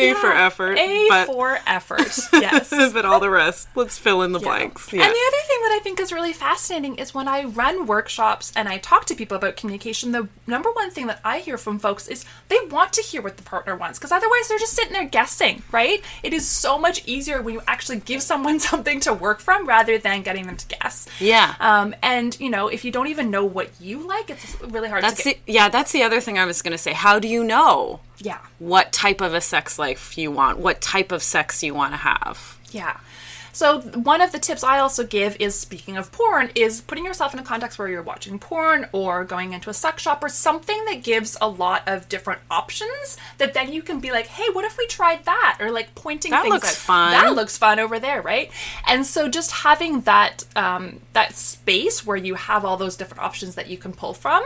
A 0.00 0.14
for 0.14 0.32
effort. 0.32 0.78
A 0.78 1.06
but, 1.08 1.26
for 1.26 1.58
effort. 1.66 2.18
Yes. 2.40 2.70
but 2.92 3.04
all 3.04 3.20
the 3.20 3.30
rest, 3.30 3.68
let's 3.74 3.98
fill 3.98 4.22
in 4.22 4.32
the 4.32 4.38
blanks. 4.38 4.92
Yeah. 4.92 5.02
And 5.02 5.10
the 5.12 5.20
other 5.28 5.46
thing 5.46 5.58
that 5.62 5.72
I 5.72 5.80
think 5.82 6.00
is 6.00 6.12
really 6.12 6.32
fascinating 6.32 6.96
is 6.96 7.14
when 7.14 7.28
I 7.28 7.44
run 7.44 7.86
workshops 7.86 8.52
and 8.56 8.68
I 8.68 8.78
talk 8.78 9.04
to 9.06 9.14
people 9.14 9.36
about 9.36 9.56
communication, 9.56 10.12
the 10.12 10.28
number 10.46 10.70
one 10.70 10.90
thing 10.90 11.06
that 11.08 11.20
I 11.24 11.40
hear 11.40 11.58
from 11.58 11.78
folks 11.78 12.08
is 12.08 12.24
they 12.48 12.58
want 12.70 12.92
to 12.94 13.02
hear 13.02 13.20
what 13.20 13.36
the 13.36 13.42
partner 13.42 13.76
wants 13.76 13.98
because 13.98 14.12
otherwise 14.12 14.48
they're 14.48 14.58
just 14.58 14.74
sitting 14.74 14.92
there 14.92 15.04
guessing, 15.04 15.62
right? 15.70 16.02
It 16.22 16.32
is 16.32 16.46
so 16.46 16.78
much 16.78 17.06
easier 17.06 17.42
when 17.42 17.54
you 17.54 17.62
actually 17.66 17.98
give 18.00 18.22
someone 18.22 18.58
something 18.70 19.00
to 19.00 19.12
work 19.12 19.40
from 19.40 19.66
rather 19.66 19.98
than 19.98 20.22
getting 20.22 20.46
them 20.46 20.56
to 20.56 20.66
guess. 20.68 21.06
Yeah. 21.18 21.54
Um, 21.60 21.94
and, 22.02 22.38
you 22.40 22.50
know, 22.50 22.68
if 22.68 22.84
you 22.84 22.90
don't 22.90 23.08
even 23.08 23.30
know 23.30 23.44
what 23.44 23.70
you 23.80 24.06
like, 24.06 24.30
it's 24.30 24.60
really 24.62 24.88
hard 24.88 25.04
that's 25.04 25.22
to 25.22 25.30
get. 25.30 25.46
the, 25.46 25.52
yeah, 25.52 25.68
that's 25.68 25.92
the 25.92 26.02
other 26.02 26.20
thing 26.20 26.38
I 26.38 26.44
was 26.44 26.62
going 26.62 26.72
to 26.72 26.78
say. 26.78 26.92
How 26.92 27.18
do 27.18 27.28
you 27.28 27.44
know 27.44 28.00
yeah. 28.22 28.38
what 28.58 28.92
type 28.92 29.20
of 29.20 29.34
a 29.34 29.40
sex 29.40 29.78
life 29.78 29.89
you 30.16 30.30
want? 30.30 30.58
What 30.58 30.80
type 30.80 31.12
of 31.12 31.22
sex 31.22 31.62
you 31.62 31.74
want 31.74 31.92
to 31.92 31.98
have? 31.98 32.58
Yeah. 32.70 32.98
So 33.52 33.80
one 33.80 34.20
of 34.20 34.30
the 34.30 34.38
tips 34.38 34.62
I 34.62 34.78
also 34.78 35.04
give 35.04 35.36
is 35.40 35.58
speaking 35.58 35.96
of 35.96 36.12
porn 36.12 36.50
is 36.54 36.80
putting 36.82 37.04
yourself 37.04 37.32
in 37.34 37.40
a 37.40 37.42
context 37.42 37.80
where 37.80 37.88
you're 37.88 38.00
watching 38.00 38.38
porn 38.38 38.86
or 38.92 39.24
going 39.24 39.52
into 39.52 39.68
a 39.68 39.74
sex 39.74 40.02
shop 40.02 40.22
or 40.22 40.28
something 40.28 40.84
that 40.84 41.02
gives 41.02 41.36
a 41.40 41.48
lot 41.48 41.82
of 41.88 42.08
different 42.08 42.40
options 42.48 43.16
that 43.38 43.52
then 43.52 43.72
you 43.72 43.82
can 43.82 43.98
be 43.98 44.12
like, 44.12 44.28
hey, 44.28 44.44
what 44.52 44.64
if 44.64 44.78
we 44.78 44.86
tried 44.86 45.24
that? 45.24 45.58
Or 45.60 45.72
like 45.72 45.96
pointing 45.96 46.30
That 46.30 46.42
things 46.42 46.54
looks 46.54 46.68
out. 46.70 46.76
fun. 46.76 47.10
That 47.10 47.34
looks 47.34 47.58
fun 47.58 47.80
over 47.80 47.98
there, 47.98 48.22
right? 48.22 48.52
And 48.86 49.04
so 49.04 49.28
just 49.28 49.50
having 49.50 50.02
that 50.02 50.44
um, 50.54 51.00
that 51.12 51.34
space 51.34 52.06
where 52.06 52.16
you 52.16 52.36
have 52.36 52.64
all 52.64 52.76
those 52.76 52.94
different 52.96 53.22
options 53.24 53.56
that 53.56 53.68
you 53.68 53.76
can 53.78 53.92
pull 53.92 54.14
from. 54.14 54.44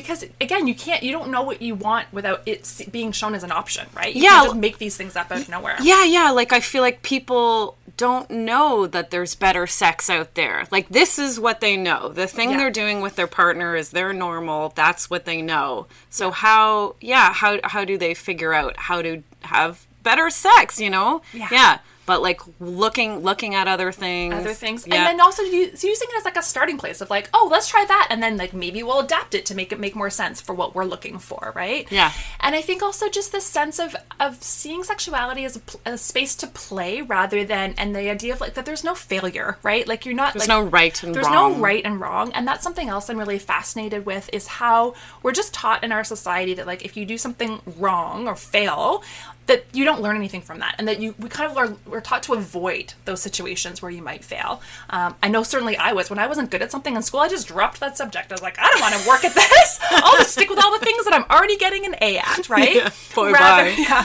Because 0.00 0.24
again, 0.40 0.66
you 0.66 0.74
can't, 0.74 1.02
you 1.02 1.10
don't 1.12 1.30
know 1.30 1.42
what 1.42 1.60
you 1.60 1.74
want 1.74 2.06
without 2.12 2.42
it 2.46 2.86
being 2.92 3.10
shown 3.12 3.34
as 3.34 3.42
an 3.42 3.50
option, 3.52 3.86
right? 3.94 4.14
You 4.14 4.22
Yeah. 4.22 4.30
can't 4.30 4.44
just 4.46 4.56
make 4.56 4.78
these 4.78 4.96
things 4.96 5.16
up 5.16 5.30
out 5.32 5.40
of 5.40 5.48
nowhere. 5.48 5.76
Yeah, 5.80 6.04
yeah. 6.04 6.30
Like 6.30 6.52
I 6.52 6.60
feel 6.60 6.82
like 6.82 7.02
people 7.02 7.76
don't 7.96 8.30
know 8.30 8.86
that 8.86 9.10
there's 9.10 9.34
better 9.34 9.66
sex 9.66 10.08
out 10.08 10.34
there. 10.34 10.64
Like 10.70 10.88
this 10.88 11.18
is 11.18 11.40
what 11.40 11.60
they 11.60 11.76
know. 11.76 12.08
The 12.10 12.28
thing 12.28 12.50
Yeah. 12.50 12.58
they're 12.58 12.70
doing 12.70 13.00
with 13.00 13.16
their 13.16 13.26
partner 13.26 13.74
is 13.74 13.90
they're 13.90 14.12
normal. 14.12 14.72
That's 14.76 15.10
what 15.10 15.24
they 15.24 15.42
know. 15.42 15.86
So 16.10 16.30
how 16.30 16.94
yeah, 17.00 17.32
how 17.32 17.58
how 17.64 17.84
do 17.84 17.98
they 17.98 18.14
figure 18.14 18.54
out 18.54 18.76
how 18.76 19.02
to 19.02 19.22
have 19.42 19.84
better 20.04 20.30
sex, 20.30 20.80
you 20.80 20.90
know? 20.90 21.22
Yeah. 21.32 21.78
But 22.08 22.22
like 22.22 22.40
looking 22.58 23.20
looking 23.20 23.54
at 23.54 23.68
other 23.68 23.92
things. 23.92 24.34
other 24.34 24.54
things 24.54 24.86
Yeah. 24.86 24.94
and 24.96 25.06
then 25.06 25.20
also 25.20 25.42
using 25.42 26.08
it 26.10 26.16
as 26.18 26.24
like 26.24 26.38
a 26.38 26.42
starting 26.42 26.78
place 26.78 27.00
of 27.02 27.10
like 27.10 27.28
oh 27.34 27.48
let's 27.52 27.68
try 27.68 27.84
that 27.86 28.06
and 28.10 28.22
then 28.22 28.36
like 28.38 28.52
maybe 28.54 28.82
we'll 28.82 29.00
adapt 29.00 29.34
it 29.34 29.44
to 29.46 29.54
make 29.54 29.70
it 29.72 29.78
make 29.78 29.94
more 29.94 30.08
sense 30.10 30.40
for 30.40 30.54
what 30.54 30.74
we're 30.74 30.86
looking 30.94 31.18
for 31.18 31.52
right 31.54 31.86
Yeah. 31.92 32.10
and 32.40 32.56
i 32.56 32.62
think 32.62 32.82
also 32.82 33.08
just 33.10 33.30
this 33.30 33.44
sense 33.44 33.78
of 33.78 33.94
of 34.18 34.42
seeing 34.42 34.82
sexuality 34.84 35.44
as 35.44 35.54
a, 35.84 35.92
a 35.92 35.98
space 35.98 36.34
to 36.36 36.46
play 36.46 37.02
rather 37.02 37.44
than 37.44 37.74
and 37.76 37.94
the 37.94 38.08
idea 38.10 38.32
of 38.32 38.40
like 38.40 38.54
that 38.54 38.64
there's 38.64 38.84
no 38.84 38.94
failure 38.94 39.58
right 39.62 39.86
like 39.86 40.06
you're 40.06 40.14
not 40.14 40.32
There's 40.32 40.48
like, 40.48 40.62
no 40.62 40.62
right 40.80 40.96
and 41.02 41.14
there's 41.14 41.26
wrong. 41.28 41.52
no 41.54 41.58
right 41.58 41.84
and 41.84 42.00
wrong 42.00 42.32
and 42.32 42.48
that's 42.48 42.64
something 42.64 42.88
else 42.88 43.10
i'm 43.10 43.18
really 43.18 43.38
fascinated 43.38 44.06
with 44.06 44.30
is 44.32 44.46
how 44.46 44.94
we're 45.22 45.32
just 45.42 45.52
taught 45.52 45.84
in 45.84 45.92
our 45.92 46.04
society 46.04 46.54
that 46.54 46.66
like 46.66 46.84
if 46.86 46.96
you 46.96 47.04
do 47.04 47.18
something 47.18 47.60
wrong 47.76 48.26
or 48.26 48.34
fail 48.34 49.02
that 49.48 49.64
you 49.72 49.84
don't 49.84 50.00
learn 50.00 50.16
anything 50.16 50.40
from 50.40 50.60
that 50.60 50.76
and 50.78 50.86
that 50.86 51.00
you 51.00 51.14
we 51.18 51.28
kind 51.28 51.50
of 51.50 51.58
are 51.58 51.74
we're 51.86 52.00
taught 52.00 52.22
to 52.22 52.32
avoid 52.34 52.94
those 53.04 53.20
situations 53.20 53.82
where 53.82 53.90
you 53.90 54.00
might 54.02 54.24
fail. 54.24 54.62
Um, 54.90 55.16
i 55.22 55.28
know 55.28 55.42
certainly 55.42 55.76
i 55.76 55.92
was. 55.92 56.08
When 56.08 56.18
i 56.18 56.26
wasn't 56.26 56.50
good 56.50 56.62
at 56.62 56.70
something 56.70 56.94
in 56.94 57.02
school 57.02 57.20
i 57.20 57.28
just 57.28 57.48
dropped 57.48 57.80
that 57.80 57.96
subject. 57.96 58.30
I 58.30 58.34
was 58.34 58.42
like 58.42 58.58
i 58.58 58.68
don't 58.70 58.80
want 58.80 58.94
to 58.94 59.08
work 59.08 59.24
at 59.24 59.34
this. 59.34 59.80
I'll 59.90 60.16
just 60.18 60.32
stick 60.32 60.48
with 60.48 60.62
all 60.64 60.72
the 60.78 60.84
things 60.84 61.04
that 61.04 61.12
i'm 61.14 61.24
already 61.30 61.56
getting 61.56 61.84
an 61.84 61.96
a 62.00 62.18
at 62.18 62.48
right? 62.48 62.74
Yeah, 62.76 62.90
boy, 63.14 63.32
bye. 63.32 63.74
yeah 63.78 64.04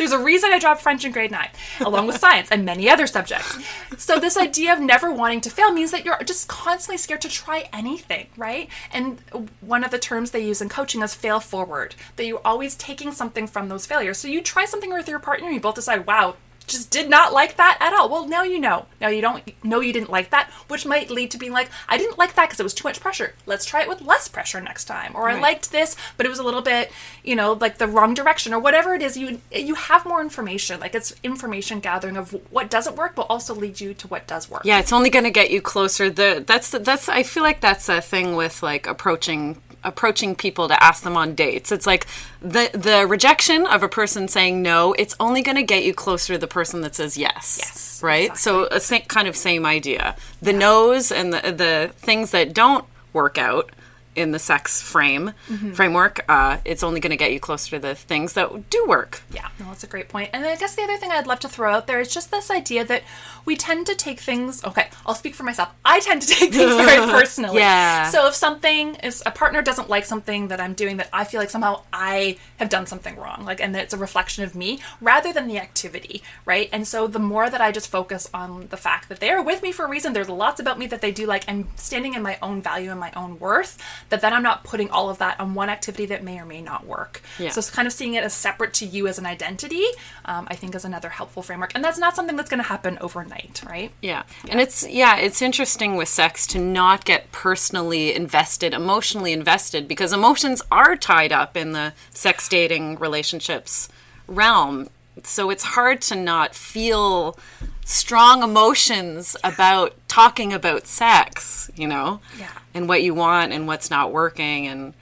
there's 0.00 0.12
a 0.12 0.18
reason 0.18 0.50
i 0.52 0.58
dropped 0.58 0.80
french 0.80 1.04
in 1.04 1.12
grade 1.12 1.30
9 1.30 1.48
along 1.80 2.06
with 2.06 2.18
science 2.18 2.48
and 2.50 2.64
many 2.64 2.88
other 2.88 3.06
subjects. 3.06 3.58
So 3.96 4.18
this 4.18 4.36
idea 4.36 4.72
of 4.72 4.80
never 4.80 5.12
wanting 5.12 5.40
to 5.42 5.50
fail 5.50 5.72
means 5.72 5.90
that 5.90 6.04
you're 6.04 6.18
just 6.24 6.48
constantly 6.48 6.96
scared 6.96 7.20
to 7.22 7.28
try 7.28 7.68
anything 7.72 8.28
right? 8.36 8.68
And 8.92 9.20
one 9.60 9.84
of 9.84 9.90
the 9.90 9.98
terms 9.98 10.30
they 10.30 10.44
use 10.44 10.62
in 10.62 10.68
coaching 10.68 11.02
is 11.02 11.14
fail 11.14 11.40
forward 11.40 11.94
that 12.16 12.26
you're 12.26 12.40
always 12.44 12.74
taking 12.76 13.12
something 13.12 13.46
from 13.46 13.68
those 13.68 13.86
failures. 13.86 14.18
So 14.18 14.28
you 14.28 14.40
try 14.40 14.64
something 14.64 14.92
with 14.92 15.08
your 15.08 15.18
partner 15.18 15.46
and 15.46 15.54
you 15.54 15.60
both 15.60 15.74
decide 15.74 16.06
wow 16.06 16.36
just 16.70 16.90
did 16.90 17.10
not 17.10 17.32
like 17.32 17.56
that 17.56 17.78
at 17.80 17.92
all. 17.92 18.08
Well, 18.08 18.26
now 18.26 18.42
you 18.42 18.58
know. 18.58 18.86
Now 19.00 19.08
you 19.08 19.20
don't 19.20 19.42
know 19.64 19.80
you 19.80 19.92
didn't 19.92 20.10
like 20.10 20.30
that, 20.30 20.50
which 20.68 20.86
might 20.86 21.10
lead 21.10 21.30
to 21.32 21.38
being 21.38 21.52
like, 21.52 21.70
I 21.88 21.98
didn't 21.98 22.18
like 22.18 22.34
that 22.34 22.46
because 22.46 22.60
it 22.60 22.62
was 22.62 22.74
too 22.74 22.86
much 22.88 23.00
pressure. 23.00 23.34
Let's 23.46 23.64
try 23.64 23.82
it 23.82 23.88
with 23.88 24.00
less 24.02 24.28
pressure 24.28 24.60
next 24.60 24.84
time. 24.84 25.12
Or 25.14 25.28
I 25.28 25.38
liked 25.40 25.72
this, 25.72 25.96
but 26.16 26.26
it 26.26 26.28
was 26.28 26.38
a 26.38 26.42
little 26.42 26.62
bit, 26.62 26.90
you 27.24 27.36
know, 27.36 27.52
like 27.52 27.78
the 27.78 27.86
wrong 27.86 28.14
direction 28.14 28.54
or 28.54 28.60
whatever 28.60 28.94
it 28.94 29.02
is. 29.02 29.16
You 29.16 29.40
you 29.52 29.74
have 29.74 30.06
more 30.06 30.20
information. 30.20 30.80
Like 30.80 30.94
it's 30.94 31.14
information 31.22 31.80
gathering 31.80 32.16
of 32.16 32.32
what 32.50 32.70
doesn't 32.70 32.96
work, 32.96 33.14
but 33.14 33.26
also 33.28 33.54
lead 33.54 33.80
you 33.80 33.94
to 33.94 34.08
what 34.08 34.26
does 34.26 34.50
work. 34.50 34.62
Yeah, 34.64 34.78
it's 34.78 34.92
only 34.92 35.10
going 35.10 35.24
to 35.24 35.30
get 35.30 35.50
you 35.50 35.60
closer. 35.60 36.10
The 36.10 36.42
that's 36.46 36.70
the, 36.70 36.78
that's 36.78 37.08
I 37.08 37.22
feel 37.22 37.42
like 37.42 37.60
that's 37.60 37.88
a 37.88 38.00
thing 38.00 38.36
with 38.36 38.62
like 38.62 38.86
approaching 38.86 39.60
approaching 39.84 40.34
people 40.34 40.68
to 40.68 40.82
ask 40.82 41.02
them 41.02 41.16
on 41.16 41.34
dates. 41.34 41.72
It's 41.72 41.86
like 41.86 42.06
the 42.40 42.70
the 42.72 43.06
rejection 43.06 43.66
of 43.66 43.82
a 43.82 43.88
person 43.88 44.28
saying 44.28 44.62
no, 44.62 44.92
it's 44.94 45.14
only 45.20 45.42
going 45.42 45.56
to 45.56 45.62
get 45.62 45.84
you 45.84 45.94
closer 45.94 46.34
to 46.34 46.38
the 46.38 46.46
person 46.46 46.80
that 46.82 46.94
says 46.94 47.16
yes. 47.16 47.58
Yes, 47.62 48.02
Right? 48.02 48.36
So 48.36 48.68
a 48.70 48.80
kind 49.08 49.28
of 49.28 49.36
same 49.36 49.66
idea. 49.66 50.16
The 50.42 50.52
no's 50.52 51.10
and 51.10 51.32
the 51.32 51.52
the 51.52 51.92
things 51.96 52.30
that 52.30 52.54
don't 52.54 52.84
work 53.12 53.38
out 53.38 53.70
in 54.16 54.32
the 54.32 54.38
sex 54.38 54.80
frame 54.82 55.32
Mm-hmm. 55.48 55.72
framework, 55.72 56.24
uh, 56.28 56.58
it's 56.64 56.82
only 56.82 57.00
going 57.00 57.10
to 57.10 57.16
get 57.16 57.32
you 57.32 57.40
closer 57.40 57.70
to 57.76 57.78
the 57.78 57.94
things 57.94 58.34
that 58.34 58.70
do 58.70 58.84
work. 58.86 59.22
Yeah, 59.32 59.48
no, 59.58 59.66
that's 59.66 59.82
a 59.84 59.86
great 59.86 60.08
point. 60.08 60.30
And 60.32 60.44
I 60.44 60.56
guess 60.56 60.74
the 60.76 60.82
other 60.82 60.96
thing 60.96 61.10
I'd 61.10 61.26
love 61.26 61.40
to 61.40 61.48
throw 61.48 61.72
out 61.72 61.86
there 61.86 62.00
is 62.00 62.12
just 62.12 62.30
this 62.30 62.50
idea 62.50 62.84
that 62.84 63.02
we 63.44 63.56
tend 63.56 63.86
to 63.86 63.94
take 63.94 64.20
things. 64.20 64.62
Okay, 64.64 64.88
I'll 65.06 65.14
speak 65.14 65.34
for 65.34 65.42
myself. 65.42 65.70
I 65.84 66.00
tend 66.00 66.22
to 66.22 66.28
take 66.28 66.52
things 66.52 66.74
very 66.74 67.10
personally. 67.10 67.58
Yeah. 67.58 68.10
So 68.10 68.26
if 68.28 68.34
something, 68.34 68.96
if 69.02 69.22
a 69.26 69.30
partner 69.30 69.62
doesn't 69.62 69.88
like 69.88 70.04
something 70.04 70.48
that 70.48 70.60
I'm 70.60 70.74
doing 70.74 70.96
that 70.98 71.08
I 71.12 71.24
feel 71.24 71.40
like 71.40 71.50
somehow 71.50 71.82
I 71.92 72.38
have 72.58 72.68
done 72.68 72.86
something 72.86 73.16
wrong, 73.16 73.44
like, 73.44 73.60
and 73.60 73.74
that 73.74 73.82
it's 73.84 73.94
a 73.94 73.98
reflection 73.98 74.44
of 74.44 74.54
me 74.54 74.80
rather 75.00 75.32
than 75.32 75.46
the 75.48 75.58
activity, 75.58 76.22
right? 76.44 76.68
And 76.72 76.86
so 76.86 77.06
the 77.06 77.18
more 77.18 77.50
that 77.50 77.60
I 77.60 77.72
just 77.72 77.88
focus 77.90 78.28
on 78.32 78.68
the 78.68 78.76
fact 78.76 79.08
that 79.08 79.20
they 79.20 79.30
are 79.30 79.42
with 79.42 79.62
me 79.62 79.72
for 79.72 79.84
a 79.84 79.88
reason, 79.88 80.12
there's 80.12 80.28
lots 80.28 80.60
about 80.60 80.78
me 80.78 80.86
that 80.86 81.00
they 81.00 81.10
do 81.12 81.26
like, 81.26 81.44
I'm 81.48 81.68
standing 81.76 82.14
in 82.14 82.22
my 82.22 82.38
own 82.42 82.62
value 82.62 82.90
and 82.90 83.00
my 83.00 83.12
own 83.16 83.38
worth, 83.38 83.78
that 84.10 84.20
then 84.20 84.32
I'm 84.32 84.42
not 84.42 84.64
putting 84.64 84.90
all 84.90 85.08
of 85.08 85.18
that 85.18 85.40
on 85.40 85.54
one 85.54 85.70
activity 85.70 86.06
that 86.06 86.22
may 86.22 86.38
or 86.38 86.44
may 86.44 86.60
not 86.60 86.86
work. 86.86 87.22
Yeah. 87.38 87.50
So 87.50 87.60
it's 87.60 87.70
kind 87.70 87.86
of 87.86 87.92
seeing 87.92 88.14
it 88.14 88.22
as 88.22 88.34
separate 88.34 88.74
to 88.74 88.86
you 88.86 89.08
as 89.08 89.18
an 89.18 89.26
identity, 89.26 89.84
um, 90.24 90.46
I 90.50 90.56
think 90.56 90.74
is 90.74 90.84
another 90.84 91.08
helpful 91.08 91.42
framework. 91.42 91.72
And 91.74 91.82
that's 91.82 91.98
not 91.98 92.14
something 92.14 92.36
that's 92.36 92.50
going 92.50 92.62
to 92.62 92.68
happen 92.68 92.98
overnight, 93.00 93.62
right? 93.66 93.92
Yeah. 94.02 94.24
And 94.48 94.60
it's 94.60 94.86
yeah, 94.88 95.16
it's 95.16 95.40
interesting 95.40 95.96
with 95.96 96.08
sex 96.08 96.46
to 96.48 96.58
not 96.58 97.04
get 97.04 97.32
personally 97.32 98.14
invested, 98.14 98.74
emotionally 98.74 99.32
invested 99.32 99.88
because 99.88 100.12
emotions 100.12 100.60
are 100.70 100.96
tied 100.96 101.32
up 101.32 101.56
in 101.56 101.72
the 101.72 101.92
sex 102.10 102.48
dating 102.48 102.98
relationships 102.98 103.88
realm. 104.26 104.88
So 105.22 105.50
it's 105.50 105.64
hard 105.64 106.00
to 106.02 106.16
not 106.16 106.54
feel 106.54 107.38
strong 107.84 108.42
emotions 108.42 109.36
about 109.42 109.94
talking 110.10 110.52
about 110.52 110.86
sex, 110.88 111.70
you 111.76 111.86
know? 111.86 112.20
Yeah. 112.38 112.50
And 112.74 112.88
what 112.88 113.02
you 113.02 113.14
want 113.14 113.52
and 113.52 113.66
what's 113.66 113.90
not 113.90 114.12
working 114.12 114.66
and 114.66 114.92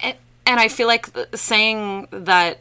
and, 0.00 0.16
and 0.46 0.60
I 0.60 0.68
feel 0.68 0.86
like 0.86 1.08
saying 1.34 2.06
that 2.10 2.60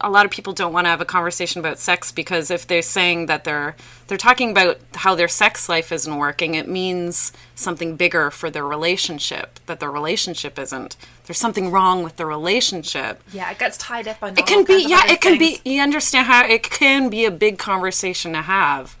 a 0.00 0.10
lot 0.10 0.26
of 0.26 0.32
people 0.32 0.52
don't 0.52 0.72
want 0.72 0.84
to 0.84 0.88
have 0.88 1.00
a 1.00 1.06
conversation 1.06 1.60
about 1.60 1.78
sex 1.78 2.10
because 2.10 2.50
if 2.50 2.66
they're 2.66 2.82
saying 2.82 3.26
that 3.26 3.44
they're 3.44 3.76
they're 4.08 4.18
talking 4.18 4.50
about 4.50 4.78
how 4.96 5.14
their 5.14 5.28
sex 5.28 5.68
life 5.68 5.92
isn't 5.92 6.16
working, 6.16 6.54
it 6.54 6.68
means 6.68 7.32
something 7.54 7.96
bigger 7.96 8.30
for 8.30 8.50
their 8.50 8.66
relationship. 8.66 9.60
That 9.66 9.80
their 9.80 9.90
relationship 9.90 10.58
isn't. 10.58 10.96
There's 11.24 11.38
something 11.38 11.70
wrong 11.70 12.02
with 12.02 12.16
the 12.16 12.26
relationship. 12.26 13.22
Yeah, 13.32 13.50
it 13.50 13.58
gets 13.58 13.78
tied 13.78 14.08
up 14.08 14.22
on 14.22 14.36
It 14.36 14.46
can 14.46 14.64
be 14.64 14.84
yeah, 14.88 15.10
it 15.10 15.20
can 15.20 15.38
be 15.38 15.60
you 15.64 15.80
understand 15.80 16.26
how 16.26 16.44
it 16.44 16.64
can 16.64 17.08
be 17.08 17.24
a 17.24 17.30
big 17.30 17.58
conversation 17.58 18.32
to 18.32 18.42
have 18.42 18.96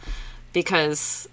because 0.52 1.28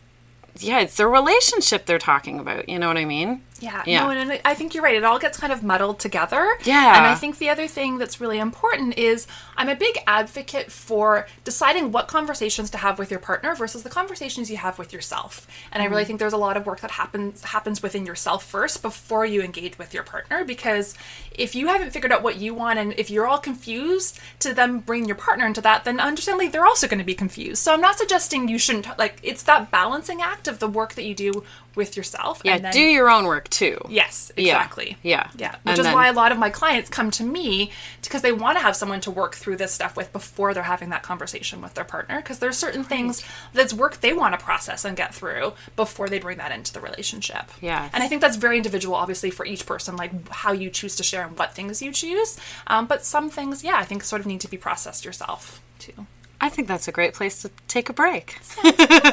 yeah, 0.63 0.79
it's 0.79 0.97
the 0.97 1.07
relationship 1.07 1.85
they're 1.85 1.99
talking 1.99 2.39
about. 2.39 2.69
You 2.69 2.79
know 2.79 2.87
what 2.87 2.97
I 2.97 3.05
mean? 3.05 3.41
Yeah, 3.63 3.81
Yeah. 3.85 4.03
no, 4.03 4.09
and 4.09 4.41
I 4.43 4.53
think 4.53 4.73
you're 4.73 4.83
right. 4.83 4.95
It 4.95 5.03
all 5.03 5.19
gets 5.19 5.37
kind 5.37 5.53
of 5.53 5.63
muddled 5.63 5.99
together. 5.99 6.57
Yeah. 6.63 6.97
And 6.97 7.05
I 7.05 7.15
think 7.15 7.37
the 7.37 7.49
other 7.49 7.67
thing 7.67 7.97
that's 7.97 8.19
really 8.19 8.39
important 8.39 8.97
is 8.97 9.25
I'm 9.57 9.69
a 9.69 9.75
big 9.75 9.97
advocate 10.05 10.71
for 10.71 11.27
deciding 11.43 11.91
what 11.91 12.07
conversations 12.07 12.69
to 12.71 12.77
have 12.77 12.99
with 12.99 13.09
your 13.11 13.19
partner 13.19 13.55
versus 13.55 13.83
the 13.83 13.89
conversations 13.89 14.51
you 14.51 14.57
have 14.57 14.77
with 14.79 14.91
yourself. 14.93 15.47
And 15.71 15.81
I 15.81 15.85
Mm-hmm. 15.85 15.93
really 15.93 16.05
think 16.05 16.19
there's 16.19 16.33
a 16.33 16.37
lot 16.37 16.57
of 16.57 16.65
work 16.65 16.81
that 16.81 16.91
happens 16.91 17.43
happens 17.43 17.81
within 17.83 18.05
yourself 18.05 18.43
first 18.43 18.81
before 18.81 19.25
you 19.25 19.41
engage 19.41 19.77
with 19.77 19.93
your 19.93 20.03
partner 20.03 20.43
because 20.43 20.95
if 21.31 21.55
you 21.55 21.67
haven't 21.67 21.91
figured 21.91 22.11
out 22.11 22.23
what 22.23 22.37
you 22.37 22.53
want 22.53 22.79
and 22.79 22.93
if 22.97 23.09
you're 23.09 23.27
all 23.27 23.37
confused 23.37 24.19
to 24.39 24.53
then 24.53 24.79
bring 24.79 25.05
your 25.05 25.15
partner 25.15 25.45
into 25.45 25.61
that, 25.61 25.83
then 25.85 25.99
understandably 25.99 26.47
they're 26.47 26.65
also 26.65 26.87
going 26.87 26.99
to 26.99 27.03
be 27.05 27.15
confused. 27.15 27.61
So 27.63 27.73
I'm 27.73 27.81
not 27.81 27.97
suggesting 27.97 28.47
you 28.47 28.57
shouldn't 28.57 28.87
like 28.97 29.19
it's 29.23 29.43
that 29.43 29.71
balancing 29.71 30.21
act 30.21 30.47
of 30.47 30.59
the 30.59 30.67
work 30.67 30.93
that 30.95 31.03
you 31.05 31.15
do 31.15 31.43
with 31.75 31.97
yourself. 31.97 32.41
Yeah, 32.43 32.55
and 32.55 32.65
then, 32.65 32.73
do 32.73 32.81
your 32.81 33.09
own 33.09 33.25
work 33.25 33.49
too. 33.49 33.77
Yes, 33.89 34.31
exactly. 34.37 34.97
yeah. 35.01 35.29
Yeah. 35.35 35.55
And 35.55 35.73
Which 35.73 35.79
is 35.79 35.85
then- 35.85 35.93
why 35.93 36.07
a 36.07 36.13
lot 36.13 36.31
of 36.31 36.37
my 36.37 36.49
clients 36.49 36.89
come 36.89 37.11
to 37.11 37.23
me 37.23 37.71
because 38.01 38.21
they 38.21 38.31
want 38.31 38.57
to 38.57 38.61
have 38.63 38.75
someone 38.75 39.01
to 39.01 39.11
work 39.11 39.35
through 39.35 39.57
this 39.57 39.73
stuff 39.73 39.95
with 39.97 40.11
before 40.13 40.53
they're 40.53 40.63
having 40.63 40.89
that 40.89 41.01
conversation 41.03 41.61
with 41.61 41.73
their 41.73 41.83
partner. 41.83 42.17
Because 42.17 42.39
there's 42.39 42.57
certain 42.57 42.83
things 42.83 43.23
that's 43.53 43.73
work 43.73 44.01
they 44.01 44.13
want 44.13 44.37
to 44.37 44.43
process 44.43 44.85
and 44.85 44.95
get 44.95 45.15
through 45.15 45.53
before 45.75 46.09
they 46.09 46.19
bring 46.19 46.37
that 46.37 46.51
into 46.51 46.71
the 46.73 46.79
relationship. 46.79 47.51
Yeah, 47.61 47.89
And 47.93 48.03
I 48.03 48.07
think 48.07 48.21
that's 48.21 48.37
very 48.37 48.57
individual, 48.57 48.95
obviously, 48.95 49.31
for 49.31 49.45
each 49.45 49.65
person, 49.65 49.95
like 49.95 50.29
how 50.29 50.51
you 50.51 50.69
choose 50.69 50.95
to 50.97 51.03
share 51.03 51.25
and 51.25 51.37
what 51.39 51.55
things 51.55 51.81
you 51.81 51.91
choose. 51.91 52.37
Um, 52.67 52.85
but 52.85 53.03
some 53.05 53.29
things, 53.29 53.63
yeah, 53.63 53.75
I 53.77 53.83
think 53.85 54.03
sort 54.03 54.19
of 54.19 54.25
need 54.27 54.41
to 54.41 54.47
be 54.49 54.57
processed 54.57 55.05
yourself 55.05 55.61
too. 55.79 56.05
I 56.43 56.49
think 56.49 56.67
that's 56.67 56.89
a 56.89 56.91
great 56.91 57.13
place 57.13 57.41
to 57.43 57.51
take 57.69 57.87
a 57.87 57.93
break. 57.93 58.37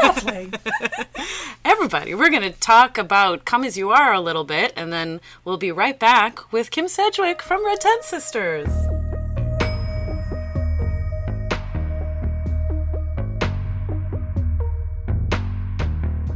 Lovely. 0.02 0.50
Everybody, 1.64 2.12
we're 2.12 2.28
going 2.28 2.42
to 2.42 2.50
talk 2.50 2.98
about 2.98 3.44
Come 3.44 3.62
As 3.62 3.78
You 3.78 3.90
Are 3.90 4.12
a 4.12 4.20
little 4.20 4.42
bit, 4.42 4.72
and 4.74 4.92
then 4.92 5.20
we'll 5.44 5.56
be 5.56 5.70
right 5.70 5.96
back 5.96 6.52
with 6.52 6.72
Kim 6.72 6.88
Sedgwick 6.88 7.40
from 7.40 7.64
Red 7.64 7.80
Tent 7.82 8.02
Sisters. 8.02 8.66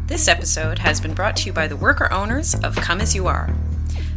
This 0.07 0.29
episode 0.29 0.79
has 0.79 1.01
been 1.01 1.13
brought 1.13 1.35
to 1.39 1.47
you 1.47 1.53
by 1.53 1.67
the 1.67 1.77
worker 1.77 2.09
owners 2.13 2.55
of 2.63 2.77
Come 2.77 3.01
As 3.01 3.17
You 3.17 3.27
Are. 3.27 3.53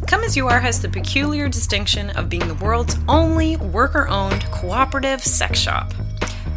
Come 0.06 0.24
As 0.24 0.38
You 0.38 0.48
Are 0.48 0.60
has 0.60 0.80
the 0.80 0.90
peculiar 0.90 1.50
distinction 1.50 2.12
of 2.12 2.30
being 2.30 2.48
the 2.48 2.54
world's 2.64 2.98
only 3.08 3.58
worker 3.58 4.08
owned 4.10 4.44
cooperative 4.52 5.24
sex 5.24 5.58
shop. 5.58 5.92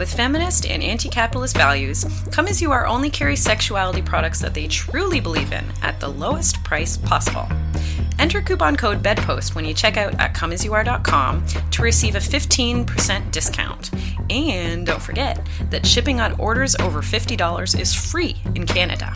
With 0.01 0.15
feminist 0.15 0.65
and 0.65 0.83
anti 0.83 1.11
capitalist 1.11 1.55
values, 1.55 2.07
Come 2.33 2.47
As 2.47 2.63
You 2.63 2.73
Are 2.73 2.87
only 2.87 3.11
carries 3.11 3.43
sexuality 3.43 4.01
products 4.01 4.41
that 4.41 4.55
they 4.55 4.67
truly 4.67 5.21
believe 5.21 5.53
in 5.53 5.63
at 5.83 6.01
the 6.01 6.09
lowest 6.09 6.65
price 6.65 6.97
possible. 6.97 7.47
Enter 8.19 8.41
coupon 8.41 8.77
code 8.77 9.03
BEDPOST 9.03 9.55
when 9.55 9.67
you 9.67 9.75
check 9.75 9.99
out 9.99 10.19
at 10.19 10.33
comeasyouare.com 10.33 11.45
to 11.47 11.83
receive 11.83 12.15
a 12.15 12.19
15% 12.19 13.31
discount. 13.31 13.91
And 14.31 14.87
don't 14.87 15.03
forget 15.03 15.47
that 15.69 15.85
shipping 15.85 16.19
on 16.19 16.33
orders 16.41 16.75
over 16.77 17.03
$50 17.03 17.79
is 17.79 17.93
free 17.93 18.37
in 18.55 18.65
Canada. 18.65 19.13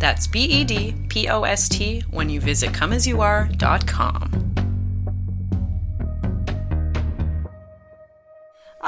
That's 0.00 0.26
B 0.26 0.44
E 0.44 0.64
D 0.64 0.94
P 1.10 1.28
O 1.28 1.42
S 1.42 1.68
T 1.68 2.00
when 2.10 2.30
you 2.30 2.40
visit 2.40 2.70
comeasyouare.com. 2.70 4.65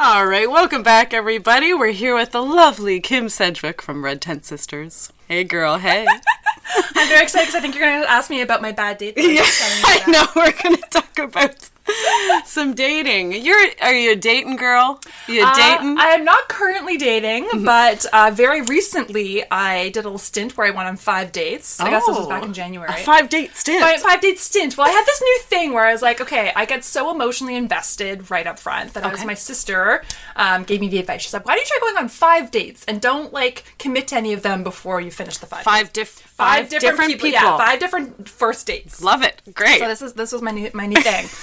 All 0.00 0.26
right, 0.26 0.48
welcome 0.48 0.84
back, 0.84 1.12
everybody. 1.12 1.74
We're 1.74 1.90
here 1.90 2.14
with 2.14 2.30
the 2.30 2.40
lovely 2.40 3.00
Kim 3.00 3.28
Sedgwick 3.28 3.82
from 3.82 4.04
Red 4.04 4.20
Tent 4.20 4.44
Sisters. 4.44 5.12
Hey, 5.26 5.42
girl. 5.42 5.78
Hey. 5.78 6.06
I'm 6.94 7.08
very 7.08 7.24
excited 7.24 7.46
because 7.46 7.56
I 7.56 7.60
think 7.60 7.74
you're 7.74 7.84
going 7.84 8.02
to 8.02 8.08
ask 8.08 8.30
me 8.30 8.40
about 8.40 8.62
my 8.62 8.70
bad 8.70 8.98
date. 8.98 9.14
yeah, 9.16 9.42
I 9.42 10.04
know. 10.08 10.24
We're 10.36 10.52
going 10.62 10.76
to 10.76 10.88
talk 10.88 11.18
about 11.18 11.68
some 12.44 12.74
dating. 12.74 13.32
You're 13.32 13.66
are 13.82 13.92
you 13.94 14.12
a 14.12 14.16
dating 14.16 14.56
girl? 14.56 15.00
You 15.26 15.44
Uh, 15.44 15.54
dating? 15.54 15.98
I 15.98 16.08
am 16.10 16.24
not 16.24 16.48
currently 16.48 16.96
dating, 16.96 17.48
but 17.64 18.04
uh, 18.12 18.30
very 18.32 18.62
recently 18.62 19.44
I 19.50 19.88
did 19.90 20.00
a 20.00 20.02
little 20.02 20.18
stint 20.18 20.56
where 20.56 20.66
I 20.66 20.70
went 20.70 20.88
on 20.88 20.96
five 20.96 21.32
dates. 21.32 21.80
I 21.80 21.90
guess 21.90 22.06
this 22.06 22.16
was 22.16 22.26
back 22.26 22.44
in 22.44 22.52
January. 22.52 22.88
A 22.92 22.96
five 23.04 23.28
date 23.28 23.54
stint. 23.56 23.80
Five, 23.82 24.00
five 24.00 24.20
date 24.20 24.38
stint. 24.38 24.76
Well, 24.76 24.86
I 24.86 24.90
had 24.90 25.04
this 25.06 25.20
new 25.20 25.38
thing 25.44 25.72
where 25.72 25.84
I 25.84 25.92
was 25.92 26.02
like, 26.02 26.20
okay, 26.20 26.52
I 26.54 26.64
get 26.64 26.84
so 26.84 27.10
emotionally 27.10 27.56
invested 27.56 28.30
right 28.30 28.46
up 28.46 28.58
front 28.58 28.94
that 28.94 29.04
I 29.04 29.10
was 29.10 29.24
my 29.24 29.34
sister 29.34 30.02
um, 30.36 30.64
gave 30.64 30.80
me 30.80 30.88
the 30.88 30.98
advice. 30.98 31.22
She's 31.22 31.32
like, 31.32 31.44
why 31.46 31.54
don't 31.54 31.68
you 31.68 31.78
try 31.78 31.88
going 31.92 32.02
on 32.04 32.08
five 32.08 32.50
dates 32.50 32.84
and 32.86 33.00
don't 33.00 33.32
like 33.32 33.64
commit 33.78 34.08
to 34.08 34.16
any 34.16 34.32
of 34.32 34.42
them 34.42 34.62
before 34.62 35.00
you 35.00 35.10
finish 35.10 35.38
the 35.38 35.46
five. 35.46 35.62
Five 35.64 35.92
dates. 35.92 36.14
diff- 36.14 36.28
five, 36.28 36.60
five 36.62 36.68
different, 36.70 36.92
different 36.92 37.12
people. 37.12 37.30
people. 37.30 37.42
Yeah, 37.48 37.58
five 37.58 37.78
different 37.80 38.28
first 38.28 38.66
dates. 38.66 39.02
Love 39.02 39.22
it. 39.22 39.42
Great. 39.54 39.78
So 39.80 39.88
this 39.88 40.02
is 40.02 40.12
this 40.14 40.32
was 40.32 40.42
my 40.42 40.50
new 40.52 40.70
my 40.74 40.86
new 40.86 41.00
thing. 41.00 41.26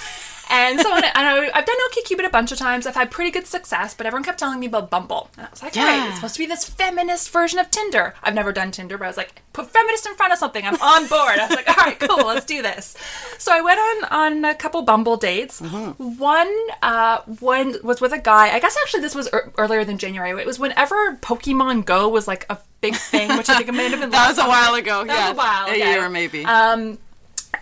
And 0.48 0.80
so 0.80 0.94
and 0.94 1.04
I, 1.04 1.50
I've 1.52 1.66
done 1.66 1.76
OkCupid 1.90 2.26
a 2.26 2.30
bunch 2.30 2.52
of 2.52 2.58
times. 2.58 2.86
I've 2.86 2.94
had 2.94 3.10
pretty 3.10 3.30
good 3.30 3.46
success, 3.46 3.94
but 3.94 4.06
everyone 4.06 4.24
kept 4.24 4.38
telling 4.38 4.60
me 4.60 4.66
about 4.66 4.90
Bumble. 4.90 5.28
And 5.36 5.46
I 5.46 5.50
was 5.50 5.62
like, 5.62 5.74
Yeah. 5.74 5.84
right, 5.84 6.06
it's 6.08 6.16
supposed 6.16 6.34
to 6.34 6.38
be 6.38 6.46
this 6.46 6.64
feminist 6.64 7.30
version 7.30 7.58
of 7.58 7.70
Tinder. 7.70 8.14
I've 8.22 8.34
never 8.34 8.52
done 8.52 8.70
Tinder, 8.70 8.96
but 8.96 9.04
I 9.04 9.08
was 9.08 9.16
like, 9.16 9.42
put 9.52 9.70
feminist 9.70 10.06
in 10.06 10.14
front 10.14 10.32
of 10.32 10.38
something. 10.38 10.64
I'm 10.64 10.74
on 10.80 11.06
board. 11.08 11.38
I 11.38 11.46
was 11.46 11.56
like, 11.56 11.68
all 11.68 11.84
right, 11.84 11.98
cool, 11.98 12.26
let's 12.26 12.46
do 12.46 12.62
this. 12.62 12.96
So 13.38 13.52
I 13.52 13.60
went 13.60 13.80
on 13.80 14.04
on 14.12 14.44
a 14.44 14.54
couple 14.54 14.82
Bumble 14.82 15.16
dates. 15.16 15.60
Mm-hmm. 15.60 16.18
One 16.18 16.54
uh, 16.82 17.22
one 17.40 17.76
was 17.82 18.00
with 18.00 18.12
a 18.12 18.18
guy. 18.18 18.54
I 18.54 18.60
guess 18.60 18.76
actually 18.82 19.00
this 19.00 19.14
was 19.14 19.28
ear 19.32 19.52
earlier 19.58 19.84
than 19.84 19.98
January. 19.98 20.30
It 20.40 20.46
was 20.46 20.58
whenever 20.58 21.16
Pokemon 21.16 21.84
Go 21.86 22.08
was 22.08 22.28
like 22.28 22.46
a 22.50 22.58
big 22.80 22.94
thing, 22.94 23.36
which 23.36 23.48
I 23.48 23.56
think 23.56 23.68
it 23.68 23.72
might 23.72 23.90
have 23.90 24.00
been. 24.00 24.10
that 24.16 24.28
was 24.28 24.38
a 24.38 24.46
while 24.46 24.74
ago. 24.74 25.04
That 25.04 25.08
was 25.08 25.16
yeah, 25.16 25.32
a 25.32 25.34
while. 25.34 25.66
A 25.68 25.76
year 25.76 26.08
maybe. 26.08 26.44
Um, 26.44 26.98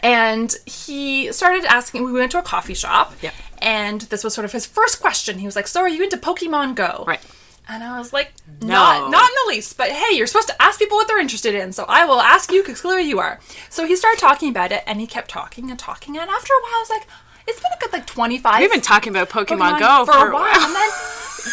and 0.03 0.55
he 0.67 1.33
started 1.33 1.65
asking. 1.65 2.05
We 2.05 2.13
went 2.13 2.33
to 2.33 2.39
a 2.39 2.43
coffee 2.43 2.75
shop. 2.75 3.15
Yep. 3.23 3.35
And 3.63 4.01
this 4.03 4.23
was 4.25 4.35
sort 4.35 4.45
of 4.45 4.53
his 4.53 4.67
first 4.67 5.01
question. 5.01 5.39
He 5.39 5.47
was 5.47 5.57
like, 5.57 5.67
"So, 5.67 5.81
are 5.81 5.89
you 5.89 6.03
into 6.03 6.17
Pokemon 6.17 6.75
Go?" 6.75 7.05
right. 7.07 7.21
And 7.67 7.83
I 7.83 7.99
was 7.99 8.13
like, 8.13 8.35
"Not, 8.61 9.05
No. 9.05 9.09
not 9.09 9.31
in 9.31 9.35
the 9.47 9.49
least." 9.55 9.79
But 9.79 9.91
hey, 9.91 10.15
you're 10.17 10.27
supposed 10.27 10.49
to 10.49 10.63
ask 10.63 10.79
people 10.79 10.99
what 10.99 11.09
they're 11.09 11.19
interested 11.21 11.55
in, 11.55 11.73
so 11.73 11.87
I 11.89 12.05
will 12.05 12.21
ask 12.21 12.53
you 12.53 12.63
because 12.63 12.83
clearly 12.83 13.05
you 13.09 13.21
are. 13.21 13.41
So 13.71 13.87
he 13.87 13.97
started 13.97 14.21
talking 14.21 14.51
about 14.51 14.71
it, 14.71 14.83
and 14.87 15.01
he 15.01 15.07
kept 15.07 15.31
talking 15.31 15.71
and 15.71 15.79
talking. 15.79 16.19
And 16.19 16.29
after 16.29 16.53
a 16.53 16.61
while, 16.63 16.75
I 16.77 16.81
was 16.81 16.91
like, 16.91 17.07
"It's 17.47 17.61
been 17.61 17.73
a 17.73 17.81
good 17.81 17.93
like 17.93 18.07
25." 18.07 18.61
We've 18.61 18.71
been 18.71 18.81
talking 18.81 19.11
about 19.11 19.29
Pokemon, 19.29 19.79
Pokemon 19.79 20.07
Go 20.07 20.13
for, 20.13 20.31
a 20.31 20.35
while. 20.35 20.61
And 20.61 20.75
then 20.75 20.91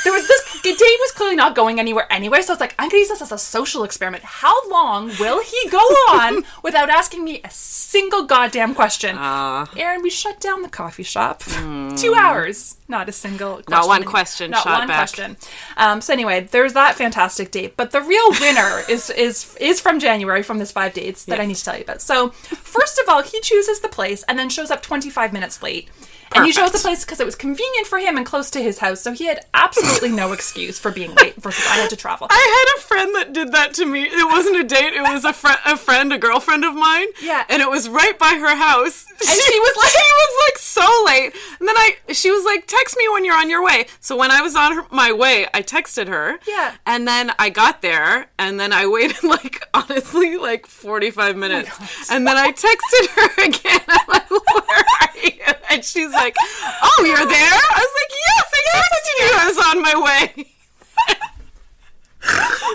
there 0.03 0.13
was 0.13 0.27
this 0.27 0.51
date 0.61 0.97
was 0.99 1.11
clearly 1.11 1.35
not 1.35 1.55
going 1.55 1.79
anywhere 1.79 2.07
anyway, 2.11 2.41
so 2.41 2.53
I 2.53 2.55
was 2.55 2.59
like, 2.59 2.75
I'm 2.79 2.89
gonna 2.89 2.99
use 2.99 3.09
this 3.09 3.21
as 3.21 3.31
a 3.31 3.37
social 3.37 3.83
experiment. 3.83 4.23
How 4.23 4.69
long 4.69 5.07
will 5.19 5.41
he 5.41 5.69
go 5.69 5.77
on 6.11 6.43
without 6.63 6.89
asking 6.89 7.23
me 7.23 7.41
a 7.43 7.49
single 7.49 8.23
goddamn 8.23 8.75
question? 8.75 9.15
Ah. 9.17 9.69
Erin, 9.75 10.01
we 10.01 10.09
shut 10.09 10.39
down 10.39 10.61
the 10.61 10.69
coffee 10.69 11.03
shop. 11.03 11.43
Two 11.43 12.13
hours. 12.15 12.77
Not 12.91 13.07
a 13.07 13.13
single 13.13 13.63
question. 13.63 13.71
Not 13.71 13.87
one 13.87 14.03
question 14.03 14.51
Not 14.51 14.63
shot 14.63 14.79
one 14.79 14.87
back. 14.89 14.97
question. 14.97 15.37
Um, 15.77 16.01
so 16.01 16.11
anyway, 16.11 16.41
there's 16.51 16.73
that 16.73 16.95
fantastic 16.95 17.49
date. 17.49 17.77
But 17.77 17.91
the 17.91 18.01
real 18.01 18.31
winner 18.41 18.81
is 18.89 19.09
is 19.09 19.55
is 19.61 19.79
from 19.79 19.97
January 19.97 20.43
from 20.43 20.59
this 20.59 20.73
five 20.73 20.93
dates 20.93 21.23
that 21.25 21.39
I 21.39 21.45
need 21.45 21.55
to 21.55 21.63
tell 21.63 21.77
you 21.77 21.83
about. 21.83 22.01
So 22.01 22.29
first 22.31 22.99
of 22.99 23.07
all, 23.07 23.23
he 23.23 23.39
chooses 23.39 23.79
the 23.79 23.87
place 23.87 24.23
and 24.27 24.37
then 24.37 24.49
shows 24.49 24.69
up 24.69 24.81
25 24.81 25.31
minutes 25.31 25.63
late. 25.63 25.89
And 26.33 26.45
he 26.45 26.51
chose 26.53 26.71
the 26.71 26.79
place 26.79 27.03
because 27.03 27.19
it 27.19 27.25
was 27.25 27.35
convenient 27.35 27.87
for 27.87 27.99
him 27.99 28.17
and 28.17 28.25
close 28.25 28.49
to 28.51 28.61
his 28.61 28.79
house, 28.79 29.01
so 29.01 29.11
he 29.11 29.25
had 29.25 29.45
absolutely 29.53 30.09
no 30.09 30.31
excuse 30.37 30.79
for 30.79 30.91
being 30.91 31.13
late 31.15 31.35
versus 31.35 31.65
I 31.67 31.75
had 31.75 31.89
to 31.89 31.95
travel. 31.95 32.27
I 32.29 32.65
had 32.75 32.79
a 32.79 32.81
friend 32.87 33.15
that 33.15 33.33
did 33.33 33.51
that 33.51 33.73
to 33.75 33.85
me. 33.85 34.03
It 34.03 34.25
wasn't 34.27 34.57
a 34.57 34.63
date. 34.63 34.93
It 34.93 35.01
was 35.01 35.25
a 35.25 35.33
friend, 35.33 35.59
a 35.65 35.75
friend, 35.77 36.13
a 36.13 36.17
girlfriend 36.17 36.63
of 36.65 36.73
mine. 36.75 37.07
Yeah. 37.21 37.43
And 37.49 37.61
it 37.61 37.69
was 37.69 37.89
right 37.89 38.17
by 38.17 38.35
her 38.39 38.55
house. 38.55 39.05
And 39.09 39.19
she 39.29 39.59
was 39.59 39.77
like- 39.77 39.91
she 39.91 40.11
was 40.11 40.45
like 40.47 40.57
so 40.57 41.03
late. 41.05 41.33
And 41.59 41.67
then 41.67 41.77
I, 41.77 41.95
she 42.13 42.31
was 42.31 42.45
like, 42.45 42.65
text 42.67 42.95
me 42.97 43.07
when 43.09 43.25
you're 43.25 43.37
on 43.37 43.49
your 43.49 43.63
way. 43.63 43.85
So 43.99 44.15
when 44.17 44.31
I 44.31 44.41
was 44.41 44.55
on 44.55 44.73
her, 44.75 44.85
my 44.91 45.11
way, 45.11 45.47
I 45.53 45.61
texted 45.61 46.07
her. 46.07 46.39
Yeah. 46.47 46.75
And 46.85 47.07
then 47.07 47.31
I 47.37 47.49
got 47.49 47.81
there, 47.81 48.27
and 48.39 48.59
then 48.59 48.71
I 48.73 48.87
waited 48.87 49.23
like 49.23 49.61
honestly 49.73 50.37
like 50.37 50.65
45 50.65 51.35
Oh 51.35 51.37
minutes, 51.37 52.11
and 52.11 52.25
then 52.25 52.37
I 52.37 52.51
texted 52.51 53.07
her 53.15 53.43
again. 53.45 53.81
I'm 53.87 54.07
like, 54.07 54.29
where 54.29 54.85
are 55.01 55.17
you? 55.23 55.53
And 55.69 55.85
she's 55.85 56.11
like, 56.11 56.20
oh, 56.29 57.03
you're 57.05 57.17
there. 57.17 57.53
I 57.53 57.79
was 57.81 57.93
like, 57.99 58.11
yes, 58.27 58.45
I 58.53 58.61
texted 58.77 59.15
you. 59.19 59.29
I 59.33 59.45
was 59.47 59.57
on 59.69 59.81
my 59.81 59.95
way. 60.05 60.47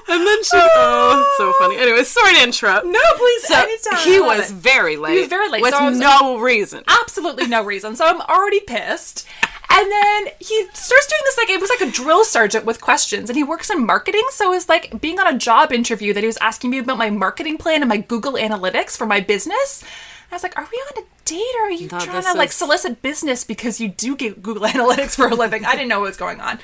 And 0.09 0.27
then 0.27 0.43
she, 0.45 0.51
oh, 0.55 1.35
so 1.39 1.53
funny. 1.59 1.79
Anyway, 1.79 2.03
sorry 2.05 2.35
to 2.35 2.43
interrupt. 2.43 2.85
no, 2.87 2.99
please, 3.17 3.45
So 3.47 3.55
anytime. 3.57 3.99
he 4.05 4.21
was 4.21 4.51
very 4.51 4.97
late. 4.97 5.15
He 5.15 5.21
was 5.21 5.29
very 5.29 5.49
late, 5.49 5.63
with 5.63 5.73
so 5.75 5.91
no 5.91 6.39
reason. 6.39 6.83
absolutely 6.87 7.47
no 7.47 7.65
reason. 7.65 7.97
So 7.97 8.07
I'm 8.07 8.21
already 8.23 8.61
pissed. 8.61 9.27
And 9.71 9.91
then 9.91 10.27
he 10.39 10.67
starts 10.75 11.07
doing 11.07 11.21
this 11.25 11.37
like 11.39 11.51
it 11.51 11.61
was 11.61 11.71
like 11.71 11.89
a 11.89 11.93
drill 11.93 12.25
sergeant 12.25 12.65
with 12.65 12.81
questions, 12.81 13.29
and 13.31 13.37
he 13.37 13.43
works 13.45 13.69
in 13.71 13.85
marketing. 13.85 14.25
So 14.31 14.53
it's 14.53 14.69
like 14.69 15.01
being 15.01 15.19
on 15.19 15.33
a 15.33 15.39
job 15.39 15.73
interview 15.73 16.13
that 16.13 16.21
he 16.21 16.27
was 16.27 16.39
asking 16.41 16.71
me 16.71 16.79
about 16.79 16.99
my 16.99 17.11
marketing 17.11 17.59
plan 17.59 17.83
and 17.83 17.89
my 17.89 17.99
Google 17.99 18.35
Analytics 18.35 18.97
for 18.97 19.07
my 19.07 19.21
business. 19.21 19.83
I 20.31 20.35
was 20.35 20.43
like, 20.43 20.57
"Are 20.59 20.69
we 20.71 20.77
on 20.79 21.03
a 21.03 21.07
date, 21.25 21.55
or 21.59 21.67
are 21.67 21.71
you 21.71 21.89
No, 21.91 21.99
trying 22.01 22.23
to 22.23 22.35
like 22.35 22.53
solicit 22.53 23.03
business 23.03 23.45
because 23.45 23.81
you 23.81 23.89
do 23.89 24.17
get 24.17 24.43
Google 24.43 24.63
Analytics 24.67 25.17
for 25.17 25.27
a 25.29 25.35
living?" 25.35 25.65
I 25.65 25.73
didn't 25.73 25.89
know 25.89 26.01
what 26.01 26.09
was 26.09 26.17
going 26.17 26.41
on. 26.41 26.59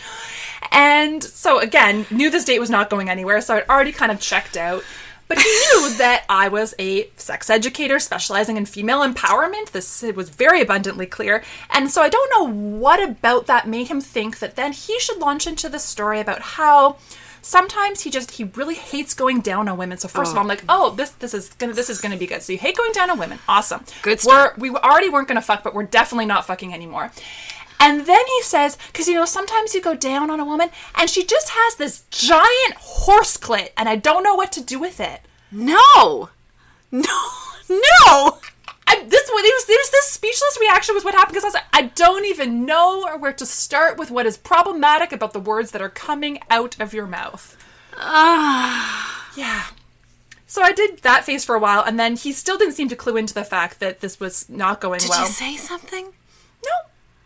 And 0.70 1.22
so 1.22 1.58
again, 1.58 2.06
knew 2.10 2.30
this 2.30 2.44
date 2.44 2.58
was 2.60 2.70
not 2.70 2.90
going 2.90 3.08
anywhere, 3.08 3.40
so 3.40 3.56
I'd 3.56 3.68
already 3.68 3.92
kind 3.92 4.12
of 4.12 4.20
checked 4.20 4.56
out. 4.56 4.84
But 5.28 5.38
he 5.38 5.48
knew 5.48 5.94
that 5.96 6.24
I 6.28 6.48
was 6.48 6.74
a 6.78 7.08
sex 7.16 7.48
educator 7.48 7.98
specializing 7.98 8.56
in 8.56 8.66
female 8.66 9.00
empowerment. 9.00 9.70
This 9.70 10.02
was 10.14 10.28
very 10.28 10.60
abundantly 10.60 11.06
clear. 11.06 11.42
And 11.70 11.90
so 11.90 12.02
I 12.02 12.10
don't 12.10 12.30
know 12.30 12.52
what 12.78 13.02
about 13.02 13.46
that 13.46 13.66
made 13.66 13.88
him 13.88 14.00
think 14.00 14.40
that 14.40 14.56
then 14.56 14.72
he 14.72 14.98
should 15.00 15.18
launch 15.18 15.46
into 15.46 15.70
the 15.70 15.78
story 15.78 16.20
about 16.20 16.42
how 16.42 16.96
sometimes 17.42 18.00
he 18.00 18.10
just 18.10 18.32
he 18.32 18.44
really 18.44 18.76
hates 18.76 19.12
going 19.12 19.40
down 19.40 19.68
on 19.68 19.76
women. 19.76 19.98
So 19.98 20.08
first 20.08 20.30
of 20.30 20.38
all, 20.38 20.42
I'm 20.42 20.48
like, 20.48 20.64
oh. 20.68 20.90
oh, 20.92 20.94
this 20.94 21.10
this 21.10 21.34
is 21.34 21.50
gonna 21.54 21.74
this 21.74 21.90
is 21.90 22.00
gonna 22.00 22.16
be 22.16 22.26
good. 22.26 22.42
So 22.42 22.52
you 22.52 22.58
hate 22.58 22.76
going 22.76 22.92
down 22.92 23.10
on 23.10 23.18
women. 23.18 23.38
Awesome. 23.48 23.84
Good 24.00 24.20
We're 24.24 24.54
we 24.56 24.70
already 24.70 25.10
weren't 25.10 25.28
gonna 25.28 25.42
fuck, 25.42 25.62
but 25.62 25.74
we're 25.74 25.82
definitely 25.82 26.26
not 26.26 26.46
fucking 26.46 26.72
anymore. 26.72 27.12
And 27.78 28.06
then 28.06 28.24
he 28.26 28.42
says, 28.42 28.78
because 28.86 29.08
you 29.08 29.14
know, 29.14 29.24
sometimes 29.24 29.74
you 29.74 29.82
go 29.82 29.96
down 29.96 30.30
on 30.30 30.38
a 30.38 30.44
woman 30.44 30.70
and 30.94 31.10
she 31.10 31.24
just 31.24 31.50
has 31.50 31.74
this 31.74 32.04
giant 32.10 32.74
horse 32.78 33.36
clit, 33.36 33.70
and 33.76 33.88
I 33.88 33.96
don't 33.96 34.22
know 34.22 34.36
what 34.36 34.52
to 34.52 34.62
do 34.62 34.78
with 34.78 35.00
it. 35.00 35.20
No, 35.50 36.30
no, 36.90 37.00
no. 37.68 38.38
I, 38.86 39.04
this 39.04 39.28
was. 39.32 39.66
There 39.66 39.76
was 39.76 39.90
this 39.90 40.06
speechless 40.06 40.58
reaction 40.60 40.94
was 40.94 41.04
what 41.04 41.14
happened 41.14 41.34
because 41.34 41.44
I 41.44 41.58
was 41.58 41.61
don't 42.22 42.30
even 42.30 42.64
know 42.64 43.16
where 43.18 43.32
to 43.32 43.44
start 43.44 43.98
with 43.98 44.10
what 44.10 44.26
is 44.26 44.36
problematic 44.36 45.12
about 45.12 45.32
the 45.32 45.40
words 45.40 45.72
that 45.72 45.82
are 45.82 45.88
coming 45.88 46.40
out 46.50 46.78
of 46.80 46.94
your 46.94 47.06
mouth. 47.06 47.56
Ah, 47.96 49.28
yeah. 49.36 49.64
So 50.46 50.62
I 50.62 50.72
did 50.72 50.98
that 50.98 51.24
face 51.24 51.44
for 51.44 51.54
a 51.54 51.58
while, 51.58 51.82
and 51.82 51.98
then 51.98 52.16
he 52.16 52.32
still 52.32 52.56
didn't 52.58 52.74
seem 52.74 52.88
to 52.90 52.96
clue 52.96 53.16
into 53.16 53.34
the 53.34 53.44
fact 53.44 53.80
that 53.80 54.00
this 54.00 54.20
was 54.20 54.48
not 54.48 54.80
going 54.80 55.00
Did 55.00 55.08
well. 55.08 55.22
Did 55.22 55.28
you 55.28 55.32
say 55.34 55.56
something? 55.56 56.04
no, 56.04 56.70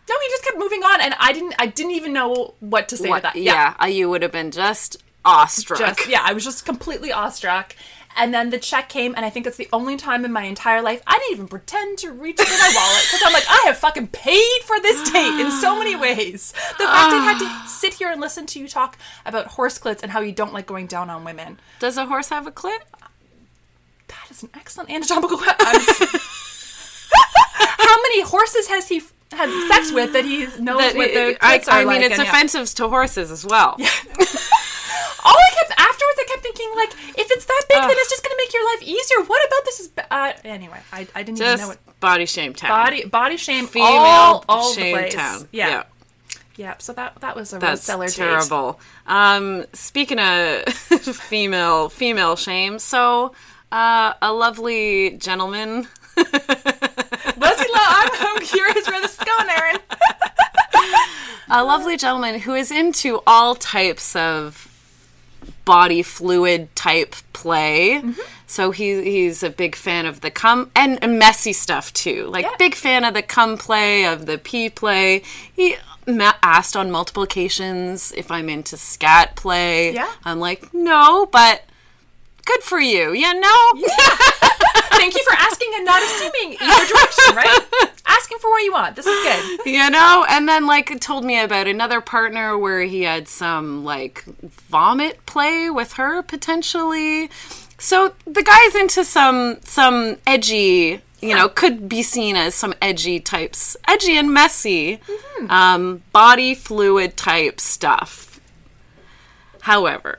no, 0.09 0.15
he 0.23 0.29
just 0.29 0.43
kept 0.45 0.57
moving 0.57 0.81
on, 0.83 1.01
and 1.01 1.13
I 1.19 1.33
didn't. 1.33 1.53
I 1.59 1.67
didn't 1.67 1.91
even 1.91 2.13
know 2.13 2.53
what 2.59 2.89
to 2.89 2.97
say 2.97 3.09
What? 3.09 3.17
to 3.19 3.23
that. 3.23 3.35
Yeah, 3.35 3.75
uh, 3.81 3.85
you 3.85 4.09
would 4.09 4.21
have 4.23 4.31
been 4.31 4.51
just 4.51 4.97
awestruck. 5.25 5.79
just 5.79 6.07
yeah, 6.09 6.21
I 6.23 6.33
was 6.33 6.43
just 6.43 6.65
completely 6.65 7.11
awestruck. 7.11 7.75
And 8.19 8.33
then 8.33 8.49
the 8.49 8.57
check 8.57 8.89
came, 8.89 9.13
and 9.15 9.23
I 9.23 9.29
think 9.29 9.45
it's 9.45 9.57
the 9.57 9.69
only 9.71 9.95
time 9.95 10.25
in 10.25 10.31
my 10.31 10.41
entire 10.43 10.81
life 10.81 11.03
I 11.05 11.19
didn't 11.19 11.33
even 11.33 11.47
pretend 11.47 11.99
to 11.99 12.11
reach 12.11 12.41
for 12.41 12.49
my 12.49 12.73
wallet 12.75 13.03
because 13.05 13.21
I'm 13.23 13.31
like, 13.31 13.45
I 13.47 13.61
have 13.65 13.77
fucking 13.77 14.07
paid 14.07 14.61
for 14.63 14.79
this 14.81 15.11
date 15.11 15.39
in 15.39 15.51
so 15.51 15.77
many 15.77 15.95
ways. 16.07 16.51
The 16.51 16.85
fact 16.85 17.13
I 17.13 17.23
had 17.23 17.39
to 17.39 17.45
ah. 17.45 17.65
sit 17.67 17.93
here 17.93 18.11
and 18.11 18.19
listen 18.19 18.47
to 18.47 18.59
you 18.59 18.67
talk 18.67 18.97
about 19.25 19.47
horse 19.47 19.77
clits 19.77 20.01
and 20.01 20.11
how 20.11 20.21
you 20.21 20.31
don't 20.31 20.51
like 20.51 20.65
going 20.65 20.87
down 20.87 21.11
on 21.11 21.23
women. 21.23 21.59
Does 21.79 21.97
a 21.97 22.07
horse 22.07 22.29
have 22.29 22.47
a 22.47 22.51
clit? 22.51 22.79
That's 24.07 24.43
an 24.43 24.49
excellent 24.55 24.89
anatomical. 24.89 25.37
I'm 25.41 25.81
How 27.79 28.01
many 28.01 28.21
horses 28.21 28.67
has 28.67 28.87
he 28.87 29.01
had 29.31 29.49
sex 29.69 29.91
with 29.91 30.13
that 30.13 30.25
he 30.25 30.45
knows 30.61 30.79
That- 30.79 30.95
what 30.95 31.13
the 31.13 31.37
I, 31.41 31.61
I 31.67 31.79
mean, 31.79 31.87
like? 31.87 32.01
it's 32.01 32.17
and 32.17 32.25
yeah. 32.25 32.31
offensive 32.31 32.73
to 32.75 32.87
horses 32.89 33.31
as 33.31 33.45
well. 33.45 33.77
All 35.23 35.33
I 35.35 35.49
kept 35.59 35.71
afterwards, 35.79 36.17
I 36.19 36.25
kept 36.29 36.43
thinking 36.43 36.71
like, 36.75 36.91
if 37.17 37.31
it's 37.31 37.45
that 37.45 37.63
big, 37.69 37.81
then 37.81 37.91
it's 37.91 38.09
just 38.09 38.23
going 38.23 38.31
to 38.31 38.37
make 38.43 38.53
your 38.53 38.65
life 38.65 38.83
easier. 38.83 39.23
What 39.25 39.45
about 39.47 39.65
this 39.65 39.79
is 39.79 39.89
uh, 40.11 40.33
anyway? 40.43 40.79
I, 40.93 41.07
I 41.15 41.23
didn't 41.23 41.41
even 41.41 41.57
know 41.59 41.67
what 41.69 41.99
body 41.99 42.25
shame 42.25 42.53
town. 42.53 42.69
body 42.69 43.05
body 43.05 43.37
shame 43.37 43.67
female 43.67 43.87
all, 43.87 44.45
all 44.47 44.73
the 44.73 44.79
shame 44.81 44.95
place. 44.97 45.13
town. 45.13 45.47
Yeah. 45.51 45.83
yeah, 46.55 46.75
So 46.77 46.93
that 46.93 47.19
that 47.21 47.35
was 47.35 47.51
a 47.53 47.59
That's 47.59 47.81
stellar 47.83 48.05
date. 48.07 48.15
terrible. 48.15 48.79
Um, 49.07 49.65
speaking 49.73 50.19
of 50.19 50.63
female 50.73 51.89
female 51.89 52.35
shame, 52.35 52.77
so 52.79 53.33
uh, 53.71 54.13
a 54.21 54.31
lovely 54.31 55.17
gentleman. 55.17 55.87
Was 57.37 57.59
he? 57.61 57.71
I'm, 57.75 58.09
I'm 58.19 58.41
curious 58.41 58.87
where 58.87 58.99
this 59.01 59.17
is 59.19 59.23
going, 59.23 59.47
Erin. 59.49 59.77
a 61.49 61.63
lovely 61.63 61.95
gentleman 61.97 62.39
who 62.39 62.53
is 62.55 62.71
into 62.71 63.21
all 63.27 63.53
types 63.55 64.15
of 64.15 64.67
body 65.65 66.01
fluid 66.01 66.73
type 66.75 67.15
play. 67.33 68.01
Mm-hmm. 68.01 68.21
So 68.47 68.71
he 68.71 69.03
he's 69.03 69.43
a 69.43 69.49
big 69.49 69.75
fan 69.75 70.05
of 70.05 70.21
the 70.21 70.31
cum 70.31 70.71
and, 70.75 70.99
messy 71.19 71.53
stuff 71.53 71.91
too. 71.93 72.27
Like 72.27 72.45
Yeah. 72.45 72.55
big 72.57 72.75
fan 72.75 73.03
of 73.03 73.13
the 73.13 73.21
cum 73.21 73.57
play, 73.57 74.05
of 74.05 74.25
the 74.25 74.37
pee 74.37 74.69
play. 74.69 75.21
He 75.53 75.75
asked 76.41 76.77
on 76.77 76.89
multiple 76.89 77.23
occasions 77.23 78.13
if 78.15 78.31
I'm 78.31 78.47
into 78.49 78.77
scat 78.77 79.35
play. 79.35 79.93
Yeah. 79.93 80.11
I'm 80.23 80.39
like, 80.39 80.73
"No, 80.73 81.25
but 81.25 81.63
good 82.45 82.63
for 82.63 82.79
you." 82.79 83.13
Yeah, 83.13 83.33
no. 83.33 83.71
Thank 84.97 85.15
you 85.15 85.23
for 85.29 85.35
asking 85.37 85.71
and 85.75 85.85
not 85.85 86.01
assuming 86.03 86.57
either 86.59 86.85
direction, 86.93 87.35
right? 87.35 87.59
Asking 88.05 88.37
for 88.39 88.49
what 88.49 88.63
you 88.63 88.71
want. 88.73 88.95
This 88.95 89.05
is 89.05 89.23
good. 89.23 89.65
you 89.65 89.89
know 89.89 90.25
and 90.29 90.47
then 90.49 90.65
like 90.65 90.99
told 90.99 91.23
me 91.23 91.39
about 91.39 91.67
another 91.67 92.01
partner 92.01 92.57
where 92.57 92.81
he 92.81 93.03
had 93.03 93.27
some 93.27 93.83
like 93.83 94.23
vomit 94.69 95.25
play 95.25 95.69
with 95.69 95.93
her 95.93 96.21
potentially 96.23 97.29
so 97.77 98.13
the 98.25 98.41
guy's 98.43 98.75
into 98.75 99.03
some 99.05 99.57
some 99.63 100.15
edgy 100.25 101.01
you 101.21 101.35
know 101.35 101.47
could 101.49 101.87
be 101.87 102.01
seen 102.01 102.35
as 102.35 102.55
some 102.55 102.73
edgy 102.81 103.19
types 103.19 103.75
edgy 103.87 104.17
and 104.17 104.33
messy 104.33 104.99
um, 105.49 106.01
body 106.11 106.55
fluid 106.55 107.15
type 107.17 107.59
stuff 107.59 108.39
however 109.61 110.17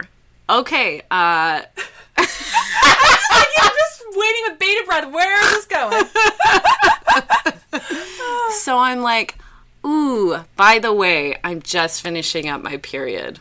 okay 0.49 1.03
uh 1.11 1.63
I'm 3.61 3.71
just 3.71 4.03
waiting 4.17 4.43
with 4.49 4.59
bated 4.59 4.87
breath. 4.87 5.11
Where 5.13 5.43
is 5.45 5.51
this 5.53 5.67
going? 5.67 6.05
So 8.51 8.79
I'm 8.79 9.01
like, 9.03 9.37
ooh, 9.87 10.45
by 10.57 10.79
the 10.79 10.93
way, 10.93 11.37
I'm 11.45 11.63
just 11.63 12.03
finishing 12.03 12.49
up 12.49 12.63
my 12.63 12.77
period. 12.79 13.39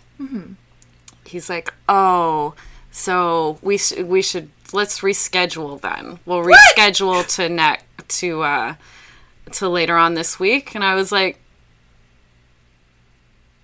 He's 1.25 1.49
like, 1.49 1.73
oh, 1.89 2.53
so 2.91 3.57
we 3.61 3.77
sh- 3.77 3.97
we 3.97 4.21
should 4.21 4.49
let's 4.73 4.99
reschedule 4.99 5.81
then. 5.81 6.19
We'll 6.25 6.43
reschedule 6.43 7.25
to 7.35 7.49
next 7.49 7.85
to 8.19 8.41
uh 8.43 8.75
to 9.53 9.69
later 9.69 9.95
on 9.97 10.13
this 10.13 10.39
week. 10.39 10.75
And 10.75 10.83
I 10.83 10.93
was 10.95 11.11
like, 11.11 11.39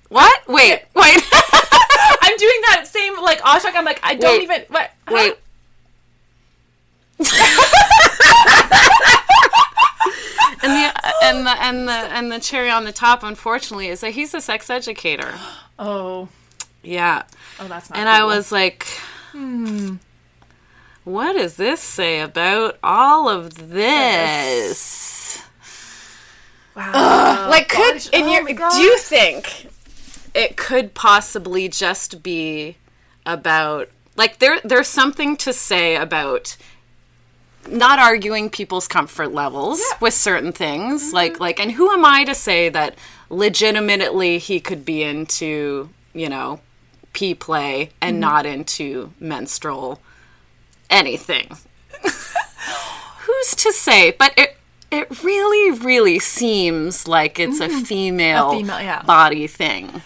what? 0.09 0.47
Wait, 0.47 0.83
wait, 0.95 1.21
I'm 2.21 2.37
doing 2.37 2.61
that 2.69 2.85
same 2.85 3.21
like 3.21 3.39
Ashok. 3.41 3.73
I'm 3.75 3.85
like, 3.85 3.99
I 4.03 4.15
don't 4.15 4.39
Wait. 4.39 4.43
even 4.43 4.61
what. 4.69 4.91
wait. 5.09 5.35
And 10.63 10.71
the 10.71 10.93
and 11.23 11.45
the 11.45 11.63
and 11.63 11.87
the 11.87 11.93
and 11.93 12.31
the 12.31 12.39
cherry 12.39 12.69
on 12.69 12.85
the 12.85 12.91
top, 12.91 13.23
unfortunately, 13.23 13.87
is 13.87 14.01
that 14.01 14.11
he's 14.11 14.33
a 14.33 14.41
sex 14.41 14.69
educator. 14.69 15.33
Oh, 15.79 16.29
Yeah. 16.81 17.23
oh, 17.59 17.67
that's 17.67 17.89
not. 17.89 17.99
And 17.99 18.07
I 18.07 18.23
was 18.23 18.51
like, 18.51 18.85
hmm. 19.31 19.95
what 21.03 21.33
does 21.33 21.55
this 21.55 21.81
say 21.81 22.21
about 22.21 22.77
all 22.83 23.27
of 23.27 23.71
this? 23.71 25.41
wow. 26.75 27.47
like, 27.49 27.69
could 27.69 27.93
gosh, 27.95 28.09
in 28.09 28.25
oh 28.25 28.31
your 28.33 28.45
do 28.71 28.77
you 28.77 28.97
think 28.99 29.67
it 30.33 30.57
could 30.57 30.93
possibly 30.93 31.67
just 31.69 32.23
be 32.23 32.77
about 33.25 33.89
like 34.15 34.39
there 34.39 34.59
there's 34.63 34.87
something 34.87 35.37
to 35.37 35.53
say 35.53 35.95
about 35.95 36.57
not 37.69 37.99
arguing 37.99 38.49
people's 38.49 38.87
comfort 38.87 39.33
levels 39.33 39.81
with 39.99 40.13
certain 40.13 40.51
things 40.51 41.07
mm-hmm. 41.07 41.15
like 41.15 41.39
like 41.39 41.59
and 41.59 41.71
who 41.73 41.89
am 41.91 42.05
i 42.05 42.23
to 42.23 42.35
say 42.35 42.69
that 42.69 42.95
legitimately 43.29 44.37
he 44.37 44.59
could 44.59 44.85
be 44.85 45.03
into 45.03 45.89
you 46.13 46.29
know 46.29 46.59
pee 47.13 47.33
play 47.33 47.91
and 48.01 48.15
mm-hmm. 48.15 48.21
not 48.21 48.45
into 48.45 49.13
menstrual 49.19 50.01
anything? 50.89 51.47
Who's 52.01 53.55
to 53.55 53.71
say? 53.71 54.11
But 54.11 54.33
it 54.37 54.57
it 54.91 55.23
really 55.23 55.79
really 55.79 56.19
seems 56.19 57.07
like 57.07 57.39
it's 57.39 57.59
a 57.59 57.67
mm-hmm. 57.67 57.81
female, 57.81 58.51
female, 58.51 58.81
yeah. 58.81 59.01
body 59.03 59.47
thing 59.47 60.01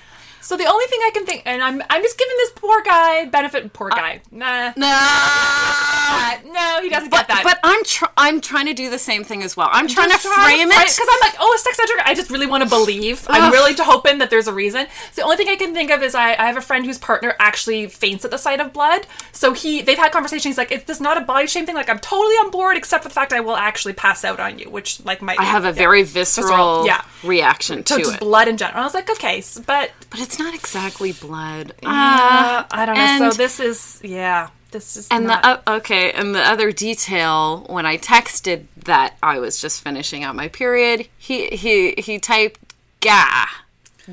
So 0.47 0.55
the 0.55 0.63
only 0.63 0.85
thing 0.85 0.99
I 1.03 1.11
can 1.13 1.25
think, 1.25 1.41
and 1.45 1.61
I'm 1.61 1.83
I'm 1.89 2.01
just 2.01 2.17
giving 2.17 2.35
this 2.37 2.51
poor 2.55 2.81
guy 2.81 3.25
benefit. 3.25 3.73
Poor 3.73 3.89
guy. 3.89 4.21
Nah. 4.31 4.71
no 4.77 4.87
Uh, 4.87 6.37
no, 6.45 6.79
he 6.81 6.87
doesn't 6.87 7.09
get 7.09 7.27
that. 7.27 7.41
but 7.43 7.59
i'm 7.63 7.83
tr- 7.83 8.05
i'm 8.15 8.39
trying 8.39 8.65
to 8.65 8.73
do 8.73 8.89
the 8.89 8.97
same 8.97 9.25
thing 9.25 9.43
as 9.43 9.57
well 9.57 9.67
i'm 9.73 9.87
trying 9.87 10.09
to 10.09 10.17
frame 10.17 10.69
it 10.71 10.87
because 10.87 11.07
I'm 11.11 11.19
like, 11.19 11.35
oh, 11.39 11.53
a 11.53 11.59
sex 11.59 11.77
educator. 11.79 12.07
I 12.07 12.13
just 12.13 12.31
really 12.31 12.45
want 12.45 12.63
to 12.63 12.69
believe. 12.69 13.25
I'm 13.29 13.51
really 13.51 13.73
hoping 13.77 14.19
that 14.19 14.29
there's 14.29 14.47
a 14.47 14.53
reason. 14.53 14.87
So 15.11 15.21
the 15.21 15.23
only 15.23 15.35
thing 15.37 15.49
I 15.49 15.57
can 15.57 15.73
think 15.73 15.91
of 15.91 16.01
is 16.01 16.15
I, 16.15 16.31
I 16.31 16.45
have 16.45 16.55
a 16.57 16.61
friend 16.61 16.85
whose 16.85 16.97
partner 16.97 17.35
actually 17.39 17.87
faints 17.87 18.23
at 18.23 18.31
the 18.31 18.37
sight 18.37 18.61
of 18.61 18.71
blood. 18.71 19.05
So 19.33 19.53
he 19.53 19.81
they've 19.81 19.97
had 19.97 20.11
conversations. 20.11 20.45
He's 20.45 20.57
like, 20.57 20.71
is 20.71 20.83
this 20.83 21.01
not 21.01 21.17
a 21.17 21.21
body 21.21 21.47
shame 21.47 21.65
thing? 21.65 21.75
Like 21.75 21.89
I'm 21.89 21.99
totally 21.99 22.35
on 22.35 22.51
board, 22.51 22.77
except 22.77 23.03
for 23.03 23.09
the 23.09 23.15
fact 23.15 23.33
I 23.33 23.41
will 23.41 23.57
actually 23.57 23.93
pass 23.93 24.23
out 24.23 24.39
on 24.39 24.59
you, 24.59 24.69
which 24.69 25.03
like 25.03 25.21
might 25.21 25.39
I 25.39 25.43
have 25.43 25.65
a 25.65 25.73
very 25.73 26.03
visceral, 26.03 26.85
yeah. 26.85 27.03
reaction 27.23 27.83
to 27.83 27.97
just 27.97 28.13
it. 28.15 28.19
blood 28.21 28.47
in 28.47 28.57
general. 28.57 28.81
I 28.81 28.83
was 28.85 28.93
like, 28.93 29.09
okay, 29.09 29.43
but 29.65 29.91
But 30.09 30.19
it's 30.21 30.36
not 30.39 30.53
exactly 30.53 31.11
blood. 31.11 31.71
uh, 31.85 32.63
I 32.71 32.83
don't 32.85 32.95
know. 32.95 33.31
so 33.31 33.37
this 33.37 33.59
is 33.59 33.99
yeah, 34.03 34.49
this 34.71 34.97
is 34.97 35.07
and 35.09 35.27
not, 35.27 35.41
the 35.43 35.71
uh, 35.71 35.75
okay, 35.77 36.11
and 36.11 36.33
the 36.35 36.41
other 36.41 36.71
detail 36.71 37.65
when 37.69 37.85
I 37.85 37.97
texted 37.97 38.65
that 38.85 39.15
I 39.23 39.39
was 39.39 39.59
just 39.61 39.81
finishing 39.81 40.23
out 40.23 40.35
my 40.35 40.47
period, 40.47 41.07
he 41.17 41.47
he 41.47 41.93
he 41.97 42.19
typed 42.19 42.59
"gah," 43.01 43.45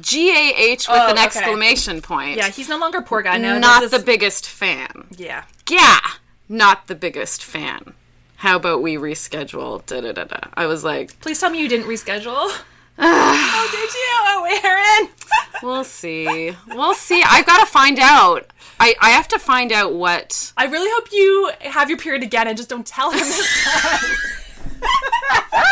G 0.01 0.31
A 0.31 0.55
H 0.57 0.89
with 0.89 0.99
Oh, 1.01 1.07
an 1.09 1.13
okay. 1.13 1.25
exclamation 1.25 2.01
point. 2.03 2.37
yeah, 2.37 2.49
he's 2.49 2.69
no 2.69 2.79
longer 2.79 3.01
poor 3.03 3.23
guy 3.23 3.39
now. 3.39 3.59
not 3.59 3.81
This 3.83 3.91
the 3.93 3.99
biggest 4.05 4.49
fan. 4.49 5.07
yeah. 5.17 5.45
Yeah, 5.69 5.99
not 6.49 6.89
the 6.89 6.95
biggest 6.95 7.43
fan. 7.43 7.95
How 8.37 8.57
about 8.57 8.83
we 8.83 8.97
reschedule? 8.97 9.85
Da 9.87 10.03
da 10.03 10.13
da 10.13 10.25
da. 10.25 10.41
I 10.55 10.67
was 10.67 10.85
like, 10.85 11.19
Please 11.21 11.41
tell 11.41 11.49
me 11.51 11.59
you 11.61 11.69
didn't 11.69 11.87
reschedule. 11.87 12.51
oh, 12.99 13.69
did 13.73 13.95
you? 13.95 14.01
Oh, 14.37 14.61
Erin. 14.63 15.11
we'll 15.63 15.85
see, 15.85 16.51
we'll 16.69 16.95
see. 16.95 17.23
I've 17.27 17.47
got 17.47 17.61
to 17.61 17.67
find 17.67 17.99
out. 17.99 18.51
I 18.81 18.95
I 19.01 19.11
have 19.11 19.29
to 19.29 19.39
find 19.39 19.73
out 19.73 19.95
what 19.95 20.53
I 20.57 20.67
really 20.67 20.91
hope 20.95 21.09
you 21.13 21.51
have 21.71 21.89
your 21.89 21.99
period 21.99 22.23
again 22.23 22.47
and 22.49 22.57
just 22.57 22.69
don't 22.69 22.87
tell 22.87 23.11
him 23.11 23.21
this 23.21 23.65
time. 23.65 24.11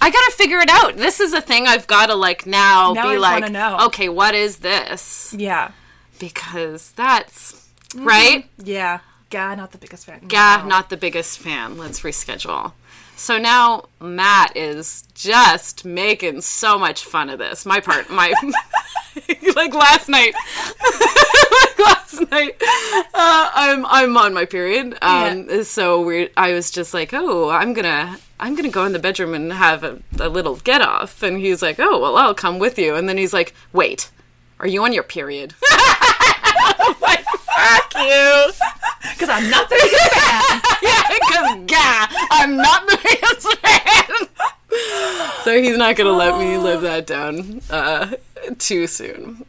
I 0.00 0.10
gotta 0.10 0.32
figure 0.36 0.58
it 0.58 0.70
out. 0.70 0.96
This 0.96 1.20
is 1.20 1.32
a 1.32 1.40
thing 1.40 1.66
I've 1.66 1.86
gotta 1.86 2.14
like 2.14 2.46
now, 2.46 2.92
Now 2.92 3.02
be 3.08 3.14
just 3.14 3.22
like, 3.22 3.52
know. 3.52 3.78
okay, 3.86 4.08
what 4.08 4.34
is 4.34 4.58
this? 4.58 5.34
yeah. 5.36 5.70
Because 6.18 6.92
that's 6.92 7.68
right. 7.96 8.44
Mm-hmm. 8.58 8.66
Yeah. 8.70 9.00
God, 9.30 9.58
not 9.58 9.72
the 9.72 9.78
biggest 9.78 10.06
fan. 10.06 10.20
Yeah, 10.30 10.58
No. 10.62 10.68
not 10.68 10.90
the 10.90 10.96
biggest 10.96 11.38
fan. 11.40 11.76
Let's 11.76 12.00
reschedule. 12.00 12.72
So 13.16 13.38
now 13.38 13.84
Matt 14.00 14.56
is 14.56 15.04
just 15.14 15.84
making 15.84 16.40
so 16.42 16.78
much 16.78 17.04
fun 17.04 17.30
of 17.30 17.38
this. 17.38 17.64
My 17.64 17.80
part, 17.80 18.10
my 18.10 18.34
like 19.54 19.74
last 19.74 20.08
night, 20.08 20.34
like 21.60 21.78
last 21.78 22.30
night. 22.30 22.56
Uh, 23.14 23.50
I'm 23.54 23.86
I'm 23.86 24.16
on 24.16 24.34
my 24.34 24.44
period. 24.44 24.98
Um, 25.00 25.64
so 25.64 26.00
we 26.02 26.30
I 26.36 26.52
was 26.52 26.70
just 26.70 26.92
like, 26.92 27.10
oh, 27.12 27.50
I'm 27.50 27.72
gonna 27.72 28.18
I'm 28.40 28.54
gonna 28.56 28.68
go 28.68 28.84
in 28.84 28.92
the 28.92 28.98
bedroom 28.98 29.34
and 29.34 29.52
have 29.52 29.84
a, 29.84 30.00
a 30.18 30.28
little 30.28 30.56
get 30.56 30.82
off. 30.82 31.22
And 31.22 31.38
he's 31.38 31.62
like, 31.62 31.76
oh, 31.78 32.00
well, 32.00 32.16
I'll 32.16 32.34
come 32.34 32.58
with 32.58 32.78
you. 32.78 32.94
And 32.94 33.08
then 33.08 33.16
he's 33.16 33.32
like, 33.32 33.54
wait, 33.72 34.10
are 34.60 34.66
you 34.66 34.82
on 34.84 34.92
your 34.92 35.02
period? 35.04 35.54
I'm 35.70 36.94
like, 37.00 37.23
fuck 37.56 37.94
you. 37.96 38.50
Because 39.14 39.28
I'm 39.28 39.48
not 39.50 39.68
the 39.68 39.76
biggest 39.76 40.12
fan. 40.12 40.60
Yeah, 40.82 41.02
because 41.08 41.70
gah, 41.70 42.06
I'm 42.30 42.56
not 42.56 42.86
the 42.86 42.98
biggest 43.04 43.58
fan. 43.58 45.42
So 45.44 45.62
he's 45.62 45.76
not 45.76 45.94
gonna 45.96 46.10
let 46.12 46.38
me 46.38 46.56
live 46.56 46.80
that 46.88 47.06
down 47.06 47.60
uh, 47.70 48.12
too 48.58 48.86
soon. 48.86 49.44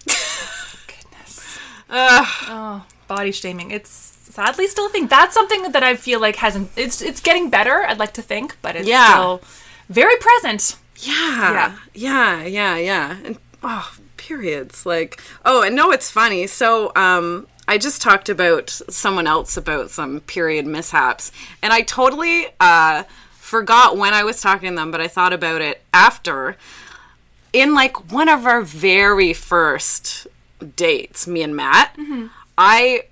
Goodness. 0.87 1.57
Oh, 1.89 2.85
body 3.07 3.31
shaming. 3.31 3.71
It's 3.71 3.89
sadly 3.89 4.67
still 4.67 4.87
a 4.87 4.89
thing. 4.89 5.07
That's 5.07 5.33
something 5.33 5.71
that 5.71 5.83
I 5.83 5.95
feel 5.95 6.19
like 6.19 6.35
hasn't. 6.37 6.69
It's 6.75 7.01
it's 7.01 7.21
getting 7.21 7.49
better. 7.49 7.85
I'd 7.87 7.97
like 7.99 8.13
to 8.13 8.21
think, 8.21 8.57
but 8.61 8.75
it's 8.75 8.87
Yeah. 8.87 9.09
still 9.13 9.41
very 9.89 10.15
present. 10.17 10.75
Yeah. 10.97 11.75
Yeah, 11.93 12.43
yeah, 12.43 12.75
yeah. 12.77 13.17
And 13.23 13.37
oh, 13.63 13.91
periods. 14.17 14.85
Like, 14.85 15.21
oh, 15.45 15.61
and 15.63 15.75
no, 15.75 15.91
it's 15.91 16.11
funny. 16.11 16.45
So, 16.47 16.91
um, 16.95 17.47
I 17.67 17.77
just 17.77 18.01
talked 18.01 18.29
about 18.29 18.69
someone 18.69 19.27
else 19.27 19.57
about 19.57 19.89
some 19.89 20.19
period 20.21 20.65
mishaps, 20.67 21.31
and 21.63 21.73
I 21.73 21.81
totally 21.81 22.47
uh, 22.59 23.03
forgot 23.31 23.97
when 23.97 24.13
I 24.13 24.23
was 24.23 24.39
talking 24.41 24.69
to 24.71 24.75
them, 24.75 24.91
but 24.91 25.01
I 25.01 25.07
thought 25.07 25.33
about 25.33 25.61
it 25.61 25.81
after. 25.93 26.57
In 27.53 27.73
like 27.73 28.11
one 28.11 28.27
of 28.29 28.45
our 28.45 28.61
very 28.61 29.31
first 29.33 30.27
dates, 30.75 31.25
me 31.27 31.41
and 31.41 31.55
Matt, 31.55 31.97
I 32.57 33.03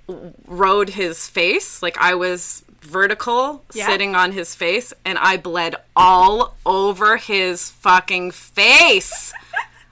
rode 0.46 0.90
his 0.90 1.28
face. 1.30 1.82
Like 1.82 1.98
I 1.98 2.14
was 2.16 2.64
vertical 2.82 3.64
Yeah. 3.74 3.88
sitting 3.88 4.14
on 4.16 4.34
his 4.34 4.54
face 4.54 4.92
and 5.06 5.18
I 5.18 5.38
bled 5.38 5.76
all 5.96 6.56
over 6.66 7.16
his 7.16 7.70
fucking 7.72 8.32
face. 8.32 9.34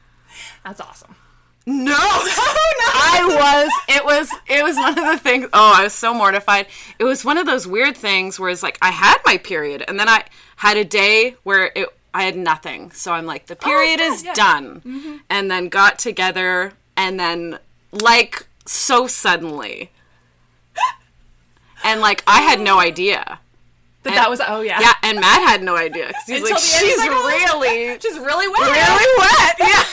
That's 0.66 0.82
awesome. 0.82 1.16
No, 1.68 1.84
no, 1.84 1.94
I 1.94 3.24
was. 3.30 3.72
It 3.96 4.01
was. 4.22 4.40
It 4.48 4.64
was 4.64 4.76
one 4.76 4.98
of 4.98 5.06
the 5.06 5.18
things. 5.18 5.48
Oh, 5.54 5.74
I 5.78 5.84
was 5.84 5.94
so 5.94 6.14
mortified. 6.14 6.68
It 7.00 7.04
was 7.04 7.26
one 7.26 7.38
of 7.38 7.46
those 7.46 7.68
weird 7.68 7.98
things 7.98 8.40
where 8.40 8.50
it's 8.50 8.64
like 8.64 8.78
I 8.82 8.92
had 8.92 9.18
my 9.26 9.38
period, 9.38 9.84
and 9.88 10.00
then 10.00 10.08
I 10.08 10.26
had 10.58 10.78
a 10.78 10.86
day 10.86 11.36
where 11.44 11.72
it 11.76 11.88
I 12.14 12.24
had 12.24 12.36
nothing. 12.36 12.92
So 12.92 13.14
I'm 13.14 13.26
like, 13.26 13.48
the 13.48 13.56
period 13.56 14.00
oh, 14.02 14.10
good, 14.10 14.14
is 14.14 14.24
yeah. 14.24 14.34
done, 14.34 14.82
mm-hmm. 14.82 15.18
and 15.30 15.50
then 15.50 15.70
got 15.70 16.00
together, 16.00 16.74
and 16.96 17.20
then 17.20 17.60
like 17.92 18.48
so 18.66 19.08
suddenly, 19.08 19.92
and 21.84 22.02
like 22.02 22.24
I 22.28 22.42
had 22.42 22.60
no 22.60 22.80
idea. 22.80 23.40
But 24.04 24.14
that 24.14 24.30
was 24.32 24.42
oh 24.46 24.62
yeah. 24.62 24.80
Yeah, 24.80 24.94
and 25.04 25.20
Matt 25.20 25.48
had 25.48 25.62
no 25.62 25.78
idea 25.78 26.06
'cause 26.12 26.24
he's 26.26 26.42
Until 26.42 26.56
like, 26.56 26.64
the 26.64 26.76
end, 26.76 26.86
he's 26.86 26.90
she's 26.90 26.98
like, 26.98 27.12
oh, 27.12 27.60
really 27.60 27.98
Just 28.00 28.20
really 28.20 28.48
wet. 28.48 28.62
really 28.62 29.08
wet. 29.20 29.56
Yeah. 29.60 29.84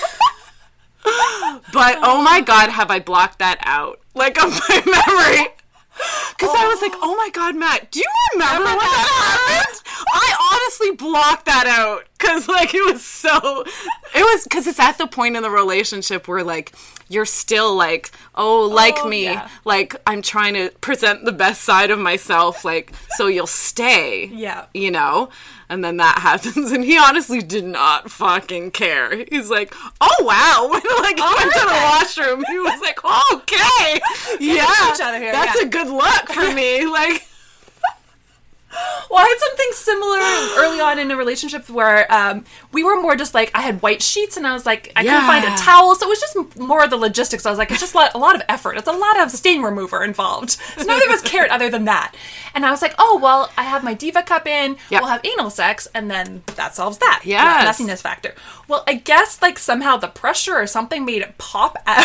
But 1.04 1.98
oh 2.02 2.22
my 2.22 2.40
god, 2.40 2.70
have 2.70 2.90
I 2.90 2.98
blocked 2.98 3.38
that 3.38 3.58
out? 3.62 4.00
Like 4.14 4.42
of 4.42 4.50
my 4.50 4.76
memory. 4.86 5.48
Because 6.30 6.54
I 6.56 6.68
was 6.68 6.80
like, 6.80 6.92
oh 7.02 7.16
my 7.16 7.30
god, 7.32 7.56
Matt, 7.56 7.90
do 7.90 7.98
you 7.98 8.06
remember 8.34 8.64
when 8.64 8.78
that 8.78 9.48
happened? 9.48 9.82
I 10.12 10.52
honestly 10.52 10.94
blocked 10.94 11.46
that 11.46 11.66
out 11.66 12.04
because, 12.16 12.46
like, 12.48 12.72
it 12.72 12.84
was 12.92 13.04
so. 13.04 13.64
It 14.14 14.22
was 14.22 14.44
because 14.44 14.66
it's 14.66 14.78
at 14.78 14.98
the 14.98 15.08
point 15.08 15.36
in 15.36 15.42
the 15.42 15.50
relationship 15.50 16.28
where, 16.28 16.44
like, 16.44 16.72
you're 17.08 17.24
still 17.26 17.74
like, 17.74 18.10
oh, 18.34 18.66
like 18.66 18.96
Oh, 18.98 19.08
me, 19.08 19.24
yeah. 19.24 19.48
like 19.64 19.96
I'm 20.06 20.22
trying 20.22 20.54
to 20.54 20.70
present 20.80 21.24
the 21.24 21.32
best 21.32 21.62
side 21.62 21.90
of 21.90 21.98
myself, 21.98 22.64
like, 22.64 22.92
so 23.16 23.26
you'll 23.26 23.46
stay. 23.46 24.26
Yeah. 24.26 24.66
You 24.74 24.90
know? 24.90 25.30
And 25.70 25.84
then 25.84 25.98
that 25.98 26.18
happens, 26.22 26.72
and 26.72 26.82
he 26.84 26.96
honestly 26.98 27.40
did 27.42 27.64
not 27.64 28.10
fucking 28.10 28.70
care. 28.70 29.24
He's 29.30 29.50
like, 29.50 29.74
"Oh 30.00 30.16
wow!" 30.20 30.68
When 30.70 30.80
like 31.02 31.16
he 31.18 31.22
went 31.22 31.52
to 31.52 31.60
the 31.60 31.80
washroom, 31.84 32.42
he 32.48 32.58
was 32.58 32.80
like, 32.80 32.98
"Okay, 33.34 34.00
yeah, 34.40 34.92
each 34.94 35.00
other 35.02 35.18
here, 35.18 35.32
that's 35.32 35.60
yeah. 35.60 35.66
a 35.66 35.70
good 35.70 35.88
look 35.88 36.28
for 36.30 36.54
me." 36.54 36.86
Like, 36.86 37.27
Well, 39.10 39.24
I 39.24 39.26
had 39.26 39.38
something 39.38 39.68
similar 39.72 40.18
early 40.62 40.80
on 40.80 40.98
in 40.98 41.10
a 41.10 41.16
relationship 41.16 41.70
where 41.70 42.12
um, 42.12 42.44
we 42.72 42.84
were 42.84 43.00
more 43.00 43.16
just 43.16 43.32
like 43.32 43.50
I 43.54 43.62
had 43.62 43.80
white 43.80 44.02
sheets 44.02 44.36
and 44.36 44.46
I 44.46 44.52
was 44.52 44.66
like 44.66 44.92
I 44.94 45.02
couldn't 45.02 45.22
find 45.22 45.46
a 45.46 45.56
towel, 45.56 45.94
so 45.94 46.06
it 46.06 46.10
was 46.10 46.20
just 46.20 46.58
more 46.58 46.84
of 46.84 46.90
the 46.90 46.98
logistics. 46.98 47.46
I 47.46 47.50
was 47.50 47.58
like, 47.58 47.70
it's 47.70 47.80
just 47.80 47.94
a 47.94 47.96
lot, 47.96 48.14
a 48.14 48.18
lot 48.18 48.34
of 48.36 48.42
effort. 48.50 48.76
It's 48.76 48.86
a 48.86 48.92
lot 48.92 49.18
of 49.18 49.30
stain 49.30 49.62
remover 49.62 50.04
involved. 50.04 50.50
So 50.50 50.84
neither 50.84 51.06
of 51.06 51.12
us 51.12 51.22
cared 51.22 51.48
other 51.48 51.70
than 51.70 51.86
that. 51.86 52.14
And 52.54 52.66
I 52.66 52.70
was 52.70 52.82
like, 52.82 52.94
oh 52.98 53.18
well, 53.22 53.50
I 53.56 53.62
have 53.62 53.82
my 53.82 53.94
diva 53.94 54.22
cup 54.22 54.46
in. 54.46 54.76
Yep. 54.90 55.00
We'll 55.00 55.10
have 55.10 55.24
anal 55.24 55.48
sex, 55.48 55.88
and 55.94 56.10
then 56.10 56.42
that 56.56 56.74
solves 56.74 56.98
that. 56.98 57.22
Yeah, 57.24 57.64
messiness 57.64 58.02
factor. 58.02 58.34
Well, 58.68 58.84
I 58.86 58.94
guess 58.94 59.40
like 59.40 59.58
somehow 59.58 59.96
the 59.96 60.08
pressure 60.08 60.54
or 60.54 60.66
something 60.66 61.06
made 61.06 61.22
it 61.22 61.38
pop 61.38 61.78
out, 61.86 62.04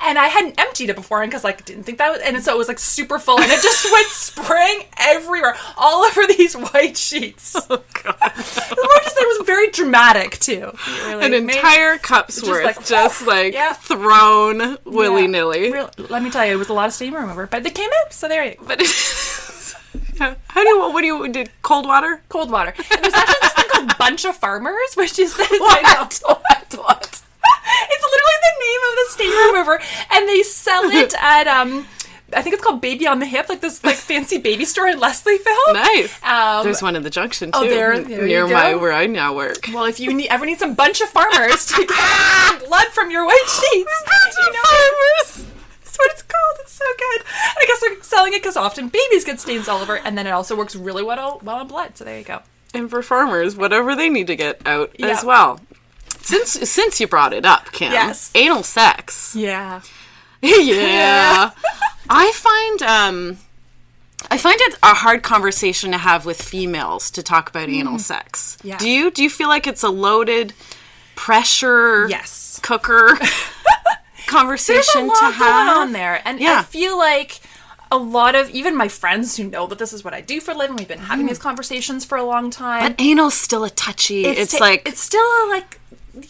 and 0.00 0.16
I 0.16 0.28
hadn't 0.28 0.60
emptied 0.60 0.90
it 0.90 0.96
before, 0.96 1.22
and 1.22 1.30
because 1.30 1.42
like 1.42 1.64
didn't 1.64 1.82
think 1.82 1.98
that 1.98 2.10
was, 2.12 2.20
and 2.20 2.40
so 2.42 2.54
it 2.54 2.58
was 2.58 2.68
like 2.68 2.78
super 2.78 3.18
full, 3.18 3.40
and 3.40 3.50
it 3.50 3.60
just 3.62 3.90
went 3.90 4.06
spraying 4.08 4.84
everywhere, 4.98 5.56
all 5.80 6.04
over 6.04 6.26
these 6.26 6.54
white 6.54 6.96
sheets. 6.96 7.56
oh 7.70 7.82
god, 8.02 8.16
The 8.36 9.00
just 9.02 9.16
it 9.16 9.38
was 9.38 9.46
very 9.46 9.70
dramatic 9.70 10.38
too. 10.38 10.72
It 10.74 11.06
really 11.06 11.26
an 11.26 11.34
entire 11.34 11.98
cup's 11.98 12.36
just 12.36 12.48
worth 12.48 12.64
like, 12.64 12.84
just 12.84 13.26
like 13.26 13.54
yeah. 13.54 13.72
thrown 13.72 14.78
willy 14.84 15.26
nilly. 15.26 15.68
Yeah. 15.68 15.74
Real- 15.74 15.90
let 16.08 16.22
me 16.22 16.30
tell 16.30 16.46
you, 16.46 16.52
it 16.52 16.56
was 16.56 16.68
a 16.68 16.74
lot 16.74 16.86
of 16.86 16.92
steam 16.92 17.14
remover, 17.14 17.46
but 17.46 17.64
they 17.64 17.70
came 17.70 17.90
out, 18.02 18.12
so 18.12 18.28
there 18.28 18.44
you 18.44 18.54
go. 18.56 18.64
But 18.66 18.80
yeah. 20.20 20.34
how 20.48 20.62
do 20.62 20.68
you? 20.68 20.78
What 20.92 21.00
do 21.00 21.06
you? 21.06 21.28
Did 21.28 21.50
cold 21.62 21.86
water? 21.86 22.22
Cold 22.28 22.50
water. 22.50 22.74
And 22.76 23.02
there's 23.02 23.14
actually 23.14 23.38
this 23.40 23.52
thing 23.54 23.68
called 23.70 23.88
Buncha 23.90 24.34
Farmers, 24.34 24.94
which 24.94 25.18
is 25.18 25.36
this. 25.36 25.50
What? 25.50 25.82
Know. 25.82 26.34
What? 26.34 26.74
What? 26.78 27.22
It's 27.90 28.04
literally 28.04 28.38
the 28.42 28.54
name 28.60 28.82
of 28.88 28.94
the 28.96 29.06
steam 29.08 29.48
remover, 29.48 29.80
and 30.12 30.28
they 30.28 30.42
sell 30.42 30.84
it 30.84 31.14
at 31.20 31.46
um. 31.48 31.86
I 32.34 32.42
think 32.42 32.54
it's 32.54 32.62
called 32.64 32.80
Baby 32.80 33.06
on 33.06 33.18
the 33.18 33.26
Hip, 33.26 33.48
like 33.48 33.60
this 33.60 33.82
like 33.84 33.96
fancy 33.96 34.38
baby 34.38 34.64
store 34.64 34.86
in 34.88 34.98
Leslieville. 35.00 35.72
Nice. 35.74 36.22
Um, 36.22 36.64
There's 36.64 36.82
one 36.82 36.96
in 36.96 37.02
the 37.02 37.10
junction 37.10 37.52
too, 37.52 37.58
oh, 37.58 37.68
there- 37.68 37.98
there 38.00 38.26
near 38.26 38.46
my 38.48 38.74
where 38.74 38.92
I 38.92 39.06
now 39.06 39.34
work. 39.34 39.68
Well, 39.72 39.84
if 39.84 39.98
you 40.00 40.12
need, 40.14 40.28
ever 40.28 40.46
need 40.46 40.58
some 40.58 40.74
bunch 40.74 41.00
of 41.00 41.08
farmers 41.08 41.66
to 41.66 41.84
get 41.86 42.64
blood 42.68 42.86
from 42.88 43.10
your 43.10 43.24
white 43.26 43.44
sheets, 43.46 43.66
you 44.46 44.52
know, 44.52 44.60
farmers. 44.62 45.46
that's 45.84 45.98
what 45.98 46.10
it's 46.12 46.22
called. 46.22 46.56
It's 46.60 46.72
so 46.72 46.84
good. 46.98 47.20
And 47.20 47.56
I 47.58 47.64
guess 47.66 47.80
they're 47.80 48.02
selling 48.02 48.32
it 48.32 48.42
because 48.42 48.56
often 48.56 48.88
babies 48.88 49.24
get 49.24 49.40
stains 49.40 49.68
all 49.68 49.80
over, 49.80 49.96
and 49.96 50.16
then 50.16 50.26
it 50.26 50.30
also 50.30 50.56
works 50.56 50.76
really 50.76 51.02
well 51.02 51.40
well 51.42 51.56
on 51.56 51.68
blood. 51.68 51.96
So 51.96 52.04
there 52.04 52.18
you 52.18 52.24
go. 52.24 52.40
and 52.74 52.88
for 52.88 53.02
farmers, 53.02 53.56
whatever 53.56 53.96
they 53.96 54.08
need 54.08 54.28
to 54.28 54.36
get 54.36 54.60
out 54.66 54.92
Yeah. 54.98 55.08
as 55.08 55.24
well. 55.24 55.60
Since 56.20 56.50
since 56.70 57.00
you 57.00 57.08
brought 57.08 57.32
it 57.32 57.44
up, 57.44 57.72
Kim, 57.72 57.92
Yes. 57.92 58.30
anal 58.34 58.62
sex. 58.62 59.34
Yeah. 59.34 59.80
yeah. 60.64 61.50
I 62.08 62.32
find 62.32 62.82
um 62.82 63.38
I 64.30 64.36
find 64.36 64.60
it 64.60 64.74
a 64.82 64.94
hard 64.94 65.22
conversation 65.22 65.92
to 65.92 65.98
have 65.98 66.26
with 66.26 66.40
females 66.42 67.10
to 67.12 67.22
talk 67.22 67.48
about 67.48 67.68
anal 67.68 67.98
sex. 67.98 68.56
Mm. 68.60 68.64
Yeah. 68.64 68.78
Do 68.78 68.88
you 68.90 69.10
do 69.10 69.22
you 69.22 69.30
feel 69.30 69.48
like 69.48 69.66
it's 69.66 69.82
a 69.82 69.88
loaded 69.90 70.52
pressure 71.14 72.08
Yes. 72.08 72.58
cooker 72.62 73.18
conversation 74.26 75.02
a 75.02 75.04
lot 75.06 75.14
to 75.16 75.20
going 75.20 75.32
have 75.34 75.76
on 75.76 75.92
there, 75.92 76.20
and 76.24 76.42
I 76.42 76.62
feel 76.62 76.96
like 76.96 77.40
a 77.92 77.98
lot 77.98 78.34
of 78.36 78.48
even 78.50 78.76
my 78.76 78.86
friends 78.88 79.36
who 79.36 79.44
know 79.44 79.66
that 79.66 79.78
this 79.78 79.92
is 79.92 80.04
what 80.04 80.14
I 80.14 80.20
do 80.20 80.40
for 80.40 80.52
a 80.52 80.56
living, 80.56 80.76
we've 80.76 80.86
been 80.86 80.98
having 81.00 81.26
these 81.26 81.38
conversations 81.40 82.04
for 82.04 82.16
a 82.16 82.22
long 82.22 82.48
time. 82.50 82.92
But 82.92 83.00
anal's 83.00 83.34
still 83.34 83.64
a 83.64 83.70
touchy. 83.70 84.24
It's, 84.24 84.52
ta- 84.56 84.64
like 84.64 84.86
it's 84.86 85.00
still 85.00 85.20
a 85.20 85.46
like 85.50 85.79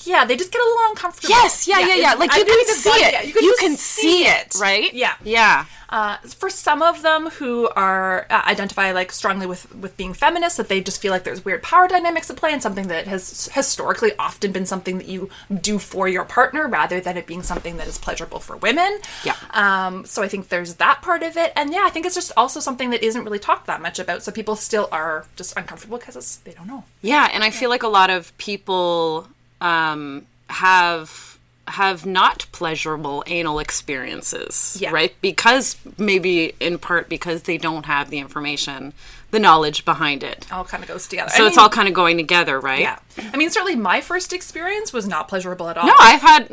yeah, 0.04 0.24
they 0.24 0.36
just 0.36 0.52
get 0.52 0.60
a 0.60 0.64
little 0.64 0.90
uncomfortable. 0.90 1.30
Yes, 1.30 1.66
yeah, 1.68 1.78
yeah, 1.80 1.86
yeah. 1.94 1.94
it's- 1.94 2.18
Like 2.18 2.34
you 2.36 2.44
think 2.44 2.66
can 2.66 2.76
see 2.76 2.90
got- 2.90 3.00
it. 3.00 3.12
yeah, 3.12 3.22
you 3.22 3.32
just 3.34 3.60
can 3.60 3.76
see 3.76 4.24
it, 4.26 4.54
right? 4.60 4.92
Yeah. 4.92 5.14
Yeah. 5.24 5.64
Uh, 5.88 6.18
for 6.18 6.48
some 6.48 6.82
of 6.82 7.02
them 7.02 7.30
who 7.30 7.68
are 7.74 8.24
uh, 8.30 8.42
identify 8.46 8.92
like 8.92 9.10
strongly 9.10 9.44
with 9.46 9.74
with 9.74 9.96
being 9.96 10.14
feminists, 10.14 10.56
that 10.56 10.68
they 10.68 10.80
just 10.80 11.00
feel 11.02 11.10
like 11.10 11.24
there's 11.24 11.44
weird 11.44 11.64
power 11.64 11.88
dynamics 11.88 12.30
at 12.30 12.36
play, 12.36 12.52
and 12.52 12.62
something 12.62 12.86
that 12.86 13.08
has 13.08 13.48
historically 13.54 14.12
often 14.16 14.52
been 14.52 14.64
something 14.66 14.98
that 14.98 15.08
you 15.08 15.28
do 15.60 15.80
for 15.80 16.06
your 16.06 16.24
partner 16.24 16.68
rather 16.68 17.00
than 17.00 17.16
it 17.16 17.26
being 17.26 17.42
something 17.42 17.76
that 17.78 17.88
is 17.88 17.98
pleasurable 17.98 18.38
for 18.38 18.56
women. 18.58 19.00
Yeah. 19.24 19.34
Um, 19.50 20.04
so 20.06 20.22
I 20.22 20.28
think 20.28 20.48
there's 20.48 20.74
that 20.76 21.02
part 21.02 21.24
of 21.24 21.36
it, 21.36 21.52
and 21.56 21.72
yeah, 21.72 21.82
I 21.82 21.90
think 21.90 22.06
it's 22.06 22.14
just 22.14 22.30
also 22.36 22.60
something 22.60 22.90
that 22.90 23.02
isn't 23.04 23.24
really 23.24 23.40
talked 23.40 23.66
that 23.66 23.82
much 23.82 23.98
about. 23.98 24.22
So 24.22 24.30
people 24.30 24.54
still 24.54 24.88
are 24.92 25.26
just 25.34 25.56
uncomfortable 25.56 25.98
because 25.98 26.36
they 26.44 26.52
don't 26.52 26.68
know. 26.68 26.84
Yeah, 27.02 27.28
and 27.32 27.42
I 27.42 27.50
feel 27.50 27.68
like 27.68 27.82
a 27.82 27.88
lot 27.88 28.10
of 28.10 28.36
people 28.38 29.26
um, 29.60 30.26
have 30.48 31.38
have 31.68 32.04
not 32.04 32.46
pleasurable 32.50 33.22
anal 33.28 33.60
experiences, 33.60 34.76
Yeah. 34.80 34.90
right? 34.90 35.14
Because 35.20 35.76
maybe 35.98 36.52
in 36.58 36.78
part 36.78 37.08
because 37.08 37.42
they 37.42 37.58
don't 37.58 37.86
have 37.86 38.10
the 38.10 38.18
information, 38.18 38.92
the 39.30 39.38
knowledge 39.38 39.84
behind 39.84 40.24
it. 40.24 40.50
All 40.52 40.64
kind 40.64 40.82
of 40.82 40.88
goes 40.88 41.06
together. 41.06 41.30
So 41.30 41.44
I 41.44 41.46
it's 41.46 41.56
mean, 41.56 41.62
all 41.62 41.68
kind 41.68 41.86
of 41.86 41.94
going 41.94 42.16
together, 42.16 42.58
right? 42.58 42.80
yeah. 42.80 42.98
I 43.32 43.36
mean, 43.36 43.50
certainly 43.50 43.76
my 43.76 44.00
first 44.00 44.32
experience 44.32 44.92
was 44.92 45.06
not 45.06 45.28
pleasurable 45.28 45.68
at 45.68 45.78
all. 45.78 45.86
No, 45.86 45.94
I've 46.00 46.22
had 46.22 46.48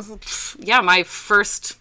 yeah, 0.60 0.82
my 0.82 1.02
first 1.02 1.78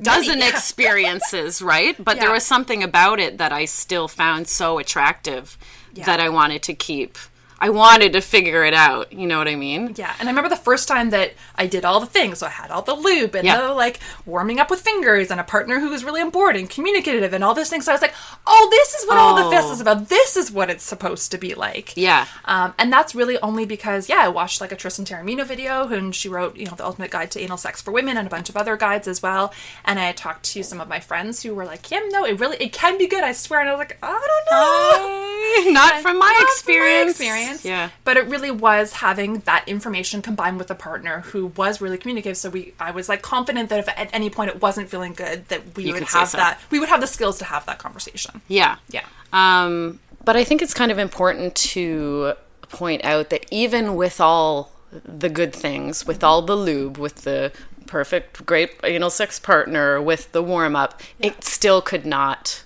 dozen 0.00 0.38
yeah. 0.38 0.48
experiences, 0.92 1.60
right? 1.60 2.02
But 2.02 2.20
there 2.20 2.30
was 2.32 2.44
something 2.46 2.82
about 2.82 3.20
it 3.20 3.36
that 3.36 3.52
I 3.52 3.66
still 3.66 4.08
found 4.08 4.48
so 4.48 4.78
attractive 4.78 5.58
Yeah. 5.92 6.06
that 6.06 6.20
I 6.20 6.30
wanted 6.30 6.62
to 6.62 6.74
keep 6.74 7.18
I 7.60 7.70
wanted 7.70 8.12
to 8.12 8.20
figure 8.20 8.64
it 8.64 8.74
out. 8.74 9.12
You 9.12 9.26
know 9.26 9.38
what 9.38 9.48
I 9.48 9.56
mean? 9.56 9.94
Yeah, 9.96 10.14
and 10.20 10.28
I 10.28 10.30
remember 10.32 10.48
the 10.48 10.56
first 10.56 10.86
time 10.88 11.10
that 11.10 11.32
I 11.56 11.66
did 11.66 11.84
all 11.84 11.98
the 12.00 12.06
things. 12.06 12.38
So 12.38 12.46
I 12.46 12.50
had 12.50 12.70
all 12.70 12.82
the 12.82 12.94
lube 12.94 13.34
and 13.34 13.44
Yeah. 13.44 13.60
the 13.60 13.72
like 13.74 13.98
warming 14.26 14.60
up 14.60 14.70
with 14.70 14.80
fingers 14.80 15.30
and 15.30 15.40
a 15.40 15.44
partner 15.44 15.80
who 15.80 15.88
was 15.90 16.04
really 16.04 16.20
on 16.20 16.30
board 16.30 16.54
and 16.56 16.70
communicative 16.70 17.32
and 17.32 17.42
all 17.42 17.54
those 17.54 17.68
things. 17.70 17.84
So 17.84 17.92
I 17.92 17.94
was 17.94 18.02
like, 18.02 18.14
oh, 18.46 18.68
this 18.70 18.94
is 18.94 19.06
what 19.08 19.16
all 19.18 19.34
the 19.34 19.42
Oh. 19.56 19.72
is 19.72 19.80
about. 19.80 20.08
This 20.08 20.36
is 20.36 20.50
what 20.52 20.70
it's 20.70 20.84
supposed 20.84 21.30
to 21.32 21.38
be 21.38 21.54
like. 21.54 21.96
Yeah. 21.96 22.26
Um, 22.44 22.74
and 22.78 22.92
that's 22.92 23.14
really 23.14 23.38
only 23.40 23.64
because, 23.66 24.08
yeah, 24.08 24.18
I 24.20 24.28
watched 24.28 24.60
like 24.60 24.72
a 24.72 24.76
Tristan 24.76 25.04
Taormino 25.04 25.44
video 25.44 25.88
and 25.88 26.14
she 26.14 26.28
wrote, 26.28 26.56
you 26.56 26.66
know, 26.66 26.74
The 26.76 26.84
Ultimate 26.84 27.10
Guide 27.10 27.30
to 27.32 27.40
Anal 27.40 27.56
Sex 27.56 27.80
for 27.82 27.90
Women 27.90 28.16
and 28.16 28.26
a 28.26 28.30
bunch 28.30 28.48
of 28.48 28.56
other 28.56 28.76
guides 28.76 29.08
as 29.08 29.22
well. 29.22 29.52
And 29.84 29.98
I 29.98 30.12
talked 30.12 30.44
to 30.52 30.62
some 30.62 30.80
of 30.80 30.88
my 30.88 31.00
friends 31.00 31.42
who 31.42 31.54
were 31.54 31.64
like, 31.64 31.90
yeah, 31.90 32.00
no, 32.10 32.24
it 32.24 32.38
really, 32.38 32.56
it 32.58 32.72
can 32.72 32.98
be 32.98 33.06
good, 33.08 33.24
I 33.24 33.32
swear. 33.32 33.60
And 33.60 33.68
I 33.68 33.72
was 33.72 33.78
like, 33.78 33.98
I 34.02 34.06
don't 34.08 35.66
know. 35.66 35.72
Not 35.72 35.94
from 36.02 36.18
my 36.18 36.26
Not 36.26 36.36
from 36.36 36.46
experience. 36.46 37.16
Experience. 37.54 37.64
Yeah. 37.64 37.90
But 38.04 38.16
it 38.16 38.26
really 38.26 38.50
was 38.50 38.94
having 38.94 39.40
that 39.40 39.66
information 39.68 40.22
combined 40.22 40.58
with 40.58 40.70
a 40.70 40.74
partner 40.74 41.20
who 41.20 41.46
was 41.46 41.80
really 41.80 41.98
communicative. 41.98 42.36
So 42.36 42.50
we, 42.50 42.74
I 42.78 42.90
was 42.90 43.08
like 43.08 43.22
confident 43.22 43.68
that 43.70 43.78
if 43.80 43.88
at 43.88 44.10
any 44.12 44.30
point 44.30 44.50
it 44.50 44.62
wasn't 44.62 44.88
feeling 44.88 45.12
good, 45.14 45.48
that 45.48 45.76
we 45.76 45.84
You 45.84 45.94
would 45.94 46.02
have 46.04 46.28
so. 46.28 46.36
that, 46.36 46.60
we 46.70 46.78
would 46.78 46.88
have 46.88 47.00
the 47.00 47.06
skills 47.06 47.38
to 47.38 47.44
have 47.44 47.66
that 47.66 47.78
conversation. 47.78 48.42
Yeah. 48.48 48.76
Yeah. 48.88 49.04
Um, 49.32 50.00
but 50.24 50.36
I 50.36 50.44
think 50.44 50.62
it's 50.62 50.74
kind 50.74 50.90
of 50.90 50.98
important 50.98 51.54
to 51.54 52.34
point 52.68 53.04
out 53.04 53.30
that 53.30 53.46
even 53.50 53.96
with 53.96 54.20
all 54.20 54.72
the 55.04 55.28
good 55.28 55.54
things, 55.54 56.06
with 56.06 56.24
all 56.24 56.42
the 56.42 56.56
lube, 56.56 56.96
with 56.98 57.22
the 57.22 57.52
perfect, 57.86 58.44
great 58.46 58.72
anal 58.84 59.10
sex 59.10 59.38
partner, 59.38 60.00
with 60.00 60.32
the 60.32 60.42
warm 60.42 60.76
up, 60.76 61.00
it 61.18 61.44
still 61.44 61.80
could 61.80 62.04
not. 62.06 62.62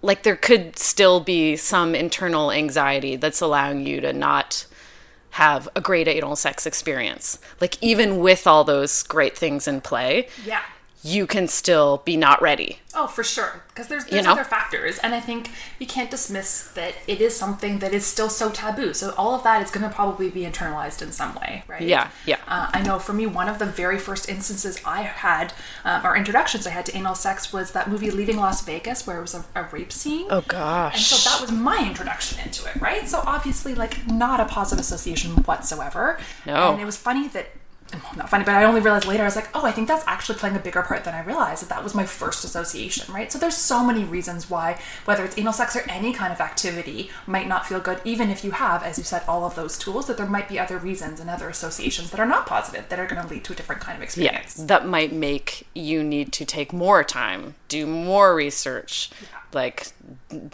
Like, 0.00 0.22
there 0.22 0.36
could 0.36 0.78
still 0.78 1.20
be 1.20 1.56
some 1.56 1.94
internal 1.94 2.52
anxiety 2.52 3.16
that's 3.16 3.40
allowing 3.40 3.86
you 3.86 4.00
to 4.00 4.12
not 4.12 4.66
have 5.30 5.68
a 5.74 5.80
great 5.80 6.08
anal 6.08 6.36
sex 6.36 6.66
experience. 6.66 7.38
Like, 7.60 7.76
even 7.82 8.18
with 8.18 8.46
all 8.46 8.64
those 8.64 9.02
great 9.02 9.36
things 9.36 9.66
in 9.66 9.80
play, 9.80 10.28
Yeah. 10.44 10.62
You 11.02 11.26
can 11.26 11.46
still 11.48 12.02
be 12.04 12.16
not 12.16 12.42
ready. 12.42 12.78
Oh, 12.94 13.06
for 13.06 13.22
sure. 13.22 13.62
Because 13.68 13.86
there's, 13.86 14.06
there's 14.06 14.24
know? 14.24 14.32
other 14.32 14.44
factors. 14.44 14.98
And 14.98 15.14
I 15.14 15.20
think 15.20 15.50
you 15.78 15.86
can't 15.86 16.10
dismiss 16.10 16.68
that 16.72 16.94
it 17.06 17.20
is 17.20 17.36
something 17.36 17.78
that 17.78 17.92
is 17.94 18.04
still 18.04 18.28
so 18.28 18.50
taboo. 18.50 18.92
So 18.92 19.14
all 19.16 19.34
of 19.34 19.44
that 19.44 19.62
is 19.62 19.70
going 19.70 19.88
to 19.88 19.94
probably 19.94 20.30
be 20.30 20.40
internalized 20.40 21.00
in 21.00 21.12
some 21.12 21.36
way, 21.36 21.62
right? 21.68 21.82
Yeah, 21.82 22.10
yeah. 22.26 22.38
Uh, 22.48 22.70
I 22.72 22.82
know 22.82 22.98
for 22.98 23.12
me, 23.12 23.26
one 23.26 23.48
of 23.48 23.60
the 23.60 23.66
very 23.66 23.98
first 23.98 24.28
instances 24.28 24.80
I 24.84 25.02
had, 25.02 25.52
um, 25.84 26.04
or 26.04 26.16
introductions 26.16 26.66
I 26.66 26.70
had 26.70 26.86
to 26.86 26.96
anal 26.96 27.14
sex 27.14 27.52
was 27.52 27.70
that 27.72 27.88
movie 27.88 28.10
Leaving 28.10 28.38
Las 28.38 28.64
Vegas, 28.64 29.06
where 29.06 29.18
it 29.18 29.22
was 29.22 29.34
a, 29.34 29.44
a 29.54 29.68
rape 29.70 29.92
scene. 29.92 30.26
Oh, 30.30 30.40
gosh! 30.40 30.94
And 30.94 31.02
so 31.02 31.30
that 31.30 31.40
was 31.40 31.52
my 31.52 31.86
introduction 31.86 32.40
into 32.40 32.68
it, 32.68 32.80
right? 32.80 33.08
So 33.08 33.22
obviously, 33.24 33.74
like, 33.76 34.06
not 34.08 34.40
a 34.40 34.46
positive 34.46 34.80
association 34.80 35.30
whatsoever. 35.44 36.18
No. 36.46 36.72
And 36.72 36.80
it 36.80 36.84
was 36.84 36.96
funny 36.96 37.28
that, 37.28 37.48
not 38.16 38.28
funny, 38.28 38.44
but 38.44 38.54
I 38.54 38.64
only 38.64 38.80
realized 38.80 39.06
later, 39.06 39.22
I 39.22 39.26
was 39.26 39.36
like, 39.36 39.48
oh, 39.54 39.64
I 39.64 39.72
think 39.72 39.88
that's 39.88 40.06
actually 40.06 40.38
playing 40.38 40.56
a 40.56 40.60
bigger 40.60 40.82
part 40.82 41.04
than 41.04 41.14
I 41.14 41.22
realized, 41.22 41.62
that 41.62 41.68
that 41.70 41.82
was 41.82 41.94
my 41.94 42.04
first 42.04 42.44
association, 42.44 43.12
right? 43.12 43.32
So 43.32 43.38
there's 43.38 43.56
so 43.56 43.84
many 43.84 44.04
reasons 44.04 44.50
why, 44.50 44.78
whether 45.04 45.24
it's 45.24 45.38
anal 45.38 45.52
sex 45.52 45.74
or 45.74 45.84
any 45.88 46.12
kind 46.12 46.32
of 46.32 46.40
activity, 46.40 47.10
might 47.26 47.48
not 47.48 47.66
feel 47.66 47.80
good, 47.80 48.00
even 48.04 48.30
if 48.30 48.44
you 48.44 48.50
have, 48.52 48.82
as 48.82 48.98
you 48.98 49.04
said, 49.04 49.22
all 49.26 49.44
of 49.44 49.54
those 49.54 49.78
tools, 49.78 50.06
that 50.06 50.16
there 50.16 50.26
might 50.26 50.48
be 50.48 50.58
other 50.58 50.78
reasons 50.78 51.20
and 51.20 51.30
other 51.30 51.48
associations 51.48 52.10
that 52.10 52.20
are 52.20 52.26
not 52.26 52.46
positive, 52.46 52.88
that 52.88 52.98
are 52.98 53.06
going 53.06 53.22
to 53.22 53.28
lead 53.28 53.44
to 53.44 53.52
a 53.52 53.56
different 53.56 53.80
kind 53.80 53.96
of 53.96 54.02
experience. 54.02 54.58
yeah, 54.58 54.66
that 54.66 54.86
might 54.86 55.12
make 55.12 55.66
you 55.74 56.02
need 56.02 56.32
to 56.32 56.44
take 56.44 56.72
more 56.72 57.02
time, 57.02 57.54
do 57.68 57.86
more 57.86 58.34
research, 58.34 59.10
like 59.52 59.88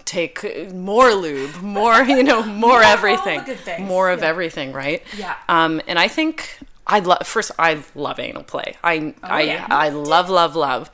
take 0.04 0.72
more 0.72 1.14
lube, 1.14 1.60
more, 1.62 2.02
you 2.02 2.22
know, 2.22 2.44
more 2.44 2.82
everything, 2.84 3.42
more 3.80 4.10
of 4.10 4.20
yeah. 4.20 4.28
everything, 4.28 4.72
right? 4.72 5.02
Yeah. 5.16 5.34
Um, 5.48 5.80
and 5.86 5.98
I 5.98 6.08
think 6.08 6.60
I 6.86 6.98
love 7.00 7.26
first. 7.26 7.50
I 7.58 7.82
love 7.94 8.18
anal 8.18 8.42
play. 8.42 8.76
I 8.84 9.14
I 9.22 9.42
Oh, 9.42 9.44
yeah. 9.44 9.62
Mm-hmm. 9.62 9.72
I 9.72 9.88
love 9.88 10.28
love 10.30 10.54
love, 10.56 10.90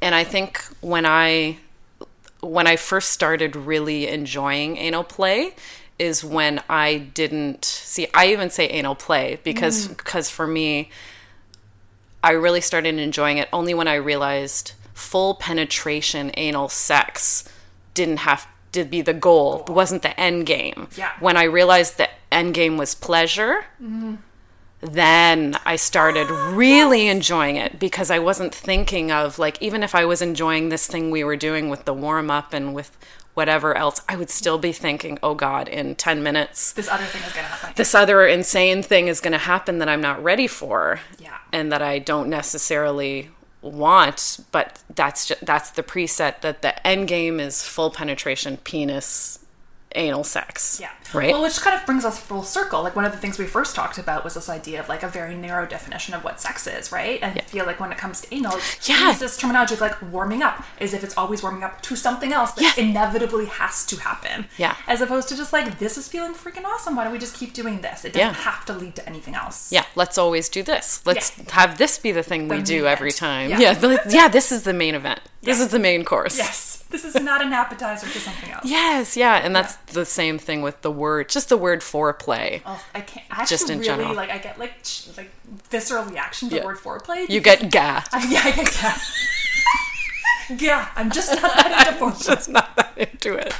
and 0.00 0.14
I 0.14 0.24
think 0.24 0.62
when 0.80 1.04
I 1.06 1.58
when 2.40 2.66
I 2.68 2.76
first 2.76 3.10
started 3.10 3.56
really 3.56 4.06
enjoying 4.06 4.76
anal 4.76 5.02
play 5.04 5.54
is 5.98 6.22
when 6.24 6.62
I 6.68 6.98
didn't 6.98 7.64
see 7.64 8.06
I 8.14 8.28
even 8.28 8.50
say 8.50 8.68
anal 8.68 8.94
play 8.94 9.40
because 9.42 9.88
Mm. 9.88 9.96
because 9.96 10.30
for 10.30 10.46
me 10.46 10.90
I 12.22 12.32
really 12.32 12.60
started 12.60 12.94
enjoying 12.96 13.38
it 13.38 13.48
only 13.52 13.74
when 13.74 13.88
I 13.88 13.94
realized 13.94 14.72
full 14.94 15.34
penetration 15.34 16.30
anal 16.36 16.68
sex 16.68 17.44
didn't 17.94 18.18
have 18.18 18.46
to 18.72 18.84
be 18.84 19.00
the 19.00 19.14
goal, 19.14 19.64
wasn't 19.68 20.02
the 20.02 20.18
end 20.20 20.46
game. 20.46 20.88
Yeah. 20.96 21.10
When 21.20 21.36
I 21.36 21.44
realized 21.44 21.96
the 21.96 22.08
end 22.30 22.54
game 22.54 22.76
was 22.76 22.94
pleasure, 22.94 23.64
then 24.80 25.56
I 25.66 25.76
started 25.76 26.30
really 26.30 27.08
enjoying 27.08 27.56
it 27.56 27.78
because 27.80 28.10
I 28.10 28.18
wasn't 28.20 28.54
thinking 28.54 29.10
of 29.10 29.38
like 29.38 29.60
even 29.60 29.82
if 29.82 29.94
I 29.94 30.04
was 30.04 30.22
enjoying 30.22 30.68
this 30.68 30.86
thing 30.86 31.10
we 31.10 31.24
were 31.24 31.36
doing 31.36 31.68
with 31.68 31.84
the 31.84 31.92
warm 31.94 32.30
up 32.30 32.52
and 32.54 32.74
with 32.74 32.96
whatever 33.34 33.76
else, 33.76 34.00
I 34.08 34.16
would 34.16 34.30
still 34.30 34.58
be 34.58 34.72
thinking, 34.72 35.18
"Oh 35.22 35.34
god, 35.34 35.68
in 35.68 35.94
10 35.94 36.22
minutes 36.22 36.72
This 36.72 36.88
other 36.88 37.04
thing 37.04 37.22
is 37.22 37.32
going 37.32 37.44
to 37.46 37.50
happen. 37.52 37.72
this 37.76 37.94
other 37.94 38.26
insane 38.26 38.82
thing 38.82 39.08
is 39.08 39.20
going 39.20 39.32
to 39.32 39.38
happen 39.38 39.78
that 39.78 39.88
I'm 39.88 40.00
not 40.00 40.22
ready 40.22 40.46
for 40.46 41.00
Yeah. 41.18 41.38
and 41.52 41.70
that 41.72 41.82
I 41.82 41.98
don't 41.98 42.28
necessarily 42.28 43.30
want 43.60 44.38
but 44.52 44.78
that's 44.94 45.26
just, 45.26 45.44
that's 45.44 45.70
the 45.70 45.82
preset 45.82 46.40
that 46.42 46.62
the 46.62 46.86
end 46.86 47.08
game 47.08 47.40
is 47.40 47.62
full 47.64 47.90
penetration 47.90 48.56
penis 48.58 49.40
anal 49.96 50.22
sex 50.22 50.78
Yeah. 50.80 50.90
Right 51.14 51.32
Well, 51.32 51.42
which 51.42 51.60
kind 51.60 51.78
of 51.78 51.84
brings 51.86 52.04
us 52.04 52.18
full 52.18 52.42
circle. 52.42 52.82
Like 52.82 52.94
one 52.96 53.04
of 53.04 53.12
the 53.12 53.18
things 53.18 53.38
we 53.38 53.46
first 53.46 53.74
talked 53.74 53.98
about 53.98 54.24
was 54.24 54.34
this 54.34 54.48
idea 54.48 54.80
of 54.80 54.88
like 54.88 55.02
a 55.02 55.08
very 55.08 55.34
narrow 55.34 55.66
definition 55.66 56.14
of 56.14 56.24
what 56.24 56.40
sex 56.40 56.66
is, 56.66 56.90
right? 56.92 57.18
And 57.22 57.38
I 57.38 57.42
feel 57.42 57.66
like 57.66 57.80
when 57.80 57.92
it 57.92 57.98
comes 57.98 58.20
to 58.22 58.34
anal, 58.34 58.56
it's 58.56 58.88
Yeah. 58.88 59.14
this 59.18 59.36
terminology 59.36 59.74
of 59.74 59.80
like 59.80 60.00
warming 60.12 60.42
up, 60.42 60.62
as 60.80 60.92
if 60.94 61.02
it's 61.04 61.16
always 61.16 61.42
warming 61.42 61.64
up 61.64 61.80
to 61.82 61.96
something 61.96 62.32
else 62.32 62.52
that 62.52 62.76
Yeah. 62.76 62.84
inevitably 62.84 63.46
has 63.46 63.84
to 63.86 63.96
happen. 63.96 64.46
Yeah. 64.56 64.74
As 64.86 65.00
opposed 65.00 65.28
to 65.30 65.36
just 65.36 65.52
like 65.52 65.78
this 65.78 65.96
is 65.98 66.08
feeling 66.08 66.34
freaking 66.34 66.64
awesome. 66.64 66.96
Why 66.96 67.04
don't 67.04 67.12
we 67.12 67.18
just 67.18 67.34
keep 67.36 67.52
doing 67.54 67.80
this? 67.80 68.04
It 68.04 68.12
doesn't 68.12 68.34
Yeah. 68.34 68.42
have 68.42 68.64
to 68.66 68.72
lead 68.72 68.96
to 68.96 69.06
anything 69.08 69.34
else. 69.34 69.72
yeah 69.72 69.84
let's 69.94 70.16
always 70.18 70.48
do 70.48 70.62
this 70.62 71.00
let's 71.04 71.32
Yeah. 71.36 71.44
have 71.52 71.78
this 71.78 71.98
be 71.98 72.12
the 72.12 72.22
thing 72.22 72.48
we 72.48 72.62
do 72.62 72.82
main 72.82 72.92
every 72.92 73.12
time 73.12 73.50
Yeah. 73.50 73.58
yeah 73.60 73.78
yeah, 73.80 73.98
yeah 74.08 74.28
this 74.28 74.50
is 74.52 74.62
the 74.62 74.72
main 74.72 74.94
event 74.94 75.20
this 75.42 75.60
is 75.60 75.68
the 75.68 75.78
main 75.78 76.04
course 76.04 76.36
Yes. 76.36 76.84
This 76.90 77.04
is 77.04 77.14
not 77.16 77.42
an 77.42 77.52
appetizer 77.52 78.06
to 78.08 78.18
something 78.20 78.50
else. 78.50 78.64
yes 78.64 79.16
yeah 79.16 79.36
and 79.44 79.54
that's 79.54 79.76
the 79.92 80.04
same 80.06 80.38
thing 80.38 80.62
with 80.62 80.80
the 80.82 80.90
word 80.98 81.28
just 81.28 81.48
the 81.48 81.56
word 81.56 81.80
foreplay 81.80 82.60
Oh, 82.66 82.82
I 82.94 83.00
can't. 83.00 83.24
I 83.30 83.42
actually 83.42 83.46
Just 83.56 83.70
in 83.70 83.78
really 83.78 83.86
general. 83.90 84.14
like. 84.14 84.30
I 84.30 84.38
get 84.38 84.58
like 84.58 84.82
ch- 84.82 85.08
like 85.16 85.30
visceral 85.70 86.04
reaction 86.04 86.48
to 86.50 86.54
Yeah. 86.56 86.60
the 86.62 86.66
word 86.66 86.78
foreplay. 86.78 87.28
you 87.28 87.40
get 87.40 87.70
ga 87.70 88.02
yeah, 88.28 88.42
I 88.44 88.52
get 88.54 88.66
that. 88.82 88.98
yeah, 90.58 90.88
I'm 90.96 91.10
just 91.10 91.30
not 91.40 91.54
that 91.56 91.88
into 91.88 92.04
foreplay. 92.04 92.26
just 92.26 92.48
not 92.48 92.76
that 92.76 92.92
into 92.98 93.34
it 93.34 93.54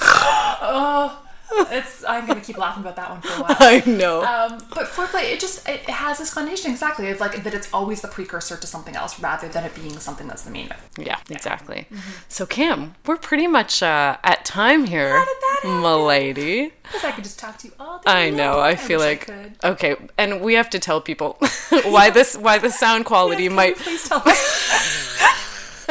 Oh, 0.00 1.22
it's. 1.52 2.04
I'm 2.04 2.26
gonna 2.26 2.40
keep 2.40 2.58
laughing 2.58 2.82
about 2.82 2.96
that 2.96 3.10
one 3.10 3.20
for 3.20 3.28
a 3.28 3.42
while. 3.42 3.56
i 3.60 3.82
know 3.86 4.22
Um, 4.24 4.58
but 4.74 4.86
foreplay, 4.86 5.32
it 5.32 5.40
just 5.40 5.68
it, 5.68 5.80
has 5.88 6.18
this 6.18 6.32
connotation 6.32 6.70
exactly 6.70 7.10
of 7.10 7.20
like 7.20 7.42
that 7.44 7.54
it's 7.54 7.72
always 7.72 8.00
the 8.00 8.08
precursor 8.08 8.56
to 8.56 8.66
something 8.66 8.94
else 8.96 9.18
rather 9.20 9.48
than 9.48 9.64
it 9.64 9.74
being 9.74 9.98
something 9.98 10.26
that's 10.28 10.42
the 10.42 10.50
main 10.50 10.66
event. 10.66 10.80
Yeah, 10.98 11.18
exactly. 11.30 11.86
Mm-hmm. 11.90 12.10
So, 12.28 12.46
Kim, 12.46 12.94
we're 13.06 13.16
pretty 13.16 13.46
much 13.46 13.82
uh, 13.82 14.16
at 14.22 14.44
time 14.44 14.86
here, 14.86 15.10
How 15.16 15.24
did 15.24 15.36
that 15.40 15.60
happen? 15.62 15.80
milady. 15.80 16.72
Because 16.82 17.04
I 17.04 17.12
could 17.12 17.24
just 17.24 17.38
talk 17.38 17.58
to 17.58 17.68
you 17.68 17.72
all 17.78 17.98
day. 17.98 18.04
I 18.10 18.30
know. 18.30 18.56
long. 18.56 18.60
I 18.66 18.74
feel 18.74 18.98
like 19.00 19.26
could. 19.26 19.56
okay, 19.62 19.96
and 20.16 20.40
we 20.40 20.54
have 20.54 20.70
to 20.70 20.78
tell 20.78 21.00
people 21.00 21.36
why 21.84 22.10
this 22.10 22.34
why 22.36 22.58
the 22.58 22.70
sound 22.70 23.04
quality 23.04 23.44
Yes, 23.44 23.52
might 23.52 23.76
please 23.76 24.08
tell 24.08 24.20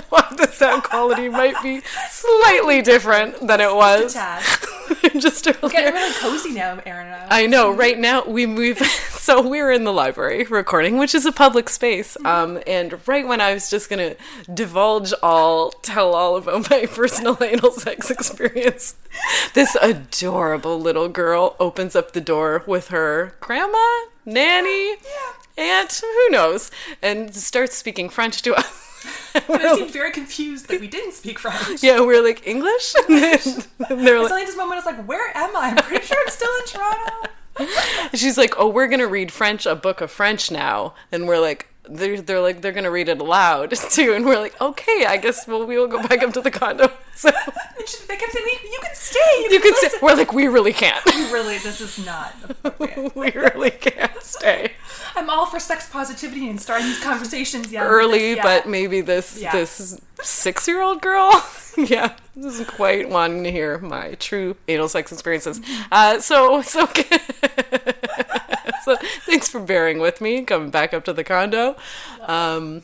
why 0.10 0.26
the 0.38 0.48
sound 0.52 0.84
quality 0.84 1.30
might 1.30 1.56
be 1.64 1.82
slightly 2.10 2.82
different 2.82 3.46
than 3.48 3.60
it 3.62 3.74
was 3.74 4.16
Just 5.20 5.46
Getting 5.46 5.64
earlier. 5.64 5.92
really 5.92 6.14
cozy 6.16 6.52
now, 6.54 6.80
Erin. 6.86 7.08
and 7.08 7.32
I. 7.32 7.44
I 7.44 7.46
know. 7.48 7.72
Right 7.72 7.98
now, 7.98 8.24
we 8.26 8.46
move. 8.46 8.80
So 9.28 9.46
we're 9.46 9.74
in 9.74 9.84
the 9.84 9.92
library 9.92 10.46
recording, 10.46 10.98
which 10.98 11.14
is 11.14 11.26
a 11.26 11.34
public 11.34 11.68
space. 11.68 12.16
Um, 12.24 12.62
and 12.66 13.06
right 13.10 13.28
when 13.28 13.42
I 13.42 13.54
was 13.54 13.70
just 13.70 13.90
gonna 13.90 14.16
divulge 14.54 15.12
all, 15.22 15.72
tell 15.72 16.14
all 16.16 16.38
about 16.38 16.70
my 16.70 16.86
personal 16.86 17.38
anal 17.44 17.72
sex 17.72 18.10
experience, 18.10 18.96
this 19.54 19.76
adorable 19.82 20.80
little 20.80 21.10
girl 21.10 21.58
opens 21.60 21.94
up 21.94 22.14
the 22.14 22.22
door 22.22 22.64
with 22.66 22.88
her 22.88 23.34
grandma, 23.42 23.86
nanny, 24.24 24.96
aunt, 25.58 26.00
who 26.02 26.30
knows, 26.30 26.72
and 27.02 27.36
starts 27.36 27.76
speaking 27.76 28.08
French 28.08 28.42
to 28.44 28.56
us. 28.56 28.87
They 29.48 29.76
seemed 29.76 29.92
very 29.92 30.12
confused 30.12 30.68
that 30.68 30.80
we 30.80 30.88
didn't 30.88 31.14
speak 31.14 31.40
French. 31.40 31.84
yeah, 31.84 32.00
we're 32.00 32.24
like 32.24 32.46
English, 32.48 32.94
and 33.08 33.24
and 33.90 34.06
they're 34.06 34.20
like, 34.20 34.30
Suddenly, 34.30 34.46
this 34.46 34.58
moment, 34.58 34.74
I 34.74 34.76
was 34.78 34.86
like, 34.86 35.08
"Where 35.08 35.36
am 35.38 35.56
I? 35.56 35.70
I'm 35.70 35.78
pretty 35.78 36.06
sure 36.06 36.18
I'm 36.26 36.32
still 36.32 36.50
in 36.60 36.66
Toronto." 36.66 37.30
She's 38.14 38.38
like, 38.38 38.54
"Oh, 38.58 38.68
we're 38.68 38.88
gonna 38.88 39.08
read 39.08 39.32
French, 39.32 39.66
a 39.66 39.76
book 39.76 40.02
of 40.02 40.12
French 40.12 40.52
now," 40.52 40.94
and 41.12 41.28
we're 41.28 41.40
like, 41.40 41.68
they're, 41.90 42.22
they're 42.22 42.42
like 42.42 42.62
they're 42.62 42.72
gonna 42.72 42.92
read 42.92 43.10
it 43.10 43.20
aloud 43.20 43.72
too, 43.92 44.14
and 44.14 44.26
we're 44.26 44.40
like, 44.40 44.60
okay, 44.62 45.06
I 45.08 45.18
guess 45.18 45.48
well 45.48 45.66
we 45.66 45.78
will 45.78 45.88
go 45.88 46.02
back 46.08 46.22
up 46.24 46.34
to 46.34 46.42
the 46.42 46.52
condo. 46.52 46.92
So 47.18 47.32
They 47.32 48.16
kept 48.16 48.32
saying, 48.32 48.46
"You 48.64 48.80
can 48.80 48.94
stay. 48.94 49.20
You, 49.38 49.50
you 49.54 49.60
can 49.60 49.72
listen." 49.72 49.90
say 49.90 49.98
we're 50.04 50.14
like 50.14 50.34
we 50.34 50.48
really 50.48 50.72
can't, 50.72 51.04
We 51.04 51.32
Really, 51.34 51.58
this 51.58 51.82
is 51.82 52.06
not 52.06 52.36
we 53.16 53.32
really 53.32 53.72
can't 53.72 54.22
stay 54.22 54.74
I'm 55.16 55.28
all 55.28 55.48
for 55.48 55.60
sex 55.60 55.90
positivity 55.90 56.48
and 56.48 56.62
starting 56.62 56.86
these 56.86 57.00
conversations. 57.04 57.72
Yeah, 57.72 57.86
early, 57.88 58.20
this- 58.20 58.38
yeah. 58.38 58.44
but 58.44 58.68
maybe 58.70 59.02
this 59.02 59.42
Yeah. 59.42 59.52
this 59.52 60.00
six 60.22 60.68
year 60.68 60.80
old 60.80 61.02
girl, 61.02 61.44
yeah, 61.76 62.14
isn't 62.36 62.68
quite 62.68 63.10
wanting 63.10 63.44
to 63.46 63.52
hear 63.52 63.80
my 63.80 64.14
true 64.20 64.56
anal 64.68 64.88
sex 64.88 65.12
experiences. 65.12 65.60
Uh, 65.92 66.20
so 66.20 66.62
so. 66.62 66.88
So 68.88 68.96
thanks 69.26 69.50
for 69.50 69.60
bearing 69.60 70.00
with 70.00 70.22
me 70.22 70.44
coming 70.44 70.70
back 70.70 70.94
up 70.94 71.04
to 71.06 71.14
the 71.14 71.24
condo 71.24 71.76
um, 72.22 72.84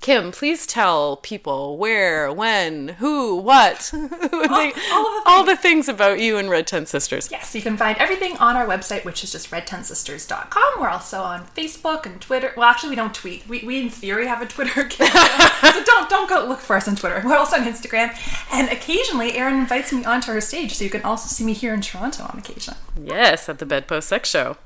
kim 0.00 0.30
please 0.32 0.66
tell 0.66 1.16
people 1.16 1.76
where 1.78 2.32
when 2.32 2.88
who 2.98 3.36
what 3.36 3.90
They- 3.92 4.72
all 4.92 5.22
all, 5.26 5.44
the 5.44 5.52
the 5.52 5.56
things 5.56 5.88
about 5.88 6.18
you 6.20 6.36
and 6.38 6.48
red 6.50 6.66
tent 6.66 6.88
sisters 6.88 7.28
Yes, 7.30 7.54
you 7.54 7.62
can 7.62 7.76
find 7.76 7.96
everything 7.98 8.36
on 8.38 8.56
our 8.56 8.66
website, 8.66 9.04
which 9.04 9.22
is 9.24 9.30
just 9.32 9.50
redtentsisters.com. 9.50 10.80
We're 10.80 10.88
also 10.88 11.22
on 11.22 11.46
Facebook 11.56 12.06
and 12.06 12.20
Twitter. 12.20 12.52
Well, 12.56 12.68
actually, 12.68 12.90
we 12.90 12.96
don't 12.96 13.14
tweet. 13.14 13.46
We, 13.48 13.62
we 13.64 13.80
in 13.80 13.90
theory, 13.90 14.26
have 14.26 14.42
a 14.42 14.46
Twitter 14.46 14.80
account. 14.86 15.12
so 15.74 15.84
don't 15.84 16.08
don't 16.10 16.28
go 16.28 16.44
look 16.46 16.58
for 16.60 16.76
us 16.76 16.88
on 16.88 16.96
Twitter. 16.96 17.22
We're 17.24 17.36
also 17.36 17.56
on 17.56 17.64
Instagram. 17.64 18.10
And 18.52 18.68
occasionally, 18.70 19.34
Erin 19.36 19.54
invites 19.58 19.92
me 19.92 20.04
onto 20.04 20.32
her 20.32 20.40
stage, 20.40 20.74
so 20.74 20.84
you 20.84 20.90
can 20.90 21.02
also 21.02 21.28
see 21.28 21.44
me 21.44 21.52
here 21.52 21.74
in 21.74 21.80
Toronto 21.80 22.24
on 22.24 22.38
occasion. 22.38 22.74
yes 23.00 23.48
at 23.48 23.58
the 23.58 23.66
bedpost 23.66 24.08
sex 24.08 24.28
show 24.28 24.56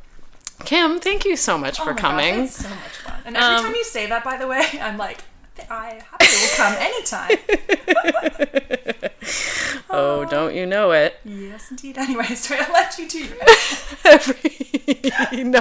kim 0.65 0.99
thank 1.01 1.25
you 1.25 1.37
so 1.37 1.57
much 1.59 1.79
Oh 1.81 1.85
for 1.85 1.93
my 1.93 1.99
coming 1.99 2.35
God, 2.41 2.49
so 2.49 2.69
much 2.69 2.79
fun. 2.79 3.15
And 3.25 3.37
every 3.37 3.57
Um, 3.57 3.65
time 3.65 3.75
you 3.75 3.85
say 3.85 4.07
that, 4.07 4.25
by 4.25 4.37
the 4.37 4.47
way, 4.47 4.65
I'm 4.81 4.97
like, 4.99 5.21
I 5.71 6.01
will 6.21 6.57
come 6.57 6.75
anytime. 6.79 7.39
oh 9.91 10.25
don't 10.27 10.55
you 10.55 10.67
know 10.67 10.93
it 10.93 11.19
yes, 11.25 11.71
indeed. 11.71 11.99
Anyway, 11.99 12.25
so 12.25 12.55
I'll 12.59 12.73
let 12.73 12.99
you 12.99 13.09
do 13.09 13.19
your 13.19 13.37
Every 14.05 14.41
no, 15.45 15.61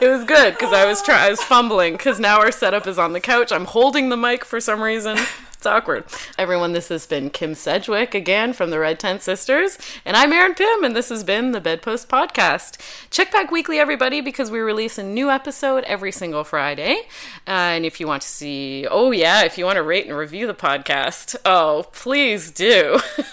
it 0.00 0.08
was 0.08 0.24
good 0.24 0.54
because 0.54 0.72
I 0.72 0.86
was 0.86 1.02
trying. 1.02 1.26
I 1.26 1.30
was 1.30 1.42
fumbling 1.42 1.94
because 1.94 2.18
now 2.18 2.38
our 2.40 2.50
setup 2.50 2.86
is 2.86 2.98
on 2.98 3.12
the 3.12 3.20
couch. 3.20 3.52
I'm 3.52 3.66
holding 3.66 4.08
the 4.08 4.16
mic 4.16 4.44
for 4.44 4.60
some 4.60 4.80
reason. 4.80 5.18
It's 5.62 5.66
awkward. 5.68 6.06
Everyone, 6.36 6.72
this 6.72 6.88
has 6.88 7.06
been 7.06 7.30
Kim 7.30 7.54
Sedgwick 7.54 8.16
again 8.16 8.52
from 8.52 8.70
the 8.70 8.80
Red 8.80 8.98
Tent 8.98 9.22
Sisters, 9.22 9.78
and 10.04 10.16
I'm 10.16 10.32
Erin 10.32 10.54
Pym, 10.54 10.82
and 10.82 10.96
this 10.96 11.08
has 11.08 11.22
been 11.22 11.52
the 11.52 11.60
Bedpost 11.60 12.08
Podcast. 12.08 12.80
Check 13.10 13.30
back 13.30 13.52
weekly, 13.52 13.78
everybody, 13.78 14.20
because 14.20 14.50
we 14.50 14.58
release 14.58 14.98
a 14.98 15.04
new 15.04 15.30
episode 15.30 15.84
every 15.84 16.10
single 16.10 16.42
Friday. 16.42 17.02
Uh, 17.46 17.78
and 17.78 17.86
if 17.86 18.00
you 18.00 18.08
want 18.08 18.22
to 18.22 18.28
see, 18.28 18.88
oh 18.90 19.12
yeah, 19.12 19.44
if 19.44 19.56
you 19.56 19.64
want 19.64 19.76
to 19.76 19.84
rate 19.84 20.08
and 20.08 20.16
review 20.16 20.48
the 20.48 20.52
podcast, 20.52 21.36
oh 21.44 21.86
please 21.92 22.50
do. 22.50 22.98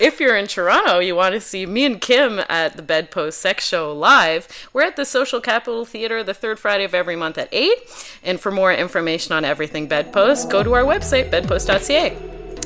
if 0.00 0.18
you're 0.18 0.36
in 0.36 0.46
Toronto, 0.46 1.00
you 1.00 1.14
want 1.14 1.34
to 1.34 1.40
see 1.42 1.66
me 1.66 1.84
and 1.84 2.00
Kim 2.00 2.40
at 2.48 2.76
the 2.76 2.82
Bedpost 2.82 3.38
Sex 3.38 3.66
Show 3.66 3.92
live. 3.92 4.48
We're 4.72 4.84
at 4.84 4.96
the 4.96 5.04
Social 5.04 5.42
Capital 5.42 5.84
Theater 5.84 6.24
the 6.24 6.32
third 6.32 6.58
Friday 6.58 6.84
of 6.84 6.94
every 6.94 7.16
month 7.16 7.36
at 7.36 7.50
8. 7.52 7.72
And 8.22 8.40
for 8.40 8.50
more 8.50 8.72
information 8.72 9.34
on 9.34 9.44
everything 9.44 9.86
Bedpost, 9.86 10.50
go 10.50 10.62
to 10.62 10.72
our 10.72 10.84
website, 10.84 11.25
bedpost.ca. 11.30 12.16